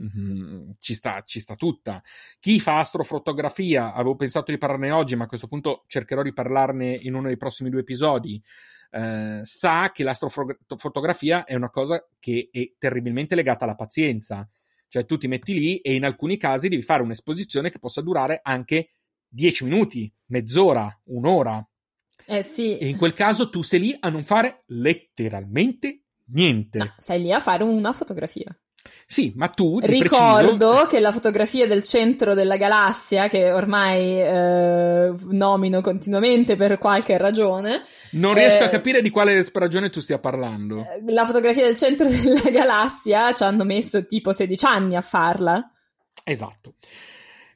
Mm-hmm, 0.00 0.70
ci, 0.78 0.94
sta, 0.94 1.22
ci 1.22 1.38
sta 1.40 1.54
tutta. 1.54 2.02
Chi 2.40 2.60
fa 2.60 2.78
astrofotografia, 2.78 3.92
avevo 3.92 4.16
pensato 4.16 4.50
di 4.50 4.58
parlarne 4.58 4.90
oggi, 4.90 5.16
ma 5.16 5.24
a 5.24 5.28
questo 5.28 5.48
punto 5.48 5.84
cercherò 5.86 6.22
di 6.22 6.32
parlarne 6.32 6.94
in 6.94 7.14
uno 7.14 7.26
dei 7.26 7.36
prossimi 7.36 7.70
due 7.70 7.80
episodi. 7.80 8.42
Eh, 8.90 9.40
sa 9.42 9.90
che 9.92 10.02
l'astrofotografia 10.02 11.44
è 11.44 11.54
una 11.54 11.70
cosa 11.70 12.06
che 12.18 12.48
è 12.50 12.72
terribilmente 12.78 13.34
legata 13.34 13.64
alla 13.64 13.74
pazienza. 13.74 14.48
Cioè, 14.88 15.06
tu 15.06 15.16
ti 15.16 15.26
metti 15.26 15.54
lì 15.54 15.78
e 15.78 15.94
in 15.94 16.04
alcuni 16.04 16.36
casi 16.36 16.68
devi 16.68 16.82
fare 16.82 17.02
un'esposizione 17.02 17.70
che 17.70 17.78
possa 17.78 18.02
durare 18.02 18.40
anche 18.42 18.90
10 19.28 19.64
minuti, 19.64 20.12
mezz'ora, 20.26 21.00
un'ora. 21.04 21.66
Eh 22.26 22.42
sì. 22.42 22.78
E 22.78 22.88
in 22.88 22.96
quel 22.96 23.14
caso 23.14 23.48
tu 23.48 23.62
sei 23.62 23.80
lì 23.80 23.96
a 23.98 24.10
non 24.10 24.24
fare 24.24 24.64
letteralmente 24.66 26.02
niente. 26.26 26.78
No, 26.78 26.94
sei 26.98 27.22
lì 27.22 27.32
a 27.32 27.40
fare 27.40 27.64
una 27.64 27.92
fotografia. 27.92 28.54
Sì, 29.06 29.32
ma 29.36 29.48
tu 29.48 29.78
ricordo 29.80 30.68
preciso... 30.68 30.86
che 30.86 31.00
la 31.00 31.12
fotografia 31.12 31.66
del 31.66 31.82
centro 31.82 32.34
della 32.34 32.56
galassia, 32.56 33.28
che 33.28 33.52
ormai 33.52 34.20
eh, 34.20 35.12
nomino 35.30 35.80
continuamente 35.80 36.56
per 36.56 36.78
qualche 36.78 37.18
ragione. 37.18 37.82
Non 38.12 38.34
riesco 38.34 38.62
eh, 38.62 38.66
a 38.66 38.68
capire 38.68 39.02
di 39.02 39.10
quale 39.10 39.46
ragione 39.52 39.90
tu 39.90 40.00
stia 40.00 40.18
parlando. 40.18 40.80
Eh, 40.80 41.12
la 41.12 41.26
fotografia 41.26 41.64
del 41.64 41.76
centro 41.76 42.08
della 42.10 42.50
galassia 42.50 43.32
ci 43.32 43.42
hanno 43.42 43.64
messo 43.64 44.06
tipo 44.06 44.32
16 44.32 44.64
anni 44.64 44.96
a 44.96 45.02
farla. 45.02 45.70
Esatto. 46.24 46.74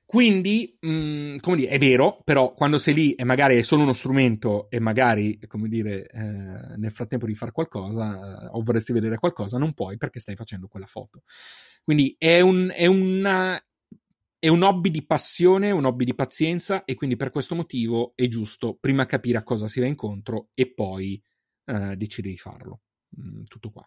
Quindi, 0.07 0.79
mh, 0.81 0.89
mm, 0.89 1.37
come 1.39 1.57
dire, 1.57 1.71
è 1.73 1.79
vero, 1.79 2.21
però 2.23 2.55
quando 2.55 2.79
sei 2.79 2.95
lì 2.95 3.15
e 3.15 3.25
magari 3.25 3.59
è 3.59 3.63
solo 3.63 3.83
uno 3.83 3.93
strumento 3.93 4.71
e 4.71 4.79
magari, 4.79 5.37
come 5.49 5.69
dire, 5.69 6.07
eh, 6.07 6.77
nel 6.77 6.93
frattempo 6.93 7.27
di 7.27 7.35
fare 7.35 7.51
qualcosa 7.51 8.45
eh, 8.45 8.49
o 8.53 8.63
vorresti 8.63 8.93
vedere 8.93 9.19
qualcosa, 9.19 9.59
non 9.59 9.75
puoi 9.75 9.97
perché 9.97 10.21
stai 10.21 10.37
facendo 10.37 10.69
quella 10.69 10.87
foto. 10.87 11.25
Quindi 11.83 12.15
è 12.19 12.41
un, 12.41 12.71
è 12.73 12.87
una, 12.87 13.61
è 14.39 14.47
un 14.49 14.63
hobby 14.63 14.91
di 14.91 15.05
passione, 15.05 15.73
un 15.73 15.85
hobby 15.85 16.05
di 16.05 16.15
pazienza 16.15 16.85
e 16.85 16.95
quindi 16.95 17.17
per 17.17 17.31
questo 17.31 17.57
motivo 17.57 18.13
è 18.15 18.29
giusto 18.29 18.77
prima 18.79 19.07
capire 19.07 19.39
a 19.39 19.43
cosa 19.43 19.67
si 19.67 19.81
va 19.81 19.87
incontro 19.87 20.51
e 20.55 20.73
poi 20.73 21.21
eh, 21.65 21.97
decidere 21.97 22.33
di 22.33 22.39
farlo. 22.39 22.83
Mm, 23.21 23.43
tutto 23.43 23.71
qua. 23.71 23.85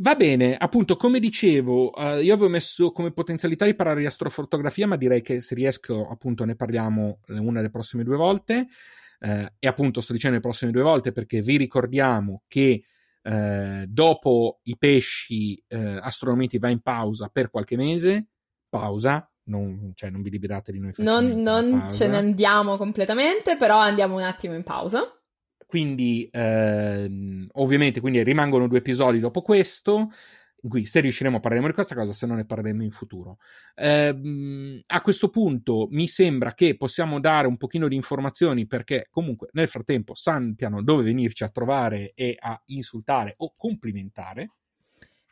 Va 0.00 0.14
bene, 0.14 0.56
appunto, 0.56 0.96
come 0.96 1.18
dicevo, 1.18 1.90
uh, 1.90 2.20
io 2.20 2.34
avevo 2.34 2.48
messo 2.48 2.92
come 2.92 3.12
potenzialità 3.12 3.64
di 3.64 3.74
parlare 3.74 4.00
di 4.00 4.06
astrofotografia, 4.06 4.86
ma 4.86 4.96
direi 4.96 5.22
che 5.22 5.40
se 5.40 5.56
riesco, 5.56 6.08
appunto, 6.08 6.44
ne 6.44 6.54
parliamo 6.54 7.18
una 7.28 7.58
delle 7.60 7.70
prossime 7.70 8.04
due 8.04 8.16
volte. 8.16 8.68
eh, 9.20 9.52
e 9.58 9.66
appunto 9.66 10.00
sto 10.00 10.12
dicendo 10.12 10.36
le 10.36 10.42
prossime 10.42 10.70
due 10.70 10.82
volte 10.82 11.12
perché 11.12 11.40
vi 11.40 11.56
ricordiamo 11.56 12.42
che 12.46 12.84
eh, 13.22 13.84
dopo 13.88 14.60
i 14.64 14.76
pesci 14.78 15.62
eh, 15.66 15.98
Astronomiti 16.00 16.58
va 16.58 16.68
in 16.68 16.80
pausa 16.80 17.28
per 17.28 17.50
qualche 17.50 17.76
mese, 17.76 18.28
pausa, 18.68 19.28
non, 19.44 19.92
cioè 19.94 20.10
non 20.10 20.22
vi 20.22 20.30
liberate 20.30 20.72
di 20.72 20.78
noi. 20.78 20.92
Non, 20.98 21.40
non 21.40 21.88
ce 21.90 22.06
ne 22.06 22.16
andiamo 22.16 22.76
completamente, 22.76 23.56
però 23.56 23.78
andiamo 23.78 24.16
un 24.16 24.22
attimo 24.22 24.54
in 24.54 24.62
pausa. 24.62 25.17
Quindi, 25.68 26.26
ehm, 26.32 27.46
ovviamente, 27.52 28.00
quindi 28.00 28.22
rimangono 28.22 28.66
due 28.68 28.78
episodi 28.78 29.20
dopo 29.20 29.42
questo 29.42 30.08
in 30.62 30.70
cui 30.70 30.86
se 30.86 31.00
riusciremo 31.00 31.38
parleremo 31.40 31.68
di 31.68 31.74
questa 31.74 31.94
cosa, 31.94 32.12
se 32.14 32.26
no 32.26 32.34
ne 32.34 32.46
parleremo 32.46 32.82
in 32.82 32.90
futuro. 32.90 33.36
Eh, 33.74 34.82
a 34.86 35.00
questo 35.02 35.28
punto 35.28 35.88
mi 35.90 36.08
sembra 36.08 36.54
che 36.54 36.74
possiamo 36.76 37.20
dare 37.20 37.46
un 37.46 37.58
pochino 37.58 37.86
di 37.86 37.94
informazioni 37.94 38.66
perché 38.66 39.08
comunque 39.10 39.48
nel 39.52 39.68
frattempo 39.68 40.14
sappiano 40.14 40.82
dove 40.82 41.02
venirci 41.04 41.44
a 41.44 41.50
trovare 41.50 42.12
e 42.14 42.34
a 42.40 42.60
insultare 42.68 43.34
o 43.36 43.54
complimentare. 43.56 44.52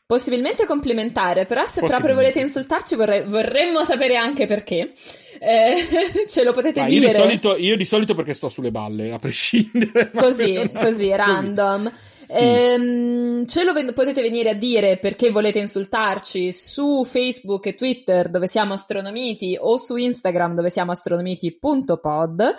Possibilmente 0.07 0.67
complementare, 0.67 1.47
però 1.47 1.65
se 1.65 1.81
proprio 1.81 2.15
volete 2.15 2.39
insultarci 2.39 2.95
vorrei, 2.95 3.25
vorremmo 3.25 3.83
sapere 3.83 4.15
anche 4.15 4.47
perché. 4.47 4.93
Eh, 5.41 5.75
ce 6.29 6.45
lo 6.45 6.53
potete 6.53 6.83
ah, 6.83 6.85
dire. 6.85 7.07
Io 7.07 7.13
di, 7.13 7.19
solito, 7.19 7.57
io 7.57 7.77
di, 7.77 7.85
solito, 7.85 8.15
perché 8.15 8.33
sto 8.33 8.49
sulle 8.49 8.71
balle, 8.71 9.11
a 9.11 9.19
prescindere. 9.19 10.13
Così, 10.15 10.71
così, 10.73 11.11
random. 11.11 11.91
Ehm, 12.29 13.47
ce 13.47 13.65
lo 13.65 13.73
ven- 13.73 13.93
potete 13.95 14.23
venire 14.23 14.51
a 14.51 14.55
dire 14.55 14.99
perché 14.99 15.31
volete 15.31 15.59
insultarci 15.59 16.53
su 16.53 17.05
Facebook 17.05 17.67
e 17.67 17.75
Twitter 17.75 18.29
dove 18.29 18.47
siamo 18.47 18.75
astronomiti 18.75 19.57
o 19.61 19.77
su 19.77 19.97
Instagram 19.97 20.55
dove 20.55 20.71
siamo 20.71 20.93
astronomiti.pod. 20.93 22.55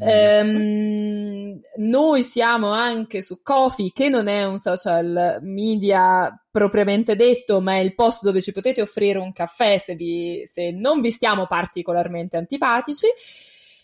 Ehm, 0.00 1.60
noi 1.76 2.22
siamo 2.22 2.70
anche 2.70 3.22
su 3.22 3.42
Kofi 3.42 3.90
che 3.92 4.08
non 4.08 4.28
è 4.28 4.44
un 4.44 4.58
social 4.58 5.38
media 5.42 6.32
propriamente 6.50 7.16
detto, 7.16 7.60
ma 7.60 7.74
è 7.74 7.78
il 7.78 7.94
posto 7.94 8.26
dove 8.26 8.40
ci 8.40 8.52
potete 8.52 8.82
offrire 8.82 9.18
un 9.18 9.32
caffè 9.32 9.78
se, 9.78 9.94
vi, 9.94 10.42
se 10.44 10.70
non 10.70 11.00
vi 11.00 11.10
stiamo 11.10 11.46
particolarmente 11.46 12.36
antipatici. 12.36 13.06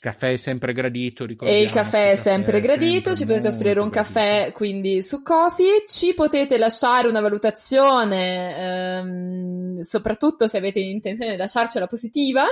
Caffè 0.04 0.32
è 0.32 0.36
sempre 0.36 0.74
gradito, 0.74 1.24
E 1.40 1.62
il 1.62 1.70
caffè 1.70 2.10
è 2.10 2.16
sempre 2.16 2.60
gradito, 2.60 3.14
sempre 3.14 3.14
ci 3.14 3.24
potete 3.24 3.48
offrire 3.48 3.80
un 3.80 3.88
gradito. 3.88 4.12
caffè 4.12 4.52
quindi 4.52 5.00
su 5.00 5.22
Coffee, 5.22 5.84
ci 5.86 6.12
potete 6.12 6.58
lasciare 6.58 7.08
una 7.08 7.20
valutazione, 7.20 8.98
ehm, 8.98 9.80
soprattutto 9.80 10.46
se 10.46 10.58
avete 10.58 10.78
intenzione 10.78 11.30
di 11.30 11.36
lasciarcela 11.38 11.86
positiva, 11.86 12.44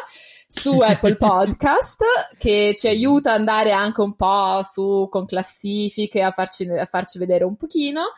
su 0.49 0.79
Apple 0.81 1.17
Podcast, 1.17 2.03
che 2.39 2.73
ci 2.75 2.89
aiuta 2.89 3.35
ad 3.35 3.41
andare 3.41 3.73
anche 3.73 4.01
un 4.01 4.15
po' 4.15 4.61
su 4.63 5.09
con 5.11 5.27
classifiche, 5.27 6.23
a 6.23 6.31
farci, 6.31 6.67
a 6.67 6.87
farci 6.87 7.19
vedere 7.19 7.45
un 7.45 7.57
pochino. 7.57 8.13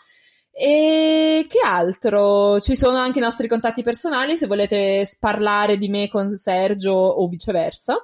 E 0.52 1.44
che 1.48 1.58
altro? 1.66 2.60
Ci 2.60 2.76
sono 2.76 2.98
anche 2.98 3.18
i 3.18 3.22
nostri 3.22 3.48
contatti 3.48 3.82
personali 3.82 4.36
se 4.36 4.46
volete 4.46 5.04
sparlare 5.04 5.76
di 5.76 5.88
me 5.88 6.06
con 6.06 6.36
Sergio 6.36 6.92
o 6.92 7.26
viceversa. 7.26 7.96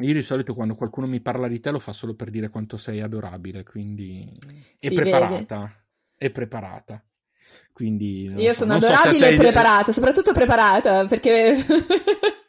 Io 0.00 0.14
di 0.14 0.22
solito 0.22 0.54
quando 0.54 0.74
qualcuno 0.74 1.06
mi 1.06 1.20
parla 1.20 1.48
di 1.48 1.60
te 1.60 1.70
lo 1.70 1.78
fa 1.78 1.92
solo 1.92 2.14
per 2.14 2.30
dire 2.30 2.48
quanto 2.48 2.76
sei 2.76 3.00
adorabile, 3.00 3.62
quindi 3.62 4.30
è 4.78 4.88
si 4.88 4.94
preparata. 4.94 5.58
Vede. 5.58 5.84
È 6.16 6.30
preparata. 6.30 7.04
Quindi, 7.72 8.32
Io 8.36 8.52
so, 8.52 8.60
sono 8.60 8.74
adorabile 8.74 9.26
so 9.26 9.32
e 9.32 9.36
preparata, 9.36 9.92
soprattutto 9.92 10.32
preparata, 10.32 11.06
perché 11.06 11.56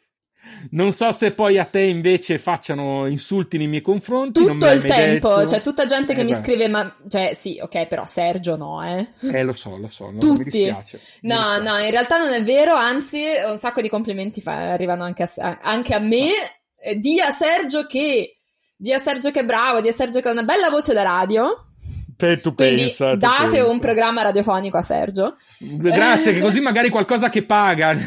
Non 0.70 0.92
so 0.92 1.10
se 1.12 1.32
poi 1.32 1.58
a 1.58 1.64
te 1.64 1.80
invece 1.80 2.38
facciano 2.38 3.06
insulti 3.06 3.58
nei 3.58 3.66
miei 3.66 3.82
confronti. 3.82 4.44
Tutto 4.44 4.70
il 4.70 4.82
tempo, 4.82 5.36
detto. 5.36 5.48
cioè 5.48 5.60
tutta 5.60 5.84
gente 5.84 6.14
che 6.14 6.20
eh, 6.20 6.24
mi 6.24 6.32
beh. 6.32 6.38
scrive, 6.38 6.68
ma 6.68 6.96
cioè 7.08 7.34
sì, 7.34 7.58
ok, 7.60 7.86
però 7.86 8.04
Sergio 8.04 8.56
no, 8.56 8.82
eh. 8.84 9.06
Eh, 9.20 9.42
lo 9.42 9.54
so, 9.54 9.76
lo 9.76 9.88
so, 9.90 10.10
no, 10.10 10.18
Tutti. 10.18 10.38
mi 10.38 10.44
dispiace. 10.44 11.00
No, 11.22 11.34
dispiace. 11.34 11.62
no, 11.62 11.78
in 11.78 11.90
realtà 11.90 12.18
non 12.18 12.32
è 12.32 12.42
vero, 12.42 12.74
anzi, 12.74 13.22
un 13.46 13.58
sacco 13.58 13.80
di 13.80 13.88
complimenti 13.88 14.40
fa, 14.40 14.72
arrivano 14.72 15.02
anche 15.02 15.24
a, 15.24 15.58
anche 15.60 15.94
a 15.94 15.98
me. 15.98 16.30
Eh, 16.82 16.96
di 16.96 17.20
a 17.20 17.30
Sergio 17.30 17.86
che, 17.86 18.38
di 18.76 18.92
a 18.92 18.98
Sergio 18.98 19.30
che 19.30 19.40
è 19.40 19.44
bravo, 19.44 19.80
di 19.80 19.88
a 19.88 19.92
Sergio 19.92 20.20
che 20.20 20.28
ha 20.28 20.32
una 20.32 20.42
bella 20.42 20.68
voce 20.68 20.92
da 20.92 21.02
radio. 21.02 21.71
Te 22.22 22.38
tu 22.38 22.54
Quindi 22.54 22.82
pensa, 22.82 23.16
date 23.16 23.48
pensa. 23.48 23.66
un 23.66 23.80
programma 23.80 24.22
radiofonico 24.22 24.76
a 24.76 24.82
Sergio. 24.82 25.34
Grazie, 25.58 26.32
che 26.32 26.38
così 26.38 26.60
magari 26.60 26.88
qualcosa 26.88 27.28
che 27.28 27.42
paga. 27.42 27.98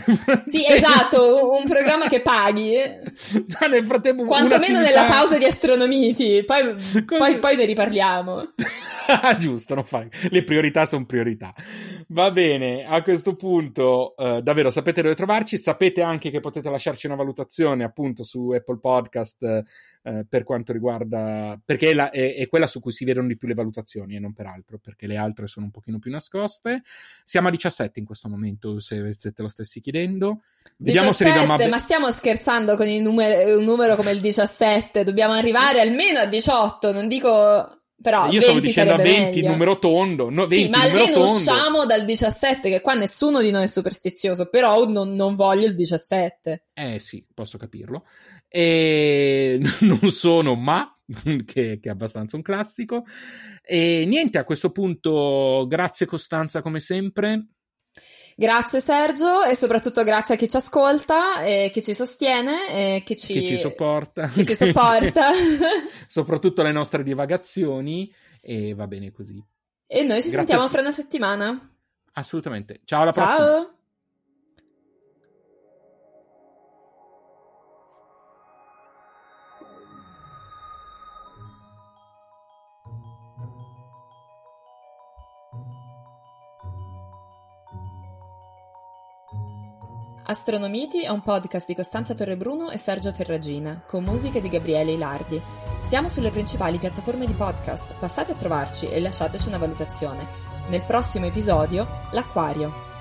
sì, 0.45 0.65
esatto, 0.65 1.51
un 1.51 1.65
programma 1.67 2.07
che 2.07 2.21
paghi. 2.21 2.75
Ma 3.59 3.67
nel 3.67 3.85
frattempo 3.85 4.23
Quantomeno 4.23 4.79
nella 4.79 5.03
pausa 5.03 5.37
di 5.37 5.43
astronomiti, 5.43 6.45
poi, 6.45 6.77
poi, 7.05 7.39
poi 7.39 7.57
ne 7.57 7.65
riparliamo. 7.65 8.53
Giusto, 9.37 9.75
non 9.75 9.83
fai. 9.83 10.07
Le 10.29 10.45
priorità 10.45 10.85
sono 10.85 11.05
priorità. 11.05 11.53
Va 12.07 12.31
bene, 12.31 12.85
a 12.87 13.03
questo 13.03 13.35
punto 13.35 14.13
uh, 14.15 14.39
davvero 14.39 14.69
sapete 14.69 15.01
dove 15.01 15.15
trovarci, 15.15 15.57
sapete 15.57 16.01
anche 16.01 16.29
che 16.29 16.39
potete 16.39 16.69
lasciarci 16.69 17.05
una 17.07 17.17
valutazione 17.17 17.83
appunto 17.83 18.23
su 18.23 18.51
Apple 18.51 18.79
Podcast 18.79 19.63
uh, 20.05 20.25
per 20.27 20.43
quanto 20.43 20.71
riguarda, 20.71 21.59
perché 21.63 21.89
è, 21.89 21.93
la, 21.93 22.09
è, 22.09 22.35
è, 22.35 22.47
quella 22.47 22.67
su 22.67 22.79
cui 22.79 22.91
si 22.91 23.03
vedono 23.03 23.27
di 23.27 23.35
più 23.35 23.47
le 23.47 23.53
valutazioni 23.53 24.15
e 24.15 24.19
non 24.19 24.33
per 24.33 24.45
altro, 24.45 24.79
perché 24.79 25.07
le 25.07 25.17
altre 25.17 25.47
sono 25.47 25.65
un 25.65 25.71
pochino 25.71 25.99
più 25.99 26.11
nascoste. 26.11 26.81
Siamo 27.23 27.49
a 27.49 27.51
17 27.51 27.99
in 27.99 28.05
questo 28.05 28.29
momento, 28.29 28.79
se, 28.79 29.13
se 29.17 29.31
te 29.31 29.41
lo 29.41 29.49
stessi 29.49 29.81
chiedendo. 29.81 30.41
Vediamo 30.77 31.09
17, 31.09 31.39
se 31.39 31.45
ma... 31.45 31.67
ma 31.67 31.77
stiamo 31.77 32.09
scherzando 32.11 32.77
con 32.77 32.87
numeri, 32.87 33.51
un 33.53 33.63
numero 33.63 33.95
come 33.95 34.11
il 34.11 34.21
17, 34.21 35.03
dobbiamo 35.03 35.33
arrivare 35.33 35.81
almeno 35.81 36.19
a 36.19 36.25
18, 36.25 36.91
non 36.91 37.07
dico 37.07 37.75
però 38.01 38.29
io 38.29 38.41
stavo 38.41 38.59
dicendo 38.59 38.93
a 38.93 38.97
20 38.97 39.39
meglio. 39.39 39.49
numero 39.49 39.79
tondo. 39.79 40.29
No, 40.29 40.45
20, 40.45 40.63
sì, 40.63 40.69
ma 40.69 40.81
almeno 40.81 41.13
tondo. 41.13 41.31
usciamo 41.31 41.85
dal 41.85 42.05
17, 42.05 42.69
che 42.69 42.81
qua 42.81 42.93
nessuno 42.93 43.41
di 43.41 43.51
noi 43.51 43.63
è 43.63 43.67
superstizioso, 43.67 44.49
però 44.49 44.85
non, 44.87 45.15
non 45.15 45.33
voglio 45.33 45.65
il 45.65 45.73
17. 45.73 46.65
Eh 46.73 46.99
sì, 46.99 47.25
posso 47.33 47.57
capirlo. 47.57 48.05
E 48.55 49.59
non 49.81 50.11
sono, 50.11 50.55
ma 50.55 50.97
che, 51.45 51.79
che, 51.81 51.89
è 51.89 51.89
abbastanza 51.89 52.37
un 52.37 52.41
classico. 52.41 53.03
E 53.61 54.05
niente, 54.07 54.37
a 54.37 54.45
questo 54.45 54.71
punto, 54.71 55.65
grazie 55.67 56.05
Costanza 56.05 56.61
come 56.61 56.79
sempre. 56.79 57.47
Grazie 58.37 58.79
Sergio 58.79 59.43
e 59.43 59.55
soprattutto 59.55 60.03
grazie 60.03 60.35
a 60.35 60.37
chi 60.37 60.47
ci 60.47 60.55
ascolta, 60.55 61.41
e 61.41 61.69
chi 61.71 61.81
ci 61.81 61.93
sostiene 61.93 62.69
e 62.69 63.03
chi 63.03 63.17
ci, 63.17 63.33
chi 63.33 63.47
ci 63.47 63.57
sopporta. 63.57 64.27
Chi 64.29 64.45
ci 64.45 64.55
sopporta. 64.55 65.31
soprattutto 66.07 66.61
le 66.61 66.71
nostre 66.71 67.03
divagazioni 67.03 68.13
e 68.41 68.73
va 68.73 68.87
bene 68.87 69.11
così. 69.11 69.43
E 69.87 70.03
noi 70.03 70.21
ci 70.21 70.29
grazie 70.29 70.47
sentiamo 70.47 70.69
fra 70.69 70.79
una 70.79 70.91
settimana. 70.91 71.75
Assolutamente. 72.13 72.79
Ciao 72.85 73.01
alla 73.01 73.11
Ciao. 73.11 73.25
prossima. 73.25 73.74
Astronomiti 90.27 91.03
è 91.03 91.09
un 91.09 91.21
podcast 91.21 91.67
di 91.67 91.75
Costanza 91.75 92.15
Torrebruno 92.15 92.71
e 92.71 92.77
Sergio 92.77 93.11
Ferragina, 93.11 93.83
con 93.85 94.03
musiche 94.03 94.41
di 94.41 94.47
Gabriele 94.47 94.93
Ilardi. 94.93 95.39
Siamo 95.83 96.09
sulle 96.09 96.31
principali 96.31 96.79
piattaforme 96.79 97.27
di 97.27 97.33
podcast, 97.35 97.93
passate 97.99 98.31
a 98.31 98.35
trovarci 98.35 98.89
e 98.89 98.99
lasciateci 98.99 99.47
una 99.47 99.59
valutazione. 99.59 100.25
Nel 100.69 100.81
prossimo 100.81 101.27
episodio, 101.27 101.87
l'Acquario. 102.09 102.94